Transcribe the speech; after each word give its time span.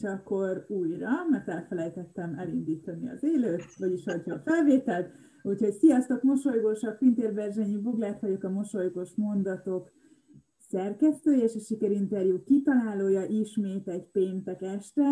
és 0.00 0.06
akkor 0.06 0.64
újra, 0.68 1.10
mert 1.30 1.48
elfelejtettem 1.48 2.34
elindítani 2.38 3.08
az 3.08 3.24
élőt, 3.24 3.74
vagyis 3.78 4.06
a 4.06 4.42
felvételt, 4.44 5.10
úgyhogy 5.42 5.72
sziasztok, 5.72 6.22
mosolygósak, 6.22 6.98
Pintér 6.98 7.34
Berzsenyi 7.34 7.76
Boglát 7.76 8.20
vagyok, 8.20 8.44
a 8.44 8.50
Mosolygós 8.50 9.14
Mondatok 9.14 9.90
szerkesztője 10.58 11.42
és 11.44 11.54
a 11.54 11.58
sikerinterjú 11.58 12.42
kitalálója 12.42 13.24
ismét 13.24 13.88
egy 13.88 14.04
péntek 14.04 14.62
este. 14.62 15.04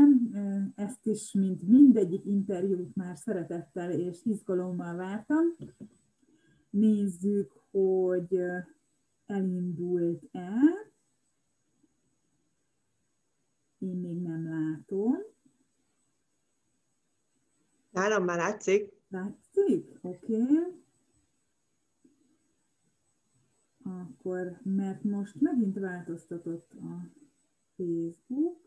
Ezt 0.74 1.06
is, 1.06 1.32
mint 1.32 1.62
mindegyik 1.62 2.24
interjút 2.24 2.96
már 2.96 3.16
szeretettel 3.16 3.90
és 3.90 4.20
izgalommal 4.24 4.96
vártam. 4.96 5.44
Nézzük, 6.70 7.52
hogy 7.70 8.40
elindult-e. 9.26 10.50
Én 13.78 13.96
még 13.96 14.22
nem 14.22 14.48
látom. 14.48 15.16
Nálam 17.90 18.24
már 18.24 18.36
látszik. 18.36 18.92
Látszik? 19.08 19.98
Oké. 20.02 20.42
Okay. 20.42 20.86
Akkor, 23.82 24.60
mert 24.62 25.02
most 25.02 25.40
megint 25.40 25.78
változtatott 25.78 26.72
a 26.72 27.10
Facebook. 27.76 28.66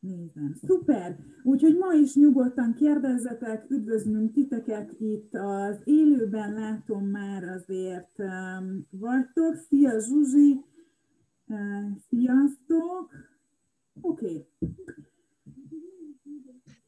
Nézem. 0.00 0.54
Szuper! 0.54 1.18
Úgyhogy 1.42 1.76
ma 1.76 1.92
is 1.92 2.14
nyugodtan 2.14 2.74
kérdezzetek, 2.74 3.70
üdvözlünk 3.70 4.32
titeket 4.32 4.92
itt 4.98 5.34
az 5.34 5.80
élőben, 5.84 6.52
látom 6.52 7.06
már 7.06 7.44
azért 7.44 8.18
um, 8.18 8.86
vagytok. 8.90 9.54
Szia 9.54 10.00
Zsuzsi! 10.00 10.64
Uh, 11.46 11.96
sziasztok! 12.08 13.27
Oké. 14.00 14.26
Okay. 14.26 14.46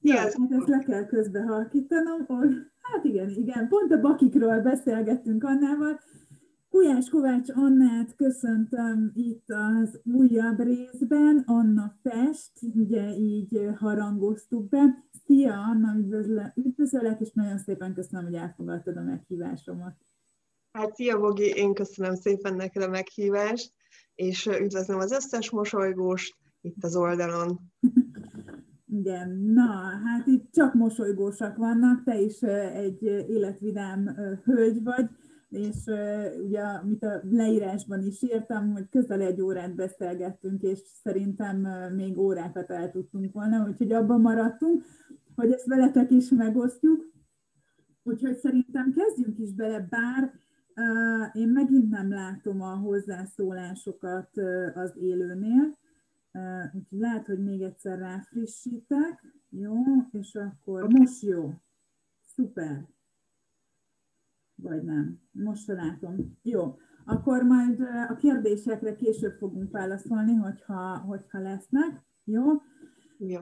Ja, 0.01 0.17
hát 0.17 0.35
ezt 0.49 0.69
le 0.69 0.79
kell 0.79 1.07
közbehalkítanom. 1.07 2.27
Hát 2.81 3.05
igen, 3.05 3.31
igen, 3.31 3.69
pont 3.69 3.93
a 3.93 4.01
bakikról 4.01 4.61
beszélgettünk 4.61 5.45
Annával. 5.45 6.01
Gulyás 6.71 7.09
Kovács 7.09 7.49
Annát 7.49 8.15
köszöntöm 8.17 9.11
itt 9.15 9.45
az 9.47 10.01
újabb 10.05 10.61
részben. 10.61 11.43
Anna 11.47 11.95
Fest, 12.03 12.53
ugye 12.75 13.15
így 13.15 13.69
harangoztuk 13.77 14.69
be. 14.69 15.05
Szia 15.25 15.53
Anna, 15.53 15.95
üdvözöllek, 16.55 17.21
és 17.21 17.33
nagyon 17.33 17.59
szépen 17.59 17.95
köszönöm, 17.95 18.25
hogy 18.25 18.35
elfogadtad 18.35 18.97
a 18.97 19.03
meghívásomat. 19.03 19.95
Hát 20.73 20.95
szia 20.95 21.19
Bogi, 21.19 21.49
én 21.49 21.75
köszönöm 21.75 22.15
szépen 22.15 22.55
neked 22.55 22.83
a 22.83 22.89
meghívást, 22.89 23.73
és 24.15 24.47
üdvözlöm 24.47 24.99
az 24.99 25.13
összes 25.13 25.51
mosolygóst 25.51 26.37
itt 26.61 26.85
az 26.85 26.97
oldalon. 26.97 27.61
Igen, 28.87 29.31
na, 29.31 29.67
hát 30.05 30.27
itt 30.27 30.53
csak 30.53 30.75
mosolygósak 30.75 31.57
vannak, 31.57 32.05
te 32.05 32.21
is 32.21 32.43
egy 32.43 33.03
életvidám 33.29 34.05
hölgy 34.45 34.83
vagy, 34.83 35.09
és 35.49 35.77
ugye, 36.45 36.61
amit 36.61 37.05
a 37.05 37.21
leírásban 37.31 38.03
is 38.07 38.23
írtam, 38.23 38.73
hogy 38.73 38.89
közel 38.89 39.21
egy 39.21 39.41
órát 39.41 39.75
beszélgettünk, 39.75 40.63
és 40.63 40.79
szerintem 41.03 41.57
még 41.95 42.19
órákat 42.19 42.71
el 42.71 42.91
tudtunk 42.91 43.33
volna, 43.33 43.67
úgyhogy 43.69 43.93
abban 43.93 44.21
maradtunk, 44.21 44.85
hogy 45.35 45.53
ezt 45.53 45.67
veletek 45.67 46.11
is 46.11 46.29
megosztjuk. 46.29 47.09
Úgyhogy 48.03 48.37
szerintem 48.37 48.93
kezdjünk 48.93 49.39
is 49.39 49.55
bele, 49.55 49.87
bár 49.91 50.33
én 51.33 51.49
megint 51.49 51.91
nem 51.91 52.11
látom 52.11 52.61
a 52.63 52.75
hozzászólásokat 52.75 54.31
az 54.75 54.93
élőnél, 55.01 55.79
úgyhogy 56.75 56.99
lehet, 56.99 57.27
hogy 57.27 57.45
még 57.45 57.63
egyszer 57.63 57.99
ráfrissítek. 57.99 59.25
Jó, 59.49 59.75
és 60.13 60.35
akkor 60.35 60.87
most 60.89 61.23
jó. 61.23 61.55
Szuper 62.21 62.89
vagy 64.63 64.83
nem. 64.83 65.21
Most 65.33 65.67
látom. 65.67 66.39
Jó. 66.43 66.77
Akkor 67.05 67.43
majd 67.43 67.81
a 68.09 68.15
kérdésekre 68.15 68.95
később 68.95 69.33
fogunk 69.33 69.71
válaszolni, 69.71 70.35
hogyha, 70.35 70.99
hogyha 70.99 71.39
lesznek. 71.39 72.03
Jó? 72.25 72.45
Jó. 73.19 73.41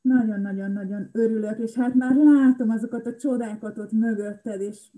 Nagyon-nagyon-nagyon 0.00 1.08
örülök, 1.12 1.58
és 1.58 1.74
hát 1.74 1.94
már 1.94 2.16
látom 2.16 2.70
azokat 2.70 3.06
a 3.06 3.16
csodákat 3.16 3.78
ott 3.78 3.92
mögötted, 3.92 4.60
és 4.60 4.90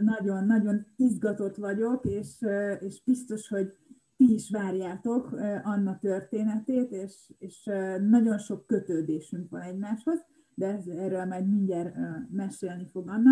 nagyon-nagyon 0.00 0.86
izgatott 0.96 1.56
vagyok, 1.56 2.04
és, 2.04 2.44
és 2.80 3.02
biztos, 3.04 3.48
hogy 3.48 3.72
ti 4.18 4.34
is 4.34 4.50
várjátok 4.50 5.32
Anna 5.62 5.98
történetét, 5.98 6.90
és, 6.90 7.32
és 7.38 7.70
nagyon 8.08 8.38
sok 8.38 8.66
kötődésünk 8.66 9.50
van 9.50 9.60
egymáshoz, 9.60 10.24
de 10.54 10.66
ez, 10.66 10.86
erről 10.86 11.24
majd 11.24 11.48
mindjárt 11.48 11.94
mesélni 12.30 12.86
fog 12.86 13.08
Anna. 13.08 13.30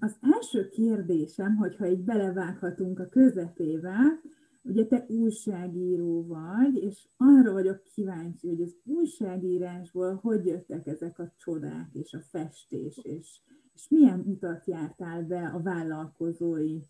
Az 0.00 0.16
első 0.20 0.68
kérdésem, 0.68 1.56
hogyha 1.56 1.86
így 1.86 2.04
belevághatunk 2.04 2.98
a 2.98 3.08
közepébe, 3.08 4.20
ugye 4.62 4.86
te 4.86 5.04
újságíró 5.08 6.26
vagy, 6.26 6.76
és 6.76 7.08
arra 7.16 7.52
vagyok 7.52 7.82
kíváncsi, 7.82 8.48
hogy 8.48 8.62
az 8.62 8.76
újságírásból 8.84 10.14
hogy 10.14 10.46
jöttek 10.46 10.86
ezek 10.86 11.18
a 11.18 11.32
csodák 11.36 11.88
és 11.92 12.12
a 12.12 12.20
festés, 12.20 12.98
és, 13.02 13.40
és 13.74 13.88
milyen 13.88 14.20
utat 14.20 14.66
jártál 14.66 15.22
be 15.22 15.46
a 15.46 15.62
vállalkozói 15.62 16.80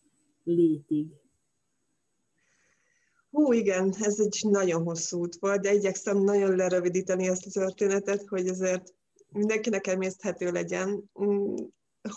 létig? 0.44 1.12
Hú, 3.30 3.52
igen, 3.52 3.94
ez 4.00 4.18
egy 4.18 4.40
nagyon 4.48 4.82
hosszú 4.82 5.18
út 5.18 5.36
volt, 5.38 5.60
de 5.60 5.72
igyekszem 5.74 6.18
nagyon 6.18 6.56
lerövidíteni 6.56 7.28
ezt 7.28 7.46
a 7.46 7.50
történetet, 7.50 8.24
hogy 8.28 8.48
ezért 8.48 8.94
mindenkinek 9.28 9.86
emészthető 9.86 10.50
legyen. 10.50 11.10
Mm, 11.24 11.54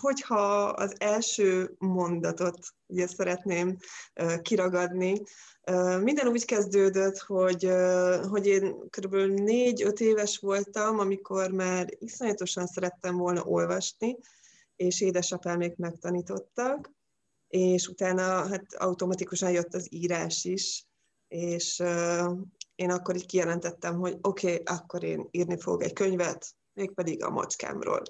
hogyha 0.01 0.63
az 0.63 0.93
első 0.97 1.75
mondatot 1.77 2.57
ugye 2.85 3.07
szeretném 3.07 3.77
kiragadni, 4.41 5.21
minden 6.01 6.27
úgy 6.27 6.45
kezdődött, 6.45 7.17
hogy, 7.17 7.71
hogy 8.29 8.47
én 8.47 8.75
kb. 8.89 9.15
négy-öt 9.15 9.99
éves 9.99 10.37
voltam, 10.37 10.99
amikor 10.99 11.51
már 11.51 11.87
iszonyatosan 11.99 12.65
szerettem 12.65 13.17
volna 13.17 13.43
olvasni, 13.43 14.17
és 14.75 15.01
édesapámék 15.01 15.75
megtanítottak, 15.75 16.91
és 17.47 17.87
utána 17.87 18.21
hát 18.47 18.73
automatikusan 18.73 19.51
jött 19.51 19.73
az 19.73 19.87
írás 19.93 20.43
is, 20.43 20.85
és 21.31 21.83
én 22.75 22.91
akkor 22.91 23.15
így 23.15 23.25
kijelentettem, 23.25 23.99
hogy 23.99 24.17
oké, 24.21 24.51
okay, 24.51 24.75
akkor 24.75 25.03
én 25.03 25.27
írni 25.31 25.59
fogok 25.59 25.83
egy 25.83 25.93
könyvet, 25.93 26.55
mégpedig 26.73 27.23
a 27.23 27.29
macskámról. 27.29 28.01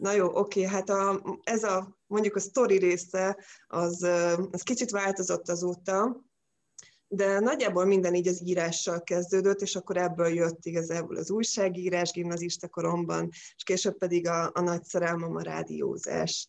Na 0.00 0.12
jó, 0.12 0.38
oké, 0.38 0.62
hát 0.62 0.88
a, 0.88 1.22
ez 1.42 1.64
a 1.64 1.98
mondjuk 2.06 2.36
a 2.36 2.40
sztori 2.40 2.78
része, 2.78 3.44
az, 3.66 4.02
az 4.50 4.62
kicsit 4.62 4.90
változott 4.90 5.48
azóta, 5.48 6.24
de 7.08 7.38
nagyjából 7.38 7.84
minden 7.84 8.14
így 8.14 8.28
az 8.28 8.42
írással 8.44 9.02
kezdődött, 9.02 9.60
és 9.60 9.76
akkor 9.76 9.96
ebből 9.96 10.34
jött 10.34 10.64
igazából 10.64 11.16
az 11.16 11.30
újságírás 11.30 12.10
gimnazista 12.10 12.68
koromban, 12.68 13.28
és 13.30 13.62
később 13.64 13.98
pedig 13.98 14.28
a, 14.28 14.50
a 14.54 14.60
nagy 14.60 14.84
szerelmem 14.84 15.36
a 15.36 15.42
rádiózás. 15.42 16.46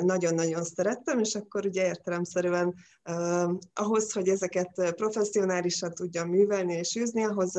Nagyon-nagyon 0.00 0.64
szerettem, 0.64 1.18
és 1.18 1.34
akkor 1.34 1.66
ugye 1.66 1.86
értelemszerűen 1.86 2.74
ahhoz, 3.74 4.12
hogy 4.12 4.28
ezeket 4.28 4.94
professzionálisan 4.94 5.94
tudjam 5.94 6.28
művelni 6.28 6.74
és 6.74 6.96
űzni, 6.96 7.24
ahhoz 7.24 7.58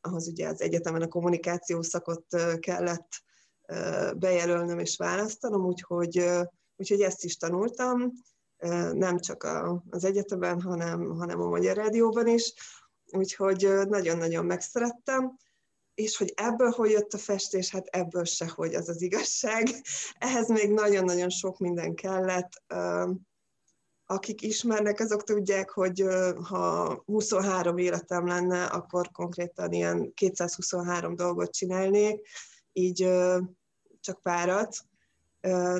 ahhoz 0.00 0.28
ugye 0.28 0.48
az 0.48 0.60
egyetemen 0.60 1.02
a 1.02 1.08
kommunikáció 1.08 1.82
szakot 1.82 2.24
kellett 2.58 3.08
bejelölnöm 4.16 4.78
és 4.78 4.96
választanom, 4.96 5.64
úgyhogy, 5.64 6.24
úgyhogy 6.76 7.00
ezt 7.00 7.24
is 7.24 7.36
tanultam, 7.36 8.12
nem 8.92 9.18
csak 9.18 9.48
az 9.90 10.04
egyetemen, 10.04 10.60
hanem, 10.60 11.10
hanem 11.10 11.40
a 11.40 11.48
Magyar 11.48 11.76
Rádióban 11.76 12.26
is, 12.26 12.54
úgyhogy 13.12 13.68
nagyon-nagyon 13.88 14.44
megszerettem, 14.44 15.36
és 16.00 16.16
hogy 16.16 16.32
ebből 16.36 16.70
hogy 16.70 16.90
jött 16.90 17.12
a 17.12 17.18
festés, 17.18 17.70
hát 17.70 17.86
ebből 17.86 18.24
se, 18.24 18.48
hogy 18.48 18.74
az 18.74 18.88
az 18.88 19.02
igazság. 19.02 19.68
Ehhez 20.18 20.48
még 20.48 20.70
nagyon-nagyon 20.70 21.30
sok 21.30 21.58
minden 21.58 21.94
kellett 21.94 22.62
akik 24.10 24.42
ismernek, 24.42 25.00
azok 25.00 25.22
tudják, 25.22 25.70
hogy 25.70 26.04
ha 26.48 27.02
23 27.06 27.78
életem 27.78 28.26
lenne, 28.26 28.64
akkor 28.64 29.10
konkrétan 29.10 29.72
ilyen 29.72 30.14
223 30.14 31.14
dolgot 31.14 31.54
csinálnék, 31.54 32.28
így 32.72 33.08
csak 34.00 34.22
párat. 34.22 34.76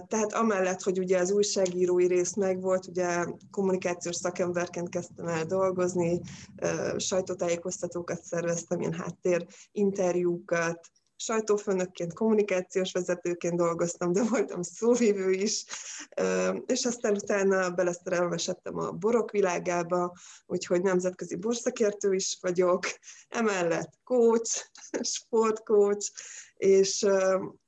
Tehát 0.07 0.33
amellett, 0.33 0.83
hogy 0.83 0.99
ugye 0.99 1.19
az 1.19 1.31
újságírói 1.31 2.07
rész 2.07 2.35
megvolt, 2.35 2.87
ugye 2.87 3.25
kommunikációs 3.51 4.17
szakemberként 4.17 4.89
kezdtem 4.89 5.27
el 5.27 5.45
dolgozni, 5.45 6.21
sajtótájékoztatókat 6.97 8.23
szerveztem, 8.23 8.81
ilyen 8.81 8.93
háttér 8.93 9.47
interjúkat, 9.73 10.91
sajtófőnökként, 11.21 12.13
kommunikációs 12.13 12.93
vezetőként 12.93 13.57
dolgoztam, 13.57 14.13
de 14.13 14.23
voltam 14.23 14.63
szóvívő 14.63 15.31
is, 15.31 15.65
és 16.67 16.85
aztán 16.85 17.13
utána 17.13 17.71
beleszerelmesedtem 17.71 18.79
a 18.79 18.91
borok 18.91 19.31
világába, 19.31 20.17
úgyhogy 20.47 20.83
nemzetközi 20.83 21.37
borszakértő 21.37 22.15
is 22.15 22.39
vagyok, 22.41 22.87
emellett 23.29 23.91
coach, 24.05 24.71
sportcoach, 25.15 26.11
és, 26.57 27.07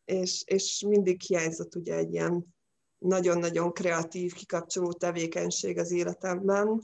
és, 0.04 0.42
és 0.46 0.84
mindig 0.88 1.20
hiányzott 1.20 1.74
ugye 1.74 1.94
egy 1.94 2.12
ilyen 2.12 2.54
nagyon-nagyon 2.98 3.72
kreatív, 3.72 4.32
kikapcsoló 4.32 4.92
tevékenység 4.92 5.78
az 5.78 5.90
életemben, 5.90 6.82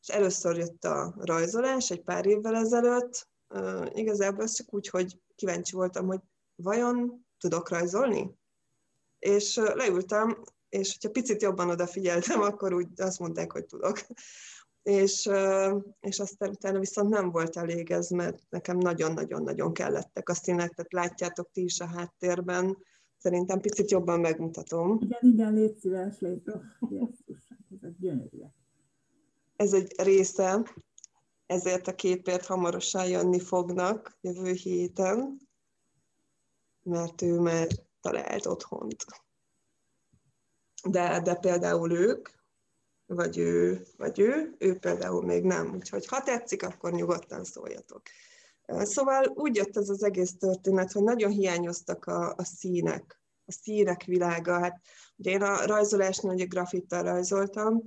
és 0.00 0.08
először 0.08 0.56
jött 0.56 0.84
a 0.84 1.14
rajzolás 1.18 1.90
egy 1.90 2.02
pár 2.02 2.26
évvel 2.26 2.56
ezelőtt, 2.56 3.28
igazából 3.92 4.42
ez 4.42 4.54
csak 4.54 4.74
úgy, 4.74 4.88
hogy 4.88 5.20
kíváncsi 5.34 5.76
voltam, 5.76 6.06
hogy 6.06 6.20
vajon 6.54 7.26
tudok 7.38 7.68
rajzolni? 7.68 8.30
És 9.18 9.56
leültem, 9.56 10.44
és 10.68 10.92
hogyha 10.92 11.10
picit 11.10 11.42
jobban 11.42 11.70
odafigyeltem, 11.70 12.40
akkor 12.50 12.72
úgy 12.72 12.88
azt 12.96 13.18
mondták, 13.18 13.52
hogy 13.52 13.66
tudok. 13.66 14.06
És, 14.86 15.30
és 16.00 16.18
aztán 16.18 16.50
utána 16.50 16.78
viszont 16.78 17.08
nem 17.08 17.30
volt 17.30 17.56
elég 17.56 17.90
ez, 17.90 18.08
mert 18.08 18.42
nekem 18.48 18.78
nagyon-nagyon-nagyon 18.78 19.72
kellettek 19.72 20.28
a 20.28 20.34
színek, 20.34 20.74
tehát 20.74 20.92
látjátok 20.92 21.50
ti 21.52 21.62
is 21.62 21.80
a 21.80 21.86
háttérben, 21.86 22.76
szerintem 23.16 23.60
picit 23.60 23.90
jobban 23.90 24.20
megmutatom. 24.20 24.98
Igen, 25.00 25.32
igen, 25.32 25.54
légy 25.54 25.76
szíves, 25.76 26.18
légy. 26.18 26.42
Oh, 26.80 27.08
ez 27.80 27.92
gyönyörű. 27.98 28.38
Ez 29.56 29.72
egy 29.72 29.94
része, 30.02 30.62
ezért 31.46 31.88
a 31.88 31.94
képért 31.94 32.46
hamarosan 32.46 33.08
jönni 33.08 33.40
fognak 33.40 34.18
jövő 34.20 34.52
héten, 34.52 35.40
mert 36.82 37.22
ő 37.22 37.38
már 37.38 37.66
talált 38.00 38.46
otthont. 38.46 39.04
De, 40.88 41.20
de 41.20 41.34
például 41.34 41.92
ők, 41.92 42.28
vagy 43.06 43.38
ő, 43.38 43.86
vagy 43.96 44.18
ő, 44.18 44.54
ő 44.58 44.78
például 44.78 45.24
még 45.24 45.44
nem. 45.44 45.74
Úgyhogy 45.74 46.06
ha 46.06 46.22
tetszik, 46.22 46.62
akkor 46.62 46.92
nyugodtan 46.92 47.44
szóljatok. 47.44 48.02
Szóval 48.66 49.24
úgy 49.34 49.56
jött 49.56 49.76
ez 49.76 49.88
az 49.88 50.02
egész 50.02 50.36
történet, 50.38 50.92
hogy 50.92 51.02
nagyon 51.02 51.30
hiányoztak 51.30 52.04
a, 52.04 52.34
a 52.36 52.44
színek, 52.44 53.20
a 53.44 53.52
színek 53.52 54.04
világa. 54.04 54.60
Hát 54.60 54.80
ugye 55.16 55.30
én 55.30 55.42
a 55.42 55.66
rajzolásnál 55.66 56.34
ugye 56.34 56.44
grafittal 56.44 57.02
rajzoltam, 57.02 57.82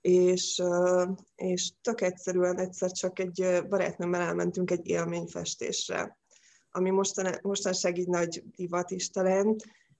és, 0.00 0.62
és 1.34 1.72
tök 1.80 2.00
egyszerűen 2.00 2.58
egyszer 2.58 2.90
csak 2.90 3.18
egy 3.18 3.64
barátnőmmel 3.68 4.20
elmentünk 4.20 4.70
egy 4.70 4.86
élményfestésre, 4.86 6.18
ami 6.70 6.90
mostan, 6.90 7.38
mostanság 7.42 7.98
így 7.98 8.08
nagy 8.08 8.42
divat 8.56 8.90
is 8.90 9.10
talán, 9.10 9.56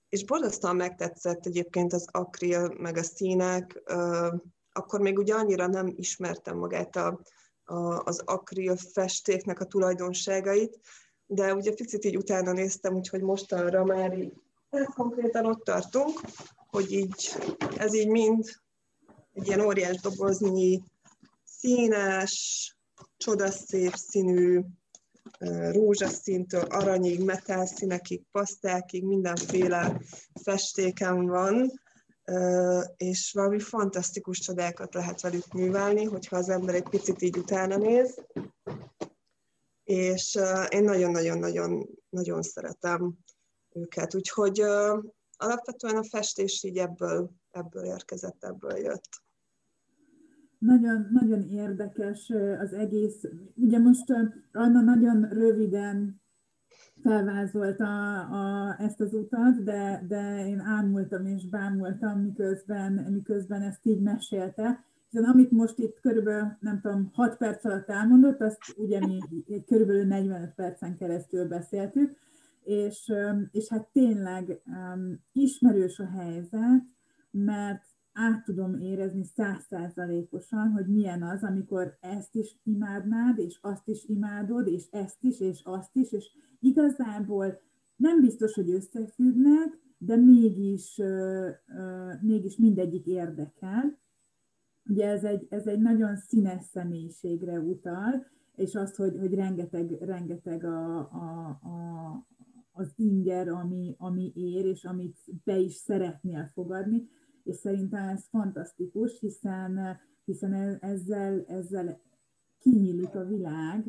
és 0.08 0.24
borzasztóan 0.24 0.76
megtetszett 0.76 1.46
egyébként 1.46 1.92
az 1.92 2.06
akril, 2.10 2.74
meg 2.78 2.96
a 2.96 3.02
színek, 3.02 3.82
akkor 4.80 5.00
még 5.00 5.18
ugye 5.18 5.34
annyira 5.34 5.66
nem 5.66 5.92
ismertem 5.96 6.56
magát 6.56 6.96
a, 6.96 7.20
a, 7.64 8.02
az 8.04 8.22
akril 8.24 8.76
festéknek 8.76 9.60
a 9.60 9.64
tulajdonságait, 9.64 10.80
de 11.26 11.54
ugye 11.54 11.72
picit 11.72 12.04
így 12.04 12.16
utána 12.16 12.52
néztem, 12.52 12.94
úgyhogy 12.94 13.22
mostanra 13.22 13.84
már 13.84 14.18
így, 14.18 14.32
hát 14.70 14.94
konkrétan 14.94 15.46
ott 15.46 15.64
tartunk, 15.64 16.20
hogy 16.66 16.92
így, 16.92 17.36
ez 17.76 17.94
így 17.94 18.08
mind 18.08 18.44
egy 19.32 19.46
ilyen 19.46 19.60
óriás 19.60 20.00
doboznyi, 20.00 20.82
színes, 21.44 22.76
csodaszép 23.16 23.94
színű, 23.94 24.60
rózsaszíntől 25.72 26.62
aranyig, 26.62 27.24
metálszínekig, 27.24 28.22
pasztákig, 28.30 29.04
mindenféle 29.04 30.00
festéken 30.42 31.26
van, 31.26 31.79
és 32.96 33.32
valami 33.32 33.58
fantasztikus 33.58 34.38
csodákat 34.38 34.94
lehet 34.94 35.20
velük 35.20 35.52
művelni, 35.52 36.04
hogyha 36.04 36.36
az 36.36 36.48
ember 36.48 36.74
egy 36.74 36.88
picit 36.88 37.22
így 37.22 37.36
utána 37.36 37.76
néz. 37.76 38.24
És 39.84 40.38
én 40.68 40.84
nagyon-nagyon-nagyon 40.84 41.88
nagyon 42.10 42.42
szeretem 42.42 43.18
őket. 43.72 44.14
Úgyhogy 44.14 44.60
alapvetően 45.36 45.96
a 45.96 46.04
festés 46.04 46.62
így 46.62 46.76
ebből, 46.76 47.30
ebből 47.50 47.84
érkezett, 47.84 48.44
ebből 48.44 48.76
jött. 48.76 49.08
Nagyon, 50.58 51.08
nagyon 51.12 51.50
érdekes 51.50 52.32
az 52.60 52.72
egész. 52.72 53.22
Ugye 53.54 53.78
most 53.78 54.10
Anna 54.52 54.80
nagyon 54.80 55.28
röviden 55.28 56.19
felvázolta 57.02 58.20
a, 58.20 58.76
ezt 58.78 59.00
az 59.00 59.14
utat, 59.14 59.62
de, 59.62 60.04
de 60.08 60.46
én 60.46 60.60
ámultam 60.60 61.26
és 61.26 61.48
bámultam, 61.48 62.20
miközben, 62.20 62.92
miközben 62.92 63.62
ezt 63.62 63.86
így 63.86 64.00
mesélte. 64.00 64.84
Hiszen 65.10 65.24
amit 65.24 65.50
most 65.50 65.78
itt 65.78 66.00
körülbelül, 66.00 66.56
nem 66.60 66.80
tudom, 66.80 67.10
6 67.12 67.36
perc 67.36 67.64
alatt 67.64 67.88
elmondott, 67.88 68.40
azt 68.40 68.58
ugye 68.76 68.98
mi 69.06 69.18
körülbelül 69.66 70.04
45 70.04 70.54
percen 70.54 70.96
keresztül 70.96 71.48
beszéltük, 71.48 72.16
és, 72.64 73.12
és 73.52 73.68
hát 73.68 73.88
tényleg 73.92 74.60
um, 74.66 75.20
ismerős 75.32 75.98
a 75.98 76.06
helyzet, 76.06 76.82
mert 77.30 77.84
át 78.20 78.44
tudom 78.44 78.78
érezni 78.80 79.24
százszázalékosan, 79.24 80.70
hogy 80.70 80.86
milyen 80.86 81.22
az, 81.22 81.42
amikor 81.42 81.96
ezt 82.00 82.34
is 82.34 82.56
imádnád, 82.64 83.38
és 83.38 83.58
azt 83.60 83.88
is 83.88 84.04
imádod, 84.04 84.66
és 84.66 84.86
ezt 84.90 85.22
is, 85.22 85.40
és 85.40 85.60
azt 85.64 85.96
is, 85.96 86.12
és 86.12 86.26
igazából 86.60 87.60
nem 87.96 88.20
biztos, 88.20 88.54
hogy 88.54 88.70
összefüggnek, 88.70 89.78
de 89.98 90.16
mégis, 90.16 91.00
mégis 92.20 92.56
mindegyik 92.56 93.06
érdekel. 93.06 93.98
Ugye 94.84 95.08
ez 95.08 95.24
egy, 95.24 95.46
ez 95.50 95.66
egy 95.66 95.80
nagyon 95.80 96.16
színes 96.16 96.64
személyiségre 96.64 97.60
utal, 97.60 98.26
és 98.56 98.74
az, 98.74 98.96
hogy, 98.96 99.16
hogy 99.18 99.34
rengeteg, 99.34 99.96
rengeteg 100.00 100.64
a, 100.64 100.98
a, 100.98 101.48
a, 101.48 102.26
az 102.72 102.92
inger, 102.96 103.48
ami, 103.48 103.94
ami 103.98 104.32
ér, 104.34 104.66
és 104.66 104.84
amit 104.84 105.16
be 105.44 105.58
is 105.58 105.74
szeretnél 105.74 106.50
fogadni 106.52 107.08
és 107.44 107.56
szerintem 107.56 108.08
ez 108.08 108.26
fantasztikus, 108.28 109.20
hiszen, 109.20 109.98
hiszen 110.24 110.52
e, 110.52 110.78
ezzel, 110.80 111.44
ezzel 111.46 112.00
kinyílik 112.58 113.14
a 113.14 113.24
világ, 113.24 113.84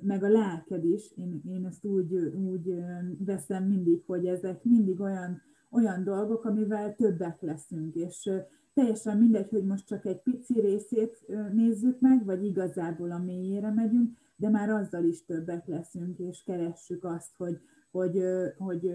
meg 0.00 0.22
a 0.22 0.28
lelked 0.28 0.84
is, 0.84 1.12
én, 1.16 1.42
én 1.44 1.66
ezt 1.66 1.84
úgy, 1.84 2.14
úgy 2.48 2.74
veszem 3.18 3.64
mindig, 3.64 4.02
hogy 4.06 4.26
ezek 4.26 4.64
mindig 4.64 5.00
olyan, 5.00 5.42
olyan 5.70 6.04
dolgok, 6.04 6.44
amivel 6.44 6.94
többek 6.94 7.40
leszünk, 7.40 7.94
és 7.94 8.30
teljesen 8.74 9.18
mindegy, 9.18 9.48
hogy 9.48 9.64
most 9.64 9.86
csak 9.86 10.06
egy 10.06 10.22
pici 10.22 10.60
részét 10.60 11.26
nézzük 11.52 12.00
meg, 12.00 12.24
vagy 12.24 12.44
igazából 12.44 13.10
a 13.10 13.18
mélyére 13.18 13.70
megyünk, 13.72 14.16
de 14.36 14.48
már 14.48 14.70
azzal 14.70 15.04
is 15.04 15.24
többek 15.24 15.66
leszünk, 15.66 16.18
és 16.18 16.42
keressük 16.42 17.04
azt, 17.04 17.36
hogy, 17.36 17.60
hogy, 17.90 18.22
hogy 18.56 18.90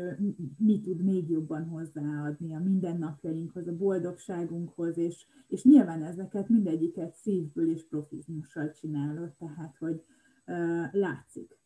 mi 0.57 0.81
tud 0.81 1.03
még 1.03 1.29
jobban 1.29 1.63
hozzáadni 1.63 2.55
a 2.55 2.59
mindennapjainkhoz, 2.59 3.67
a 3.67 3.75
boldogságunkhoz, 3.75 4.97
és, 4.97 5.25
és 5.47 5.63
nyilván 5.63 6.03
ezeket 6.03 6.49
mindegyiket 6.49 7.13
szívből 7.13 7.69
és 7.69 7.87
profizmussal 7.87 8.71
csinálod, 8.71 9.33
tehát, 9.37 9.75
hogy 9.77 10.03
uh, 10.45 10.93
látszik. 10.93 11.57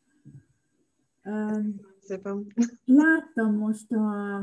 Szépen. 1.99 2.47
Láttam 2.85 3.55
most 3.55 3.91
a, 3.91 4.35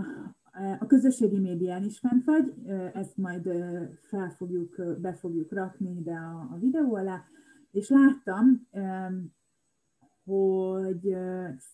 a 0.78 0.86
közösségi 0.86 1.38
médián 1.38 1.84
is 1.84 1.98
fent 1.98 2.24
vagy, 2.24 2.54
ezt 2.92 3.16
majd 3.16 3.48
fel 4.00 4.30
fogjuk, 4.30 5.00
be 5.00 5.14
fogjuk 5.14 5.52
rakni 5.52 5.96
ide 5.96 6.14
a, 6.14 6.48
a 6.52 6.58
videó 6.58 6.94
alá, 6.94 7.24
és 7.70 7.88
láttam, 7.88 8.68
hogy 10.24 11.16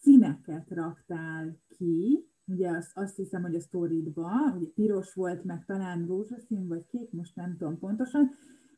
színeket 0.01 0.71
raktál 0.71 1.59
ki, 1.69 2.29
ugye 2.47 2.71
azt, 2.71 2.91
azt 2.95 3.17
hiszem, 3.17 3.43
hogy 3.43 3.55
a 3.55 3.61
sztoridba, 3.61 4.31
ugye 4.57 4.67
piros 4.75 5.15
volt, 5.15 5.45
meg 5.45 5.65
talán 5.65 6.07
rózsaszín, 6.07 6.69
vagy 6.69 6.87
kék, 6.87 7.13
most 7.13 7.37
nem 7.37 7.57
tudom 7.57 7.79
pontosan, 7.79 8.31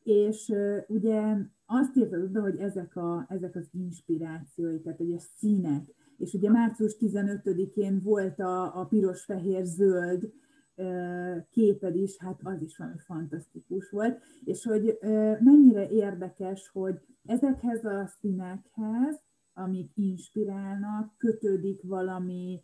és 0.03 0.53
ugye 0.87 1.37
azt 1.67 1.97
írtad 1.97 2.31
be, 2.31 2.41
hogy 2.41 2.59
ezek, 2.59 2.97
a, 2.97 3.27
ezek 3.29 3.57
az 3.57 3.69
inspirációi, 3.73 4.81
tehát 4.81 5.01
ugye 5.01 5.19
színek, 5.19 5.95
és 6.17 6.33
ugye 6.33 6.51
március 6.51 6.97
15-én 7.01 8.01
volt 8.03 8.39
a, 8.39 8.81
a 8.81 8.87
piros-fehér-zöld 8.87 10.33
képed 11.51 11.97
is, 11.97 12.17
hát 12.19 12.41
az 12.43 12.63
is 12.63 12.77
valami 12.77 12.99
fantasztikus 12.99 13.91
volt, 13.91 14.19
és 14.45 14.65
hogy 14.65 14.99
mennyire 15.41 15.89
érdekes, 15.89 16.69
hogy 16.69 17.01
ezekhez 17.25 17.85
a 17.85 18.07
színekhez 18.21 19.21
amik 19.55 19.91
inspirálnak, 19.95 21.15
kötődik 21.17 21.83
valami 21.83 22.63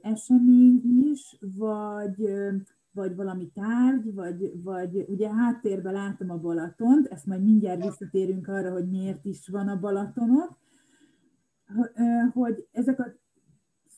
esemény 0.00 0.82
is, 1.10 1.38
vagy, 1.40 2.30
vagy 2.92 3.14
valami 3.14 3.50
tárgy, 3.50 4.14
vagy, 4.14 4.62
vagy 4.62 5.04
ugye 5.08 5.34
háttérben 5.34 5.92
látom 5.92 6.30
a 6.30 6.38
Balatont, 6.38 7.06
ezt 7.06 7.26
majd 7.26 7.42
mindjárt 7.42 7.84
visszatérünk 7.84 8.48
arra, 8.48 8.72
hogy 8.72 8.88
miért 8.88 9.24
is 9.24 9.48
van 9.48 9.68
a 9.68 9.78
Balatonok, 9.78 10.58
hogy 12.32 12.68
ezek 12.72 12.98
a 13.00 13.14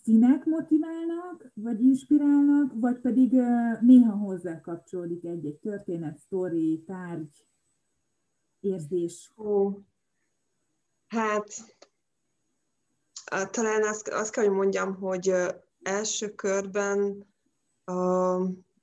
színek 0.02 0.44
motiválnak, 0.44 1.50
vagy 1.54 1.82
inspirálnak, 1.82 2.72
vagy 2.74 2.98
pedig 2.98 3.32
néha 3.80 4.16
hozzá 4.16 4.60
kapcsolódik 4.60 5.24
egy-egy 5.24 5.58
történet, 5.58 6.18
sztori, 6.18 6.82
tárgy, 6.86 7.46
érzés? 8.60 9.32
Ó, 9.36 9.78
hát 11.06 11.76
talán 13.50 13.82
azt, 13.82 14.08
azt 14.08 14.30
kell, 14.30 14.44
hogy 14.44 14.54
mondjam, 14.54 14.94
hogy 14.94 15.34
első 15.82 16.28
körben 16.28 17.26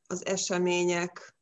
az 0.08 0.26
események, 0.26 1.36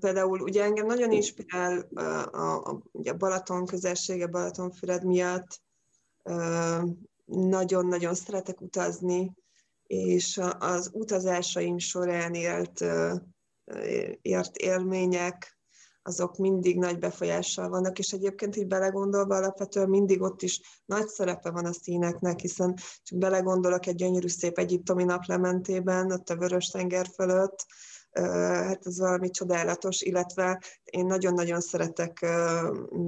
például 0.00 0.40
ugye 0.40 0.62
engem 0.62 0.86
nagyon 0.86 1.10
inspirál 1.10 1.88
a, 1.94 2.00
a, 2.00 2.82
a, 3.02 3.14
Balaton 3.16 3.66
közelsége, 3.66 4.26
Balatonfüred 4.26 5.04
miatt, 5.04 5.60
nagyon-nagyon 7.24 8.14
szeretek 8.14 8.60
utazni, 8.60 9.32
és 9.86 10.40
az 10.58 10.90
utazásaim 10.92 11.78
során 11.78 12.34
élt, 12.34 12.84
ért 14.22 14.56
élmények, 14.56 15.59
azok 16.02 16.36
mindig 16.36 16.78
nagy 16.78 16.98
befolyással 16.98 17.68
vannak, 17.68 17.98
és 17.98 18.12
egyébként 18.12 18.56
így 18.56 18.66
belegondolva 18.66 19.36
alapvetően 19.36 19.88
mindig 19.88 20.22
ott 20.22 20.42
is 20.42 20.60
nagy 20.84 21.08
szerepe 21.08 21.50
van 21.50 21.64
a 21.64 21.72
színeknek, 21.72 22.40
hiszen 22.40 22.74
csak 23.02 23.18
belegondolok 23.18 23.86
egy 23.86 23.94
gyönyörű 23.94 24.28
szép 24.28 24.58
egyiptomi 24.58 25.04
naplementében, 25.04 26.12
ott 26.12 26.30
a 26.30 26.36
Vörös-tenger 26.36 27.06
fölött, 27.14 27.66
hát 28.12 28.86
ez 28.86 28.98
valami 28.98 29.30
csodálatos, 29.30 30.00
illetve 30.00 30.62
én 30.84 31.06
nagyon-nagyon 31.06 31.60
szeretek 31.60 32.26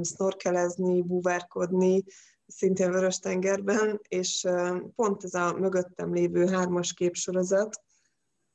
snorkelezni, 0.03 1.03
búvárkodni, 1.03 2.05
szintén 2.47 2.91
Vörös-tengerben, 2.91 4.01
és 4.09 4.47
pont 4.95 5.25
ez 5.25 5.35
a 5.35 5.53
mögöttem 5.53 6.13
lévő 6.13 6.47
hármas 6.47 6.93
képsorozat, 6.93 7.81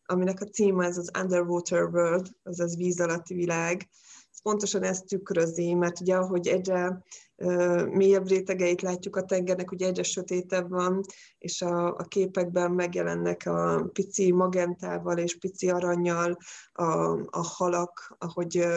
aminek 0.10 0.42
a 0.42 0.46
címe 0.46 0.86
ez 0.86 0.98
az 0.98 1.12
Underwater 1.22 1.84
World, 1.84 2.28
azaz 2.44 2.76
víz 2.76 3.00
alatti 3.00 3.34
világ, 3.34 3.90
pontosan 4.48 4.84
ezt 4.84 5.06
tükrözi, 5.06 5.74
mert 5.74 6.00
ugye 6.00 6.16
ahogy 6.16 6.48
egyre 6.48 7.04
mélyebb 7.90 8.28
rétegeit 8.28 8.82
látjuk 8.82 9.16
a 9.16 9.26
tengernek, 9.26 9.72
ugye 9.72 9.88
egyre 9.88 10.04
sötétebb 10.04 10.70
van, 10.70 11.02
és 11.38 11.62
a, 11.62 11.88
a 11.88 12.04
képekben 12.04 12.72
megjelennek 12.72 13.46
a 13.46 13.90
pici 13.94 14.32
magentával 14.32 15.18
és 15.18 15.38
pici 15.38 15.70
aranyjal 15.70 16.38
a, 16.72 16.84
a 17.30 17.42
halak, 17.42 18.16
ahogy, 18.18 18.68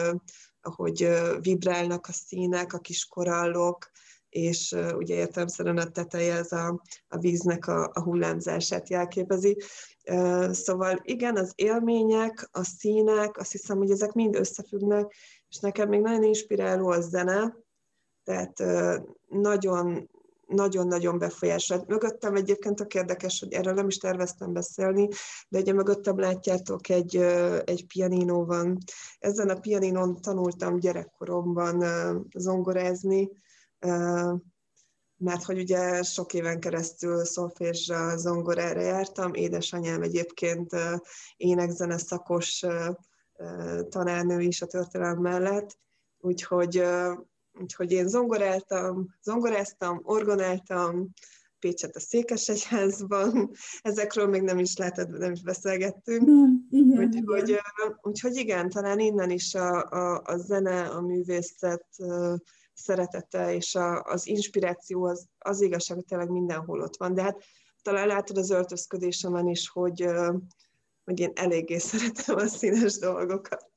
ahogy 0.61 1.09
vibrálnak 1.41 2.07
a 2.07 2.11
színek, 2.11 2.73
a 2.73 2.79
kis 2.79 3.05
korallok, 3.05 3.91
és 4.29 4.75
ugye 4.95 5.15
értelemszerűen 5.15 5.77
a 5.77 5.91
teteje 5.91 6.35
ez 6.35 6.51
a, 6.51 6.81
a 7.07 7.17
víznek 7.17 7.67
a, 7.67 7.91
a 7.93 8.01
hullámzását 8.01 8.89
jelképezi. 8.89 9.57
Szóval 10.51 10.99
igen, 11.03 11.37
az 11.37 11.51
élmények, 11.55 12.49
a 12.51 12.63
színek, 12.63 13.37
azt 13.37 13.51
hiszem, 13.51 13.77
hogy 13.77 13.91
ezek 13.91 14.11
mind 14.13 14.35
összefüggnek, 14.35 15.13
és 15.51 15.59
nekem 15.59 15.89
még 15.89 16.01
nagyon 16.01 16.23
inspiráló 16.23 16.87
a 16.87 17.01
zene, 17.01 17.57
tehát 18.23 18.63
nagyon 19.27 20.09
nagyon-nagyon 20.51 21.17
befolyásolt. 21.17 21.87
Mögöttem 21.87 22.35
egyébként 22.35 22.79
a 22.79 22.85
érdekes, 22.93 23.39
hogy 23.39 23.53
erről 23.53 23.73
nem 23.73 23.87
is 23.87 23.97
terveztem 23.97 24.53
beszélni, 24.53 25.07
de 25.49 25.59
ugye 25.59 25.73
mögöttem 25.73 26.19
látjátok 26.19 26.89
egy, 26.89 27.15
egy 27.63 27.85
pianino 27.85 28.45
van. 28.45 28.77
Ezen 29.19 29.49
a 29.49 29.59
pianinon 29.59 30.21
tanultam 30.21 30.79
gyerekkoromban 30.79 31.83
zongorázni, 32.35 33.29
mert 35.17 35.43
hogy 35.45 35.59
ugye 35.59 36.03
sok 36.03 36.33
éven 36.33 36.59
keresztül 36.59 37.25
szolfésra, 37.25 38.17
zongorára 38.17 38.81
jártam, 38.81 39.33
édesanyám 39.33 40.01
egyébként 40.01 40.75
énekzene 41.37 41.97
szakos 41.97 42.65
tanárnő 43.89 44.41
is 44.41 44.61
a 44.61 44.65
történelem 44.65 45.21
mellett, 45.21 45.77
úgyhogy, 46.17 46.83
úgyhogy 47.59 47.91
én 47.91 48.07
zongoráltam, 48.07 49.15
zongoráztam, 49.21 49.99
orgonáltam, 50.03 51.09
Pécset 51.61 51.95
a 51.95 51.99
Székesegyházban, 51.99 53.51
ezekről 53.81 54.27
még 54.27 54.41
nem 54.41 54.59
is 54.59 54.77
látod, 54.77 55.17
nem 55.17 55.31
is 55.31 55.41
beszélgettünk. 55.41 56.25
Nem, 56.25 56.67
igen, 56.69 57.03
úgyhogy, 57.03 57.49
igen. 57.49 57.99
úgyhogy 58.01 58.35
igen, 58.35 58.69
talán 58.69 58.99
innen 58.99 59.29
is 59.29 59.55
a, 59.55 59.83
a, 59.83 60.21
a 60.25 60.37
zene, 60.37 60.81
a 60.81 61.01
művészet, 61.01 61.85
szeretete 62.73 63.55
és 63.55 63.75
a, 63.75 64.01
az 64.01 64.27
inspiráció 64.27 65.05
az, 65.05 65.25
az 65.37 65.61
igazság, 65.61 65.97
hogy 65.97 66.05
tényleg 66.05 66.29
mindenhol 66.29 66.81
ott 66.81 66.97
van. 66.97 67.13
De 67.13 67.21
hát 67.21 67.43
talán 67.81 68.07
látod 68.07 68.37
az 68.37 68.49
öltözködésemen 68.49 69.47
is, 69.47 69.69
hogy, 69.69 70.07
hogy 71.11 71.19
én 71.19 71.31
eléggé 71.35 71.77
szeretem 71.77 72.35
a 72.35 72.47
színes 72.47 72.97
dolgokat. 72.97 73.69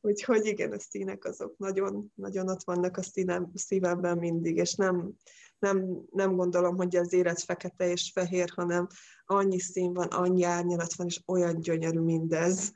Úgyhogy 0.00 0.46
igen, 0.46 0.72
a 0.72 0.78
színek 0.78 1.24
azok 1.24 1.58
nagyon, 1.58 2.12
nagyon 2.14 2.48
ott 2.48 2.64
vannak 2.64 2.96
a 2.96 3.02
színem, 3.02 3.50
szívemben 3.54 4.18
mindig, 4.18 4.56
és 4.56 4.74
nem, 4.74 5.12
nem, 5.58 6.02
nem 6.10 6.36
gondolom, 6.36 6.76
hogy 6.76 6.96
az 6.96 7.12
élet 7.12 7.40
fekete 7.40 7.90
és 7.90 8.10
fehér, 8.14 8.52
hanem 8.54 8.86
annyi 9.26 9.58
szín 9.58 9.92
van, 9.92 10.06
annyi 10.06 10.42
árnyalat 10.42 10.94
van, 10.94 11.06
és 11.06 11.22
olyan 11.26 11.60
gyönyörű 11.60 12.00
mindez, 12.00 12.72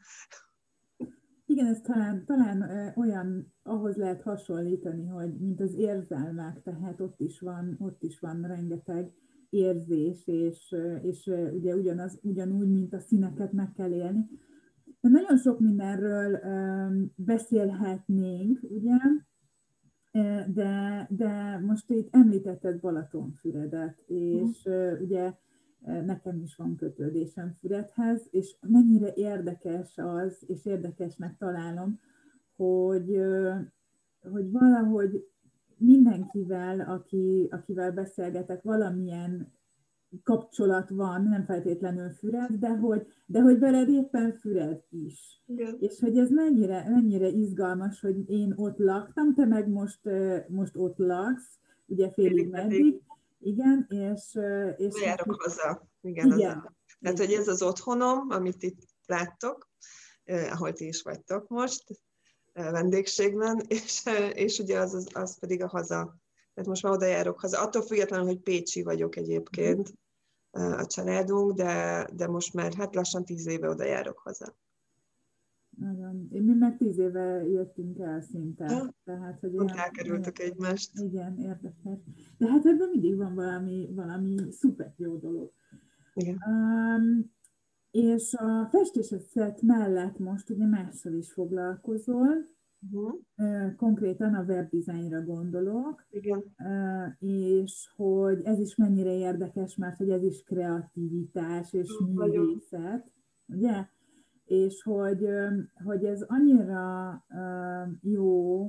igen, 1.48 1.66
ez 1.66 1.80
talán, 1.80 2.24
talán 2.24 2.92
olyan, 2.96 3.54
ahhoz 3.62 3.96
lehet 3.96 4.22
hasonlítani, 4.22 5.06
hogy 5.06 5.38
mint 5.38 5.60
az 5.60 5.74
érzelmek, 5.74 6.62
tehát 6.62 7.00
ott 7.00 7.20
is 7.20 7.40
van, 7.40 7.76
ott 7.78 8.02
is 8.02 8.18
van 8.18 8.42
rengeteg 8.42 9.12
érzés, 9.56 10.26
és, 10.26 10.74
és 11.02 11.30
ugye 11.52 11.74
ugyanaz, 11.74 12.18
ugyanúgy, 12.22 12.68
mint 12.68 12.94
a 12.94 12.98
színeket 12.98 13.52
meg 13.52 13.72
kell 13.72 13.90
élni. 13.90 14.28
De 15.00 15.08
nagyon 15.08 15.36
sok 15.36 15.60
mindenről 15.60 16.40
beszélhetnénk, 17.14 18.60
ugye, 18.62 18.96
de, 20.46 21.06
de 21.10 21.62
most 21.66 21.90
itt 21.90 22.08
említetted 22.14 22.80
Balatonfüredet, 22.80 23.98
és 24.06 24.64
uh-huh. 24.64 25.00
ugye 25.00 25.34
nekem 25.86 26.40
is 26.40 26.56
van 26.56 26.76
kötődésem 26.76 27.52
Füredhez, 27.52 28.26
és 28.30 28.56
mennyire 28.60 29.12
érdekes 29.14 29.98
az, 29.98 30.44
és 30.46 30.66
érdekesnek 30.66 31.36
találom, 31.36 32.00
hogy, 32.56 33.20
hogy 34.20 34.50
valahogy 34.50 35.28
mindenkivel, 35.78 36.80
aki, 36.80 37.48
akivel 37.50 37.92
beszélgetek, 37.92 38.62
valamilyen 38.62 39.54
kapcsolat 40.22 40.88
van, 40.88 41.22
nem 41.22 41.44
feltétlenül 41.44 42.10
Füred, 42.10 42.50
de 42.50 42.68
hogy, 42.68 43.06
de 43.26 43.40
hogy 43.40 43.58
veled 43.58 43.88
éppen 43.88 44.32
Füred 44.32 44.82
is. 44.90 45.42
Igen. 45.46 45.76
És 45.80 45.98
hogy 46.00 46.18
ez 46.18 46.30
mennyire, 46.30 46.88
mennyire 46.88 47.28
izgalmas, 47.28 48.00
hogy 48.00 48.30
én 48.30 48.52
ott 48.56 48.78
laktam, 48.78 49.34
te 49.34 49.44
meg 49.44 49.68
most, 49.68 50.00
most 50.48 50.76
ott 50.76 50.98
laksz, 50.98 51.58
ugye 51.86 52.10
félig 52.10 52.48
meddig, 52.48 53.02
igen, 53.40 53.86
és... 53.88 54.38
és 54.76 55.02
Járok 55.02 55.42
hát, 55.42 55.42
haza. 55.42 55.88
Igen, 56.00 56.26
igen. 56.26 56.58
Az 56.58 56.96
Tehát, 57.00 57.18
hogy 57.18 57.32
ez 57.32 57.48
az 57.48 57.62
otthonom, 57.62 58.30
amit 58.30 58.62
itt 58.62 58.86
láttok, 59.06 59.70
eh, 60.24 60.52
ahol 60.52 60.72
ti 60.72 60.86
is 60.86 61.02
vagytok 61.02 61.48
most, 61.48 61.84
vendégségben, 62.56 63.60
és, 63.68 64.02
és 64.32 64.58
ugye 64.58 64.78
az, 64.78 64.94
az, 64.94 65.08
az 65.12 65.38
pedig 65.38 65.62
a 65.62 65.68
haza. 65.68 66.16
Tehát 66.54 66.68
most 66.68 66.82
már 66.82 66.92
oda 66.92 67.06
járok 67.06 67.40
haza. 67.40 67.62
Attól 67.62 67.82
függetlenül, 67.82 68.26
hogy 68.26 68.40
Pécsi 68.40 68.82
vagyok 68.82 69.16
egyébként 69.16 69.92
a 70.50 70.86
családunk, 70.86 71.52
de, 71.52 72.06
de 72.12 72.26
most 72.26 72.54
már 72.54 72.72
hát 72.74 72.94
lassan 72.94 73.24
tíz 73.24 73.46
éve 73.46 73.68
oda 73.68 73.84
járok 73.84 74.18
haza. 74.18 74.56
Nagyon. 75.78 76.28
Én 76.32 76.42
mi 76.42 76.54
meg 76.54 76.76
tíz 76.76 76.98
éve 76.98 77.42
jöttünk 77.48 77.98
el 77.98 78.20
szinte. 78.20 78.64
Ja, 78.64 78.94
tehát, 79.04 79.40
hogy 79.40 79.52
ilyen, 79.52 79.78
elkerültük 79.78 80.38
ilyen, 80.38 80.50
egymást. 80.50 80.90
Igen, 80.98 81.38
érdekes. 81.38 81.98
De 82.38 82.46
hát 82.46 82.66
ebben 82.66 82.88
mindig 82.88 83.16
van 83.16 83.34
valami, 83.34 83.88
valami 83.94 84.34
szuper 84.50 84.94
jó 84.96 85.16
dolog. 85.16 85.52
Igen. 86.14 86.38
Um, 86.46 87.34
és 87.96 88.34
a 88.34 88.68
festészet 88.70 89.62
mellett 89.62 90.18
most 90.18 90.50
ugye 90.50 90.66
mással 90.66 91.12
is 91.12 91.32
foglalkozol, 91.32 92.46
uh-huh. 92.92 93.74
konkrétan 93.76 94.34
a 94.34 94.42
webdesignra 94.42 95.22
gondolok, 95.22 96.06
Igen. 96.10 96.44
és 97.18 97.92
hogy 97.96 98.40
ez 98.44 98.58
is 98.58 98.76
mennyire 98.76 99.14
érdekes, 99.14 99.76
mert 99.76 99.96
hogy 99.96 100.10
ez 100.10 100.22
is 100.22 100.42
kreativitás 100.42 101.72
és 101.72 101.88
művészet, 102.14 103.10
ugye? 103.46 103.86
és 104.44 104.82
hogy, 104.82 105.28
hogy 105.84 106.04
ez 106.04 106.22
annyira 106.22 107.24
jó, 108.00 108.64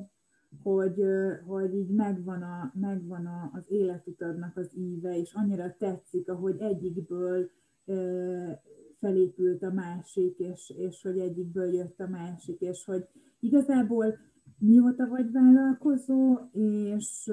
hogy, 0.63 1.03
hogy 1.45 1.73
így 1.75 1.89
megvan, 1.89 2.41
a, 2.41 2.71
megvan 2.73 3.25
a, 3.25 3.51
az 3.53 3.65
életutadnak 3.67 4.57
az 4.57 4.77
íve, 4.77 5.17
és 5.17 5.33
annyira 5.33 5.75
tetszik, 5.77 6.29
ahogy 6.29 6.59
egyikből 6.59 7.49
felépült 8.99 9.63
a 9.63 9.71
másik, 9.71 10.37
és, 10.37 10.73
és 10.77 11.01
hogy 11.01 11.19
egyikből 11.19 11.73
jött 11.73 11.99
a 11.99 12.07
másik, 12.07 12.61
és 12.61 12.85
hogy 12.85 13.07
igazából 13.39 14.17
mióta 14.57 15.07
vagy 15.07 15.31
vállalkozó, 15.31 16.37
és, 16.95 17.31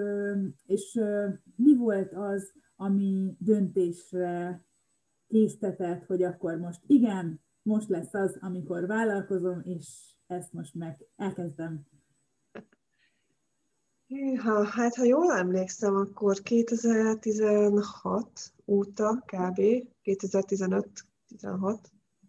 és 0.67 1.01
mi 1.57 1.77
volt 1.77 2.13
az, 2.13 2.53
ami 2.77 3.37
döntésre 3.39 4.65
késztetett, 5.27 6.05
hogy 6.05 6.23
akkor 6.23 6.57
most 6.57 6.81
igen, 6.87 7.41
most 7.63 7.89
lesz 7.89 8.15
az, 8.15 8.39
amikor 8.41 8.87
vállalkozom, 8.87 9.61
és 9.65 10.15
ezt 10.27 10.53
most 10.53 10.75
meg 10.75 11.07
elkezdem 11.17 11.87
ha, 14.43 14.65
hát 14.65 14.95
ha 14.95 15.05
jól 15.05 15.33
emlékszem, 15.33 15.95
akkor 15.95 16.43
2016 16.43 18.53
óta 18.67 19.25
kb. 19.27 19.61
2015-16 21.29 21.79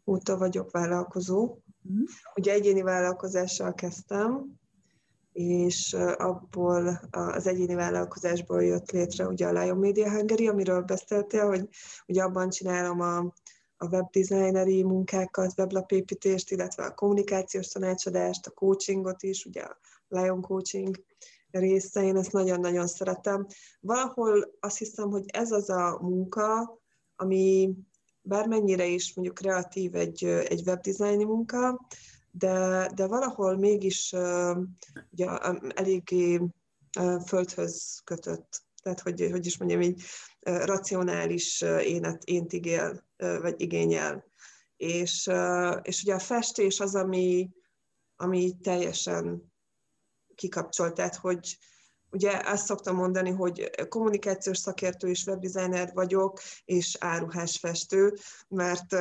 óta 0.05 0.37
vagyok 0.37 0.71
vállalkozó. 0.71 1.57
Mm. 1.91 2.03
Ugye 2.35 2.51
egyéni 2.51 2.81
vállalkozással 2.81 3.73
kezdtem, 3.73 4.59
és 5.31 5.93
abból 6.17 6.99
az 7.11 7.47
egyéni 7.47 7.75
vállalkozásból 7.75 8.63
jött 8.63 8.91
létre 8.91 9.27
ugye 9.27 9.47
a 9.47 9.61
Lion 9.61 9.77
Media 9.77 10.11
Hungary, 10.11 10.47
amiről 10.47 10.81
beszéltél, 10.81 11.47
hogy 11.47 11.69
ugye 12.07 12.23
abban 12.23 12.49
csinálom 12.49 12.99
a, 12.99 13.17
a 13.77 13.87
webdesigneri 13.87 14.83
munkákat, 14.83 15.57
weblapépítést, 15.57 16.51
illetve 16.51 16.85
a 16.85 16.93
kommunikációs 16.93 17.67
tanácsadást, 17.67 18.47
a 18.47 18.51
coachingot 18.51 19.23
is, 19.23 19.45
ugye 19.45 19.61
a 19.61 19.77
Lion 20.07 20.41
Coaching 20.41 21.03
része, 21.51 22.03
én 22.03 22.17
ezt 22.17 22.31
nagyon-nagyon 22.31 22.87
szeretem. 22.87 23.47
Valahol 23.79 24.55
azt 24.59 24.77
hiszem, 24.77 25.09
hogy 25.09 25.23
ez 25.27 25.51
az 25.51 25.69
a 25.69 25.99
munka, 26.01 26.79
ami 27.15 27.75
bármennyire 28.25 28.85
is 28.85 29.13
mondjuk 29.13 29.37
kreatív 29.37 29.95
egy, 29.95 30.23
egy 30.23 30.61
webdesigni 30.65 31.23
munka, 31.23 31.87
de, 32.31 32.89
de 32.95 33.07
valahol 33.07 33.57
mégis 33.57 34.13
ugye, 35.11 35.37
eléggé 35.69 36.41
földhöz 37.25 38.01
kötött. 38.03 38.63
Tehát, 38.83 38.99
hogy, 38.99 39.27
hogy 39.31 39.45
is 39.45 39.57
mondjam, 39.57 39.81
így 39.81 40.03
racionális 40.41 41.61
énet, 41.61 42.23
ént 42.23 42.53
igél, 42.53 43.07
vagy 43.17 43.61
igényel. 43.61 44.25
És, 44.77 45.29
és 45.81 46.01
ugye 46.01 46.13
a 46.13 46.19
festés 46.19 46.79
az, 46.79 46.95
ami, 46.95 47.49
ami 48.15 48.55
teljesen 48.61 49.53
kikapcsolt, 50.35 50.93
tehát 50.93 51.15
hogy 51.15 51.57
ugye 52.15 52.41
azt 52.45 52.65
szoktam 52.65 52.95
mondani, 52.95 53.29
hogy 53.29 53.71
kommunikációs 53.89 54.57
szakértő 54.57 55.07
és 55.07 55.25
webdesigner 55.25 55.91
vagyok, 55.93 56.39
és 56.65 56.97
áruhás 56.99 57.57
festő, 57.57 58.13
mert, 58.47 58.95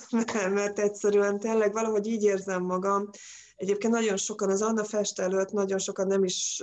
mert 0.58 0.78
egyszerűen 0.78 1.38
tényleg 1.38 1.72
valahogy 1.72 2.06
így 2.06 2.22
érzem 2.22 2.62
magam. 2.62 3.10
Egyébként 3.54 3.92
nagyon 3.92 4.16
sokan 4.16 4.50
az 4.50 4.62
Anna 4.62 4.84
Fest 4.84 5.20
előtt, 5.20 5.50
nagyon 5.50 5.78
sokan 5.78 6.06
nem 6.06 6.24
is 6.24 6.62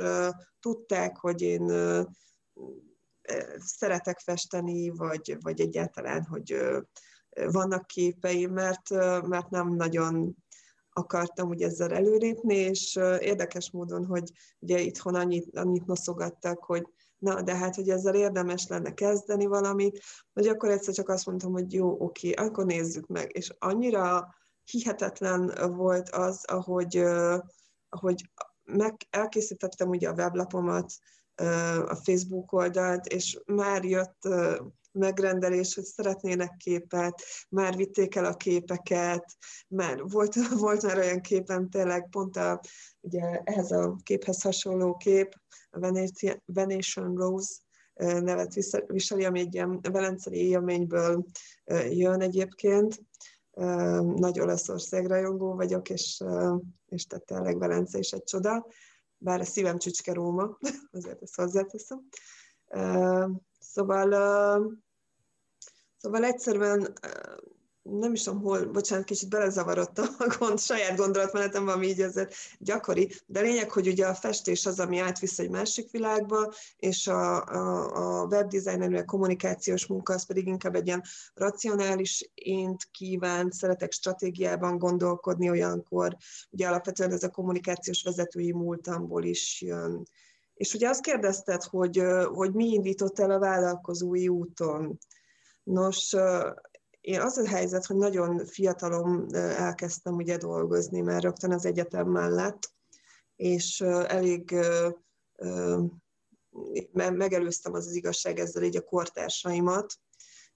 tudták, 0.59 1.17
hogy 1.17 1.41
én 1.41 1.71
szeretek 3.57 4.19
festeni, 4.19 4.89
vagy, 4.89 5.37
vagy 5.39 5.61
egyáltalán, 5.61 6.23
hogy 6.23 6.57
vannak 7.45 7.87
képeim, 7.87 8.51
mert, 8.51 8.89
mert 9.27 9.49
nem 9.49 9.73
nagyon 9.73 10.35
akartam 10.97 11.49
ugye 11.49 11.65
ezzel 11.65 11.93
előrépni, 11.93 12.55
és 12.55 12.95
érdekes 13.19 13.71
módon, 13.71 14.05
hogy 14.05 14.31
ugye 14.59 14.79
itthon 14.79 15.15
annyit, 15.15 15.57
annyit 15.57 15.85
noszogattak, 15.85 16.63
hogy 16.63 16.87
na, 17.17 17.41
de 17.41 17.55
hát, 17.55 17.75
hogy 17.75 17.89
ezzel 17.89 18.15
érdemes 18.15 18.67
lenne 18.67 18.93
kezdeni 18.93 19.45
valamit, 19.45 19.99
vagy 20.33 20.47
akkor 20.47 20.69
egyszer 20.69 20.93
csak 20.93 21.09
azt 21.09 21.25
mondtam, 21.25 21.51
hogy 21.51 21.73
jó, 21.73 22.01
oké, 22.01 22.31
akkor 22.31 22.65
nézzük 22.65 23.07
meg. 23.07 23.29
És 23.33 23.55
annyira 23.59 24.35
hihetetlen 24.63 25.73
volt 25.75 26.09
az, 26.09 26.45
ahogy, 26.45 26.97
ahogy 27.89 28.29
meg 28.63 28.95
elkészítettem 29.09 29.89
ugye 29.89 30.09
a 30.09 30.13
weblapomat, 30.13 30.93
a 31.85 31.95
Facebook 31.95 32.51
oldalt, 32.51 33.05
és 33.05 33.39
már 33.45 33.83
jött 33.83 34.27
megrendelés, 34.97 35.75
hogy 35.75 35.83
szeretnének 35.83 36.57
képet, 36.57 37.21
már 37.49 37.75
vitték 37.75 38.15
el 38.15 38.25
a 38.25 38.35
képeket, 38.35 39.37
már 39.67 40.01
volt, 40.03 40.35
volt 40.59 40.81
már 40.81 40.97
olyan 40.97 41.21
képem 41.21 41.69
tényleg 41.69 42.09
pont 42.09 42.37
a, 42.37 42.61
ugye 42.99 43.41
ehhez 43.43 43.71
a 43.71 43.95
képhez 44.03 44.41
hasonló 44.41 44.95
kép, 44.95 45.33
a 45.69 45.79
Venetian 46.45 47.15
Rose 47.15 47.53
nevet 47.97 48.53
viseli, 48.87 49.25
ami 49.25 49.39
egy 49.39 49.53
ilyen 49.53 49.79
velencei 49.91 50.47
élményből 50.47 51.25
jön 51.89 52.21
egyébként. 52.21 52.99
Nagy 54.01 54.39
Olaszország 54.39 55.05
rajongó 55.05 55.55
vagyok, 55.55 55.89
és, 55.89 56.23
és 56.85 57.05
tehát 57.05 57.25
tényleg 57.25 57.57
Velence 57.57 57.97
is 57.97 58.11
egy 58.11 58.23
csoda, 58.23 58.67
bár 59.17 59.39
a 59.39 59.43
szívem 59.43 59.77
csücske 59.77 60.13
Róma, 60.13 60.57
azért 60.91 61.21
ezt 61.21 61.35
hozzáteszem. 61.35 62.07
Szóval 63.59 64.09
Szóval 65.97 66.23
egyszerűen 66.23 66.93
nem 67.89 68.13
is 68.13 68.23
tudom 68.23 68.41
hol, 68.41 68.65
bocsánat, 68.65 69.05
kicsit 69.05 69.29
belezavarodtam 69.29 70.05
a 70.17 70.35
gond, 70.39 70.59
saját 70.59 70.97
gondolatmenetem, 70.97 71.67
ami 71.67 71.87
így 71.87 72.01
azért 72.01 72.33
gyakori, 72.59 73.11
de 73.25 73.41
lényeg, 73.41 73.71
hogy 73.71 73.87
ugye 73.87 74.07
a 74.07 74.13
festés 74.13 74.65
az, 74.65 74.79
ami 74.79 74.97
átvisz 74.97 75.39
egy 75.39 75.49
másik 75.49 75.91
világba, 75.91 76.53
és 76.77 77.07
a, 77.07 77.45
a, 77.45 78.21
a 78.21 78.25
webdesigner, 78.25 78.93
a 78.93 79.05
kommunikációs 79.05 79.85
munka 79.87 80.13
az 80.13 80.25
pedig 80.25 80.47
inkább 80.47 80.75
egy 80.75 80.87
ilyen 80.87 81.03
racionális 81.33 82.31
ént 82.33 82.87
kíván, 82.91 83.51
szeretek 83.51 83.91
stratégiában 83.91 84.77
gondolkodni 84.77 85.49
olyankor, 85.49 86.15
ugye 86.49 86.67
alapvetően 86.67 87.11
ez 87.11 87.23
a 87.23 87.29
kommunikációs 87.29 88.03
vezetői 88.03 88.51
múltamból 88.51 89.23
is 89.23 89.61
jön. 89.61 90.07
És 90.53 90.73
ugye 90.73 90.89
azt 90.89 91.01
kérdezted, 91.01 91.63
hogy, 91.63 92.03
hogy 92.33 92.53
mi 92.53 92.65
indított 92.65 93.19
el 93.19 93.31
a 93.31 93.39
vállalkozói 93.39 94.27
úton. 94.27 94.97
Nos, 95.67 96.15
én 97.01 97.21
az 97.21 97.37
a 97.37 97.47
helyzet, 97.47 97.85
hogy 97.85 97.95
nagyon 97.95 98.45
fiatalom 98.45 99.25
elkezdtem 99.33 100.15
ugye 100.15 100.37
dolgozni, 100.37 101.01
már 101.01 101.21
rögtön 101.21 101.51
az 101.51 101.65
egyetem 101.65 102.07
mellett, 102.07 102.71
és 103.35 103.81
elég 103.81 104.55
megelőztem 106.91 107.73
az, 107.73 107.87
az 107.87 107.95
igazság 107.95 108.39
ezzel 108.39 108.63
így 108.63 108.77
a 108.77 108.81
kortársaimat, 108.81 109.93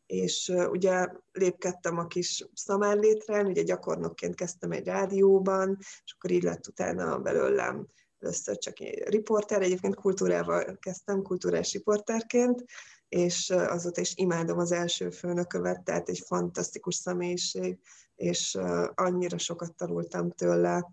és 0.05 0.53
ugye 0.69 1.07
lépkedtem 1.31 1.97
a 1.97 2.07
kis 2.07 2.45
szamárlétre, 2.53 3.43
ugye 3.43 3.61
gyakornokként 3.61 4.35
kezdtem 4.35 4.71
egy 4.71 4.85
rádióban, 4.85 5.77
és 5.79 6.13
akkor 6.17 6.31
így 6.31 6.43
lett 6.43 6.67
utána 6.67 7.19
belőlem 7.19 7.87
először 8.21 8.57
csak 8.57 8.79
egy 8.79 9.03
riporter, 9.07 9.61
egyébként 9.61 9.95
kultúrával 9.95 10.77
kezdtem, 10.79 11.21
kultúrás 11.21 11.73
riporterként, 11.73 12.63
és 13.07 13.49
azóta 13.49 14.01
is 14.01 14.13
imádom 14.15 14.57
az 14.57 14.71
első 14.71 15.09
főnökövet, 15.09 15.83
tehát 15.83 16.09
egy 16.09 16.23
fantasztikus 16.25 16.95
személyiség, 16.95 17.79
és 18.15 18.57
annyira 18.93 19.37
sokat 19.37 19.75
tanultam 19.75 20.31
tőle, 20.31 20.91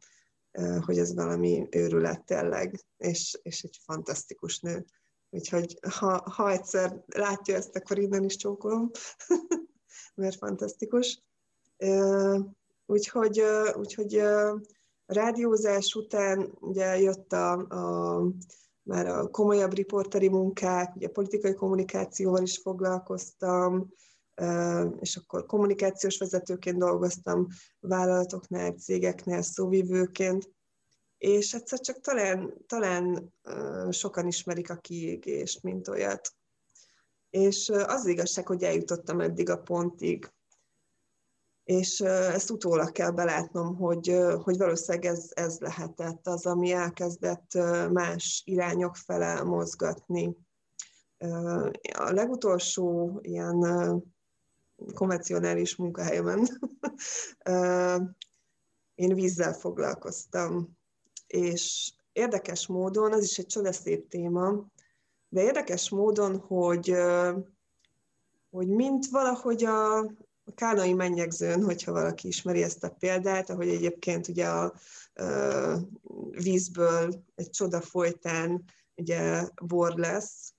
hogy 0.81 0.99
ez 0.99 1.15
valami 1.15 1.67
őrület 1.71 2.25
tényleg, 2.25 2.85
és, 2.97 3.39
és 3.43 3.63
egy 3.63 3.79
fantasztikus 3.85 4.61
nő. 4.61 4.85
Úgyhogy 5.31 5.79
ha, 5.91 6.31
ha 6.31 6.51
egyszer 6.51 7.05
látja 7.07 7.57
ezt, 7.57 7.77
akkor 7.77 7.99
innen 7.99 8.25
is 8.25 8.37
csókolom, 8.37 8.91
mert 10.15 10.37
fantasztikus. 10.37 11.23
Úgyhogy, 12.87 13.43
úgyhogy 13.75 14.23
rádiózás 15.09 15.95
után 15.95 16.53
ugye 16.61 16.99
jött 16.99 17.33
a, 17.33 17.53
a 17.53 18.23
már 18.83 19.07
a 19.07 19.29
komolyabb 19.29 19.75
riporteri 19.75 20.29
munkák, 20.29 20.97
ugye 20.97 21.09
politikai 21.09 21.55
kommunikációval 21.55 22.43
is 22.43 22.59
foglalkoztam, 22.59 23.93
és 25.01 25.17
akkor 25.17 25.47
kommunikációs 25.47 26.19
vezetőként 26.19 26.79
dolgoztam 26.79 27.47
vállalatoknál, 27.81 28.73
cégeknél, 28.73 29.43
szóvivőként, 29.43 30.51
és 31.19 31.55
egyszer 31.55 31.81
csak 31.81 32.01
talán, 32.01 32.65
talán 32.67 33.33
sokan 33.91 34.27
ismerik 34.27 34.71
a 34.71 34.77
kiégést, 34.77 35.63
mint 35.63 35.89
olyat. 35.89 36.33
És 37.31 37.69
az 37.87 38.07
igazság, 38.07 38.47
hogy 38.47 38.63
eljutottam 38.63 39.21
eddig 39.21 39.51
a 39.51 39.59
pontig, 39.59 40.33
és 41.69 42.01
ezt 42.01 42.51
utólag 42.51 42.93
kell 42.93 43.11
belátnom, 43.11 43.77
hogy, 43.77 44.17
hogy 44.43 44.57
valószínűleg 44.57 45.05
ez, 45.05 45.31
ez 45.35 45.59
lehetett 45.59 46.27
az, 46.27 46.47
ami 46.47 46.73
elkezdett 46.73 47.51
más 47.93 48.43
irányok 48.45 48.97
fele 48.97 49.43
mozgatni. 49.43 50.37
A 51.93 52.11
legutolsó 52.11 53.19
ilyen 53.23 53.57
konvencionális 54.95 55.77
munkahelyemen 55.77 56.49
én 58.95 59.15
vízzel 59.15 59.53
foglalkoztam, 59.53 60.77
és 61.27 61.93
érdekes 62.13 62.67
módon, 62.67 63.13
az 63.13 63.23
is 63.25 63.39
egy 63.39 63.47
csodaszép 63.47 64.09
téma, 64.09 64.67
de 65.29 65.43
érdekes 65.43 65.91
módon, 65.91 66.39
hogy, 66.39 66.95
hogy 68.51 68.69
mint 68.69 69.07
valahogy 69.07 69.65
a, 69.65 70.11
a 70.49 70.55
kánai 70.55 70.93
mennyegzőn, 70.93 71.65
hogyha 71.65 71.93
valaki 71.93 72.29
ismeri 72.29 72.63
ezt 72.63 72.85
a 72.85 72.97
példát, 72.99 73.51
ahogy 73.51 73.69
egyébként 73.69 74.29
ugye 74.29 74.47
a, 74.47 74.63
a 74.65 75.79
vízből 76.31 77.25
egy 77.35 77.51
csoda 77.51 77.81
folytán 77.81 78.65
ugye 78.97 79.49
bor 79.63 79.95
lesz, 79.95 80.53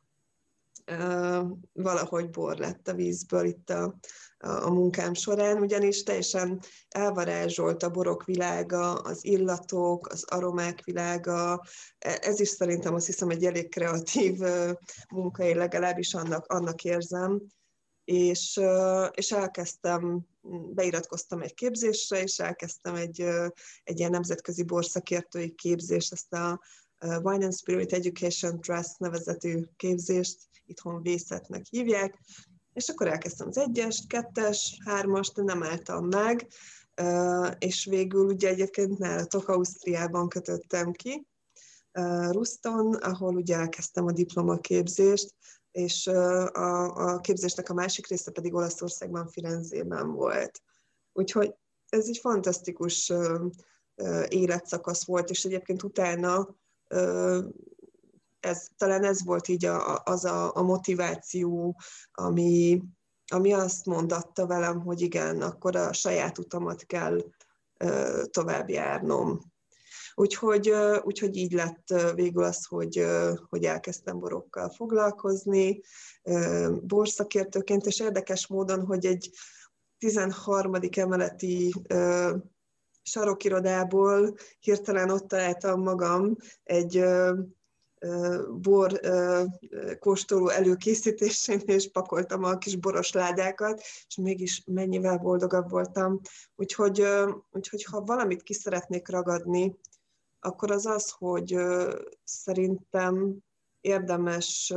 valahogy 1.74 2.30
bor 2.30 2.58
lett 2.58 2.88
a 2.88 2.94
vízből 2.94 3.46
itt 3.46 3.70
a, 3.70 3.96
a 4.38 4.70
munkám 4.70 5.14
során, 5.14 5.58
ugyanis 5.58 6.04
teljesen 6.04 6.62
elvarázsolt 6.90 7.84
a 7.84 7.90
borok 7.90 8.24
világa, 8.26 8.94
az 8.94 9.26
illatok, 9.26 10.08
az 10.08 10.24
aromák 10.28 10.84
világa. 10.84 11.64
E, 12.00 12.20
ez 12.22 12.40
is 12.40 12.48
szerintem 12.48 12.94
azt 12.94 13.06
hiszem 13.06 13.30
egy 13.30 13.46
elég 13.46 13.70
kreatív 13.70 14.40
munka, 15.10 15.44
én 15.44 15.58
legalábbis 15.58 16.14
annak, 16.14 16.46
annak 16.46 16.84
érzem. 16.84 17.42
És, 18.12 18.60
és 19.12 19.32
elkezdtem, 19.32 20.26
beiratkoztam 20.74 21.42
egy 21.42 21.54
képzésre, 21.54 22.22
és 22.22 22.40
elkezdtem 22.40 22.96
egy, 22.96 23.22
egy 23.84 24.00
ilyen 24.00 24.12
nemzetközi 24.12 24.64
borszakértői 24.64 25.56
képzést, 25.56 26.12
ezt 26.12 26.34
a 26.34 26.60
Wine 27.00 27.44
and 27.44 27.54
Spirit 27.54 27.94
Education 27.94 28.62
Trust 28.62 29.00
nevezetű 29.00 29.62
képzést, 29.76 30.38
itthon 30.66 31.02
vészetnek 31.02 31.66
hívják, 31.70 32.20
és 32.74 32.90
akkor 32.90 33.08
elkezdtem 33.08 33.48
az 33.48 33.58
egyes, 33.58 34.04
kettes, 34.08 34.78
hármast, 34.86 35.36
nem 35.36 35.64
álltam 35.64 36.08
meg, 36.08 36.48
és 37.60 37.86
végül 37.86 38.26
ugye 38.26 38.50
egyébként 38.50 38.98
nálatok 38.98 39.48
Ausztriában 39.48 40.30
kötöttem 40.30 40.92
ki, 40.92 41.28
Ruston, 42.30 42.94
ahol 42.94 43.36
ugye 43.36 43.56
elkezdtem 43.56 44.06
a 44.06 44.12
diplomaképzést, 44.12 45.36
és 45.72 46.08
a, 46.08 46.96
a 46.96 47.20
képzésnek 47.20 47.70
a 47.70 47.74
másik 47.74 48.08
része 48.08 48.32
pedig 48.32 48.54
Olaszországban, 48.54 49.28
Firenzében 49.28 50.12
volt. 50.12 50.62
Úgyhogy 51.14 51.54
ez 51.90 52.08
egy 52.08 52.18
fantasztikus 52.18 53.14
életszakasz 54.28 55.06
volt, 55.06 55.30
és 55.30 55.46
egyébként 55.46 55.84
utána 55.84 56.56
ez, 58.40 58.68
talán 58.78 59.04
ez 59.04 59.24
volt 59.24 59.48
így 59.48 59.66
a, 59.66 60.02
az 60.04 60.26
a, 60.26 60.56
a 60.56 60.62
motiváció, 60.62 61.80
ami, 62.12 62.84
ami 63.32 63.54
azt 63.54 63.86
mondatta 63.86 64.48
velem, 64.48 64.80
hogy 64.80 65.02
igen, 65.02 65.42
akkor 65.42 65.76
a 65.76 65.94
saját 65.94 66.38
utamat 66.38 66.86
kell 66.86 67.20
tovább 68.30 68.70
járnom. 68.70 69.40
Úgyhogy, 70.20 70.74
úgyhogy 71.04 71.36
így 71.36 71.52
lett 71.52 72.14
végül 72.16 72.44
az, 72.44 72.66
hogy, 72.66 73.06
hogy 73.50 73.64
elkezdtem 73.64 74.20
borokkal 74.20 74.70
foglalkozni, 74.70 75.82
borszakértőként, 76.82 77.86
és 77.86 78.00
érdekes 78.00 78.48
módon, 78.48 78.86
hogy 78.86 79.06
egy 79.06 79.30
13. 79.98 80.74
emeleti 80.92 81.74
sarokirodából 83.02 84.36
hirtelen 84.60 85.10
ott 85.10 85.28
találtam 85.28 85.82
magam 85.82 86.36
egy 86.64 87.04
bor 88.62 89.00
kóstoló 90.00 90.50
előkészítésén, 90.50 91.62
és 91.66 91.92
pakoltam 91.92 92.44
a 92.44 92.58
kis 92.58 92.76
boros 92.76 93.12
ládákat, 93.12 93.82
és 94.08 94.16
mégis 94.16 94.64
mennyivel 94.66 95.18
boldogabb 95.18 95.70
voltam. 95.70 96.20
Úgyhogy, 96.56 97.06
úgyhogy 97.52 97.84
ha 97.84 98.02
valamit 98.02 98.44
ki 98.44 98.54
szeretnék 98.54 99.08
ragadni, 99.08 99.80
akkor 100.40 100.72
az 100.72 100.86
az, 100.86 101.12
hogy 101.12 101.56
szerintem 102.24 103.38
érdemes, 103.82 104.74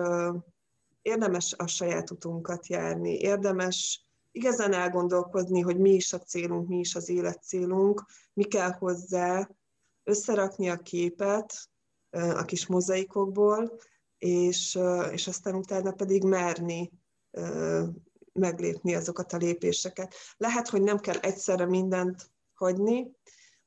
érdemes 1.03 1.55
a 1.57 1.66
saját 1.66 2.11
utunkat 2.11 2.66
járni, 2.66 3.18
érdemes 3.18 4.07
igazán 4.31 4.72
elgondolkozni, 4.72 5.61
hogy 5.61 5.79
mi 5.79 5.90
is 5.90 6.12
a 6.12 6.18
célunk, 6.18 6.68
mi 6.68 6.79
is 6.79 6.94
az 6.94 7.09
életcélunk, 7.09 8.05
mi 8.33 8.44
kell 8.44 8.70
hozzá, 8.70 9.48
összerakni 10.05 10.68
a 10.68 10.77
képet, 10.77 11.70
a 12.11 12.44
kis 12.44 12.66
mozaikokból, 12.66 13.79
és, 14.18 14.79
és 15.11 15.27
aztán 15.27 15.55
utána 15.55 15.92
pedig 15.92 16.25
merni 16.25 16.90
meglépni 18.33 18.94
azokat 18.94 19.33
a 19.33 19.37
lépéseket. 19.37 20.14
Lehet, 20.37 20.68
hogy 20.68 20.83
nem 20.83 20.98
kell 20.98 21.16
egyszerre 21.16 21.66
mindent 21.66 22.31
hagyni, 22.55 23.16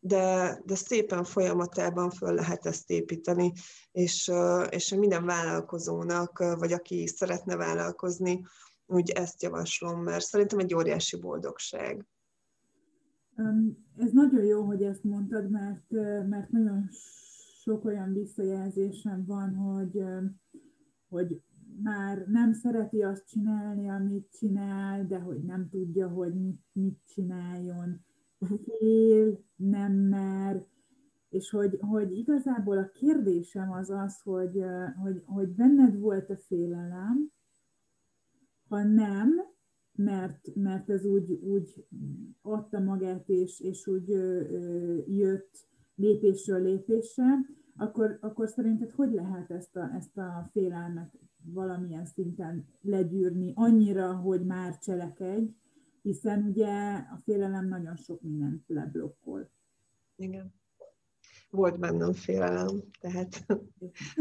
de, 0.07 0.59
de 0.65 0.75
szépen 0.75 1.23
folyamatában 1.23 2.09
föl 2.09 2.33
lehet 2.33 2.65
ezt 2.65 2.89
építeni, 2.89 3.51
és, 3.91 4.31
és 4.69 4.93
minden 4.93 5.25
vállalkozónak, 5.25 6.37
vagy 6.37 6.71
aki 6.71 7.07
szeretne 7.07 7.55
vállalkozni, 7.55 8.41
úgy 8.85 9.09
ezt 9.09 9.41
javaslom, 9.41 10.03
mert 10.03 10.25
szerintem 10.25 10.59
egy 10.59 10.75
óriási 10.75 11.19
boldogság. 11.19 12.05
Ez 13.97 14.11
nagyon 14.11 14.43
jó, 14.43 14.61
hogy 14.61 14.83
ezt 14.83 15.03
mondtad, 15.03 15.49
mert, 15.49 15.91
mert 16.29 16.49
nagyon 16.49 16.89
sok 17.61 17.85
olyan 17.85 18.13
visszajelzésem 18.13 19.25
van, 19.25 19.55
hogy, 19.55 20.03
hogy 21.09 21.41
már 21.83 22.25
nem 22.27 22.53
szereti 22.53 23.01
azt 23.01 23.27
csinálni, 23.27 23.89
amit 23.89 24.35
csinál, 24.37 25.05
de 25.05 25.19
hogy 25.19 25.43
nem 25.43 25.69
tudja, 25.69 26.07
hogy 26.07 26.33
mit, 26.33 26.61
mit 26.71 26.99
csináljon. 27.07 28.05
Fél, 28.39 29.43
nem 29.55 29.93
mer, 29.93 30.65
és 31.29 31.49
hogy, 31.49 31.77
hogy 31.79 32.17
igazából 32.17 32.77
a 32.77 32.89
kérdésem 32.89 33.71
az 33.71 33.89
az, 33.89 34.21
hogy, 34.21 34.63
hogy, 35.01 35.21
hogy 35.25 35.47
benned 35.47 35.99
volt 35.99 36.29
a 36.29 36.37
félelem, 36.37 37.31
ha 38.67 38.83
nem, 38.83 39.29
mert, 39.95 40.55
mert 40.55 40.89
ez 40.89 41.05
úgy, 41.05 41.31
úgy 41.31 41.85
adta 42.41 42.79
magát, 42.79 43.29
és, 43.29 43.59
és 43.59 43.87
úgy 43.87 44.11
ö, 44.11 44.39
ö, 44.39 44.97
jött 45.07 45.67
lépésről 45.95 46.61
lépésre, 46.61 47.39
akkor, 47.77 48.17
akkor 48.21 48.47
szerinted 48.47 48.91
hogy 48.91 49.13
lehet 49.13 49.51
ezt 49.51 49.75
a, 49.75 49.91
ezt 49.95 50.17
a 50.17 50.49
félelmet 50.51 51.13
valamilyen 51.43 52.05
szinten 52.05 52.65
legyűrni 52.81 53.51
annyira, 53.55 54.13
hogy 54.13 54.45
már 54.45 54.77
cselekedj, 54.77 55.49
hiszen 56.05 56.43
ugye 56.43 56.93
a 56.93 57.21
félelem 57.23 57.67
nagyon 57.67 57.95
sok 57.95 58.21
mindent 58.21 58.63
leblokkol. 58.67 59.51
Igen. 60.15 60.53
Volt 61.49 61.79
bennem 61.79 62.13
félelem, 62.13 62.83
tehát 62.99 63.45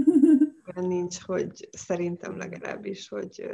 olyan 0.75 0.89
nincs, 0.89 1.19
hogy 1.21 1.69
szerintem 1.73 2.37
legalábbis, 2.37 3.09
hogy 3.09 3.47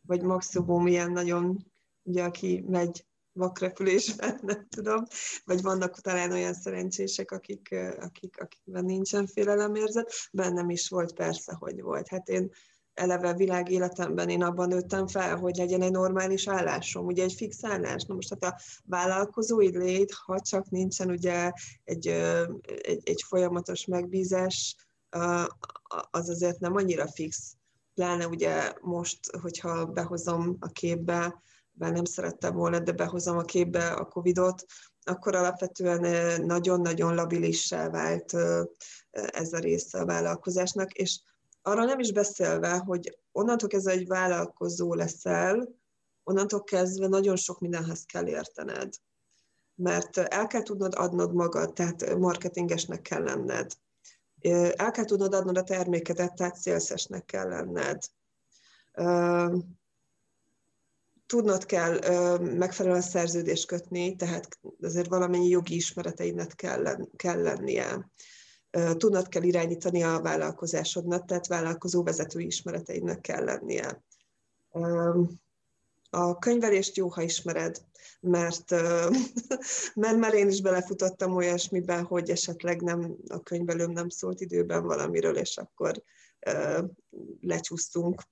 vagy 0.00 0.22
maximum 0.22 0.86
ilyen 0.86 1.12
nagyon, 1.12 1.66
ugye 2.02 2.24
aki 2.24 2.64
megy 2.68 3.06
vakrepülésben, 3.32 4.38
nem 4.42 4.66
tudom, 4.68 5.04
vagy 5.44 5.62
vannak 5.62 6.00
talán 6.00 6.32
olyan 6.32 6.54
szerencsések, 6.54 7.30
akik, 7.30 7.74
akik, 7.98 8.40
akikben 8.40 8.84
nincsen 8.84 9.26
félelemérzet, 9.26 10.12
bennem 10.32 10.70
is 10.70 10.88
volt 10.88 11.14
persze, 11.14 11.54
hogy 11.54 11.80
volt. 11.80 12.08
Hát 12.08 12.28
én 12.28 12.50
eleve 12.94 13.34
világéletemben 13.34 14.28
én 14.28 14.42
abban 14.42 14.68
nőttem 14.68 15.06
fel, 15.06 15.36
hogy 15.36 15.56
legyen 15.56 15.82
egy 15.82 15.90
normális 15.90 16.48
állásom, 16.48 17.06
ugye 17.06 17.22
egy 17.22 17.32
fix 17.32 17.64
állás. 17.64 18.04
Na 18.04 18.14
most 18.14 18.28
hát 18.28 18.44
a 18.44 18.60
vállalkozói 18.84 19.78
lét, 19.78 20.12
ha 20.12 20.40
csak 20.40 20.70
nincsen 20.70 21.10
ugye 21.10 21.52
egy, 21.84 22.08
egy, 22.64 23.00
egy 23.04 23.24
folyamatos 23.26 23.86
megbízás, 23.86 24.76
az 26.10 26.28
azért 26.28 26.58
nem 26.58 26.76
annyira 26.76 27.08
fix. 27.08 27.56
Pláne 27.94 28.26
ugye 28.26 28.72
most, 28.80 29.36
hogyha 29.36 29.86
behozom 29.86 30.56
a 30.60 30.68
képbe 30.68 31.42
bár 31.76 31.92
nem 31.92 32.04
szerettem 32.04 32.54
volna, 32.54 32.78
de 32.78 32.92
behozom 32.92 33.38
a 33.38 33.42
képbe 33.42 33.86
a 33.88 34.04
Covidot, 34.04 34.64
akkor 35.02 35.34
alapvetően 35.34 36.40
nagyon-nagyon 36.42 37.14
labilissá 37.14 37.90
vált 37.90 38.32
ez 39.10 39.52
a 39.52 39.58
része 39.58 39.98
a 39.98 40.04
vállalkozásnak, 40.04 40.92
és 40.92 41.20
arra 41.66 41.84
nem 41.84 41.98
is 41.98 42.12
beszélve, 42.12 42.76
hogy 42.76 43.18
onnantól 43.32 43.68
kezdve 43.68 43.92
egy 43.92 44.06
vállalkozó 44.06 44.94
leszel, 44.94 45.68
onnantól 46.22 46.64
kezdve 46.64 47.08
nagyon 47.08 47.36
sok 47.36 47.60
mindenhez 47.60 48.04
kell 48.04 48.26
értened. 48.26 48.94
Mert 49.74 50.16
el 50.16 50.46
kell 50.46 50.62
tudnod 50.62 50.94
adnod 50.94 51.34
magad, 51.34 51.72
tehát 51.72 52.14
marketingesnek 52.14 53.02
kell 53.02 53.22
lenned. 53.22 53.72
El 54.76 54.90
kell 54.90 55.04
tudnod 55.04 55.34
adnod 55.34 55.58
a 55.58 55.62
termékedet, 55.62 56.34
tehát 56.34 56.56
szélszesnek 56.56 57.24
kell 57.24 57.48
lenned 57.48 57.98
tudnod 61.26 61.66
kell 61.66 61.98
megfelelően 62.38 63.02
szerződést 63.02 63.66
kötni, 63.66 64.16
tehát 64.16 64.58
azért 64.80 65.08
valamennyi 65.08 65.48
jogi 65.48 65.74
ismereteidnek 65.74 66.52
kell, 66.54 67.08
kell 67.16 67.42
lennie. 67.42 68.10
Tudnod 68.96 69.28
kell 69.28 69.42
irányítani 69.42 70.02
a 70.02 70.20
vállalkozásodnak, 70.20 71.24
tehát 71.24 71.46
vállalkozó 71.46 72.02
vezetői 72.02 72.46
ismereteidnek 72.46 73.20
kell 73.20 73.44
lennie. 73.44 74.04
A 76.10 76.38
könyvelést 76.38 76.96
jó, 76.96 77.08
ha 77.08 77.22
ismered, 77.22 77.84
mert, 78.20 78.70
mert 79.94 80.16
már 80.16 80.34
én 80.34 80.48
is 80.48 80.60
belefutottam 80.60 81.36
olyasmiben, 81.36 82.04
hogy 82.04 82.30
esetleg 82.30 82.82
nem, 82.82 83.16
a 83.28 83.42
könyvelőm 83.42 83.90
nem 83.90 84.08
szólt 84.08 84.40
időben 84.40 84.86
valamiről, 84.86 85.36
és 85.36 85.56
akkor 85.56 86.02
lecsúsztunk 87.40 88.22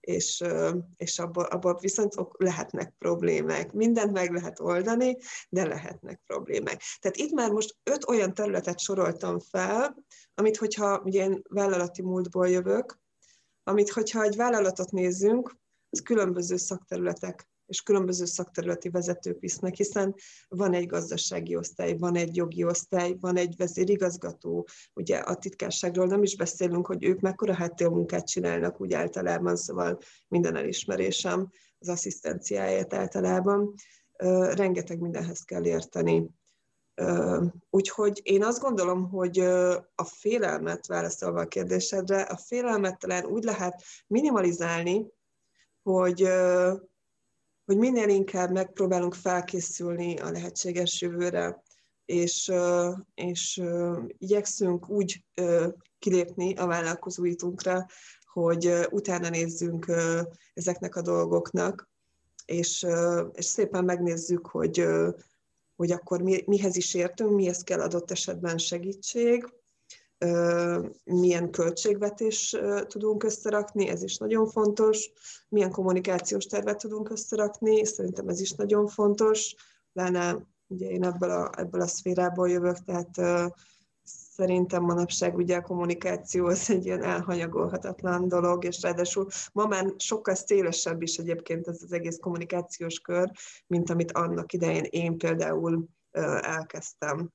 és, 0.00 0.44
és 0.96 1.18
abból, 1.18 1.44
abból 1.44 1.78
viszont 1.80 2.14
lehetnek 2.38 2.94
problémák. 2.98 3.72
Mindent 3.72 4.12
meg 4.12 4.32
lehet 4.32 4.60
oldani, 4.60 5.16
de 5.48 5.66
lehetnek 5.66 6.20
problémák. 6.26 6.82
Tehát 6.98 7.16
itt 7.16 7.32
már 7.32 7.50
most 7.50 7.76
öt 7.82 8.08
olyan 8.08 8.34
területet 8.34 8.78
soroltam 8.78 9.38
fel, 9.38 10.04
amit 10.34 10.56
hogyha 10.56 11.00
ugye 11.04 11.24
én 11.24 11.42
vállalati 11.48 12.02
múltból 12.02 12.48
jövök, 12.48 12.98
amit 13.62 13.90
hogyha 13.90 14.22
egy 14.22 14.36
vállalatot 14.36 14.90
nézzünk, 14.90 15.58
az 15.90 16.02
különböző 16.02 16.56
szakterületek 16.56 17.49
és 17.70 17.82
különböző 17.82 18.24
szakterületi 18.24 18.88
vezetők 18.88 19.40
visznek, 19.40 19.74
hiszen 19.74 20.14
van 20.48 20.74
egy 20.74 20.86
gazdasági 20.86 21.56
osztály, 21.56 21.96
van 21.96 22.16
egy 22.16 22.36
jogi 22.36 22.64
osztály, 22.64 23.16
van 23.20 23.36
egy 23.36 23.54
vezérigazgató, 23.56 24.68
ugye 24.94 25.16
a 25.16 25.34
titkárságról 25.34 26.06
nem 26.06 26.22
is 26.22 26.36
beszélünk, 26.36 26.86
hogy 26.86 27.04
ők 27.04 27.20
mekkora 27.20 27.54
háttérmunkát 27.54 28.28
csinálnak 28.28 28.80
úgy 28.80 28.92
általában, 28.92 29.56
szóval 29.56 29.98
minden 30.28 30.56
elismerésem 30.56 31.50
az 31.78 31.88
asszisztenciáját 31.88 32.94
általában. 32.94 33.74
Rengeteg 34.54 34.98
mindenhez 34.98 35.40
kell 35.40 35.64
érteni. 35.64 36.30
Úgyhogy 37.70 38.20
én 38.22 38.44
azt 38.44 38.60
gondolom, 38.60 39.10
hogy 39.10 39.38
a 39.94 40.04
félelmet, 40.04 40.86
válaszolva 40.86 41.40
a 41.40 41.46
kérdésedre, 41.46 42.20
a 42.20 42.36
félelmet 42.36 42.98
talán 42.98 43.24
úgy 43.24 43.44
lehet 43.44 43.82
minimalizálni, 44.06 45.06
hogy, 45.82 46.28
hogy 47.70 47.78
minél 47.78 48.08
inkább 48.08 48.50
megpróbálunk 48.50 49.14
felkészülni 49.14 50.16
a 50.16 50.30
lehetséges 50.30 51.00
jövőre, 51.00 51.62
és, 52.04 52.52
és 53.14 53.62
igyekszünk 54.18 54.88
úgy 54.88 55.24
kilépni 55.98 56.54
a 56.54 56.66
vállalkozóitunkra, 56.66 57.86
hogy 58.32 58.72
utána 58.90 59.28
nézzünk 59.28 59.92
ezeknek 60.54 60.96
a 60.96 61.02
dolgoknak, 61.02 61.90
és, 62.44 62.86
és 63.32 63.44
szépen 63.44 63.84
megnézzük, 63.84 64.46
hogy, 64.46 64.84
hogy 65.76 65.90
akkor 65.92 66.22
mi, 66.22 66.42
mihez 66.46 66.76
is 66.76 66.94
értünk, 66.94 67.34
mihez 67.34 67.62
kell 67.62 67.80
adott 67.80 68.10
esetben 68.10 68.58
segítség, 68.58 69.44
milyen 71.04 71.50
költségvetés 71.50 72.56
tudunk 72.86 73.24
összerakni, 73.24 73.88
ez 73.88 74.02
is 74.02 74.16
nagyon 74.16 74.46
fontos, 74.46 75.10
milyen 75.48 75.70
kommunikációs 75.70 76.46
tervet 76.46 76.78
tudunk 76.78 77.10
összerakni, 77.10 77.84
szerintem 77.84 78.28
ez 78.28 78.40
is 78.40 78.52
nagyon 78.52 78.86
fontos, 78.86 79.54
lenne, 79.92 80.46
ugye 80.66 80.88
én 80.88 81.04
ebből 81.04 81.30
a, 81.30 81.50
ebből 81.56 81.80
a 81.80 81.86
szférából 81.86 82.50
jövök, 82.50 82.76
tehát 82.84 83.10
szerintem 84.40 84.82
manapság 84.82 85.36
ugye 85.36 85.56
a 85.56 85.62
kommunikáció 85.62 86.46
az 86.46 86.70
egy 86.70 86.84
ilyen 86.84 87.02
elhanyagolhatatlan 87.02 88.28
dolog, 88.28 88.64
és 88.64 88.82
ráadásul 88.82 89.26
ma 89.52 89.66
már 89.66 89.94
sokkal 89.96 90.34
szélesebb 90.34 91.02
is 91.02 91.16
egyébként 91.16 91.68
ez 91.68 91.82
az 91.82 91.92
egész 91.92 92.18
kommunikációs 92.20 92.98
kör, 92.98 93.30
mint 93.66 93.90
amit 93.90 94.12
annak 94.12 94.52
idején 94.52 94.84
én 94.90 95.18
például 95.18 95.88
elkezdtem 96.40 97.30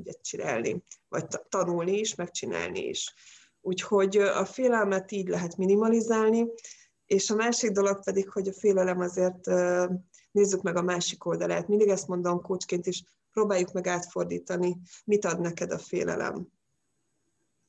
ugye 0.00 0.12
csinálni, 0.12 0.84
vagy 1.08 1.26
tanulni 1.48 1.98
is, 1.98 2.14
megcsinálni 2.14 2.88
is. 2.88 3.14
Úgyhogy 3.60 4.16
a 4.16 4.44
félelmet 4.44 5.12
így 5.12 5.28
lehet 5.28 5.56
minimalizálni, 5.56 6.46
és 7.06 7.30
a 7.30 7.34
másik 7.34 7.70
dolog 7.70 8.04
pedig, 8.04 8.28
hogy 8.28 8.48
a 8.48 8.52
félelem 8.52 9.00
azért 9.00 9.46
nézzük 10.30 10.62
meg 10.62 10.76
a 10.76 10.82
másik 10.82 11.24
oldalát. 11.24 11.68
Mindig 11.68 11.88
ezt 11.88 12.08
mondom 12.08 12.40
kócsként 12.40 12.86
is, 12.86 13.02
próbáljuk 13.32 13.72
meg 13.72 13.86
átfordítani, 13.86 14.80
mit 15.04 15.24
ad 15.24 15.40
neked 15.40 15.70
a 15.72 15.78
félelem. 15.78 16.48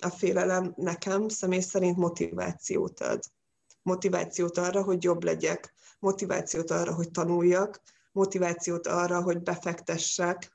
A 0.03 0.09
félelem 0.09 0.73
nekem 0.75 1.27
személy 1.27 1.59
szerint 1.59 1.97
motivációt 1.97 2.99
ad. 2.99 3.23
Motivációt 3.81 4.57
arra, 4.57 4.83
hogy 4.83 5.03
jobb 5.03 5.23
legyek, 5.23 5.73
motivációt 5.99 6.71
arra, 6.71 6.93
hogy 6.93 7.11
tanuljak, 7.11 7.81
motivációt 8.11 8.87
arra, 8.87 9.21
hogy 9.21 9.41
befektessek, 9.41 10.51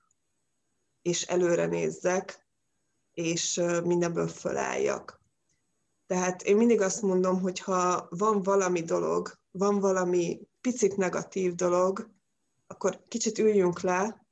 és 1.07 1.23
előre 1.23 1.67
nézzek, 1.67 2.47
és 3.13 3.63
mindenből 3.85 4.29
fölálljak. 4.29 5.21
Tehát 6.07 6.43
én 6.43 6.57
mindig 6.57 6.81
azt 6.81 7.03
mondom, 7.03 7.41
hogy 7.41 7.61
ha 7.61 8.07
van 8.11 8.43
valami 8.43 8.83
dolog, 8.83 9.33
van 9.51 9.79
valami 9.79 10.41
picit 10.61 10.97
negatív 10.97 11.55
dolog, 11.55 12.11
akkor 12.67 13.05
kicsit 13.09 13.39
üljünk 13.39 13.81
le, 13.81 14.27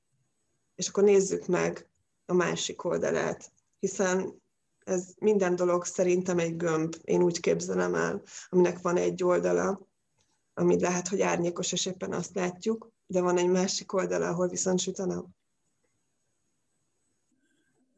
és 0.75 0.89
akkor 0.89 1.03
nézzük 1.03 1.47
meg 1.47 1.89
a 2.27 2.33
másik 2.33 2.85
oldalát, 2.85 3.53
hiszen 3.79 4.43
ez 4.79 5.13
minden 5.19 5.57
dolog 5.57 5.85
szerintem 5.85 6.39
egy 6.39 6.57
gömb, 6.57 6.95
én 7.03 7.23
úgy 7.23 7.41
képzelem 7.41 7.95
el, 7.95 8.23
aminek 8.49 8.81
van 8.81 8.97
egy 8.97 9.25
oldala, 9.25 9.89
ami 10.55 10.81
lehet, 10.81 11.09
hogy 11.09 11.21
árnyékos, 11.21 11.73
és 11.73 11.87
éppen 11.87 12.13
azt 12.13 12.35
látjuk, 12.35 12.91
de 13.07 13.21
van 13.21 13.39
egy 13.39 13.49
másik 13.51 13.93
oldala, 13.93 14.29
ahol 14.29 14.49
viszont 14.49 14.79
süt 14.79 14.99
a 14.99 15.07
nap. 15.07 15.27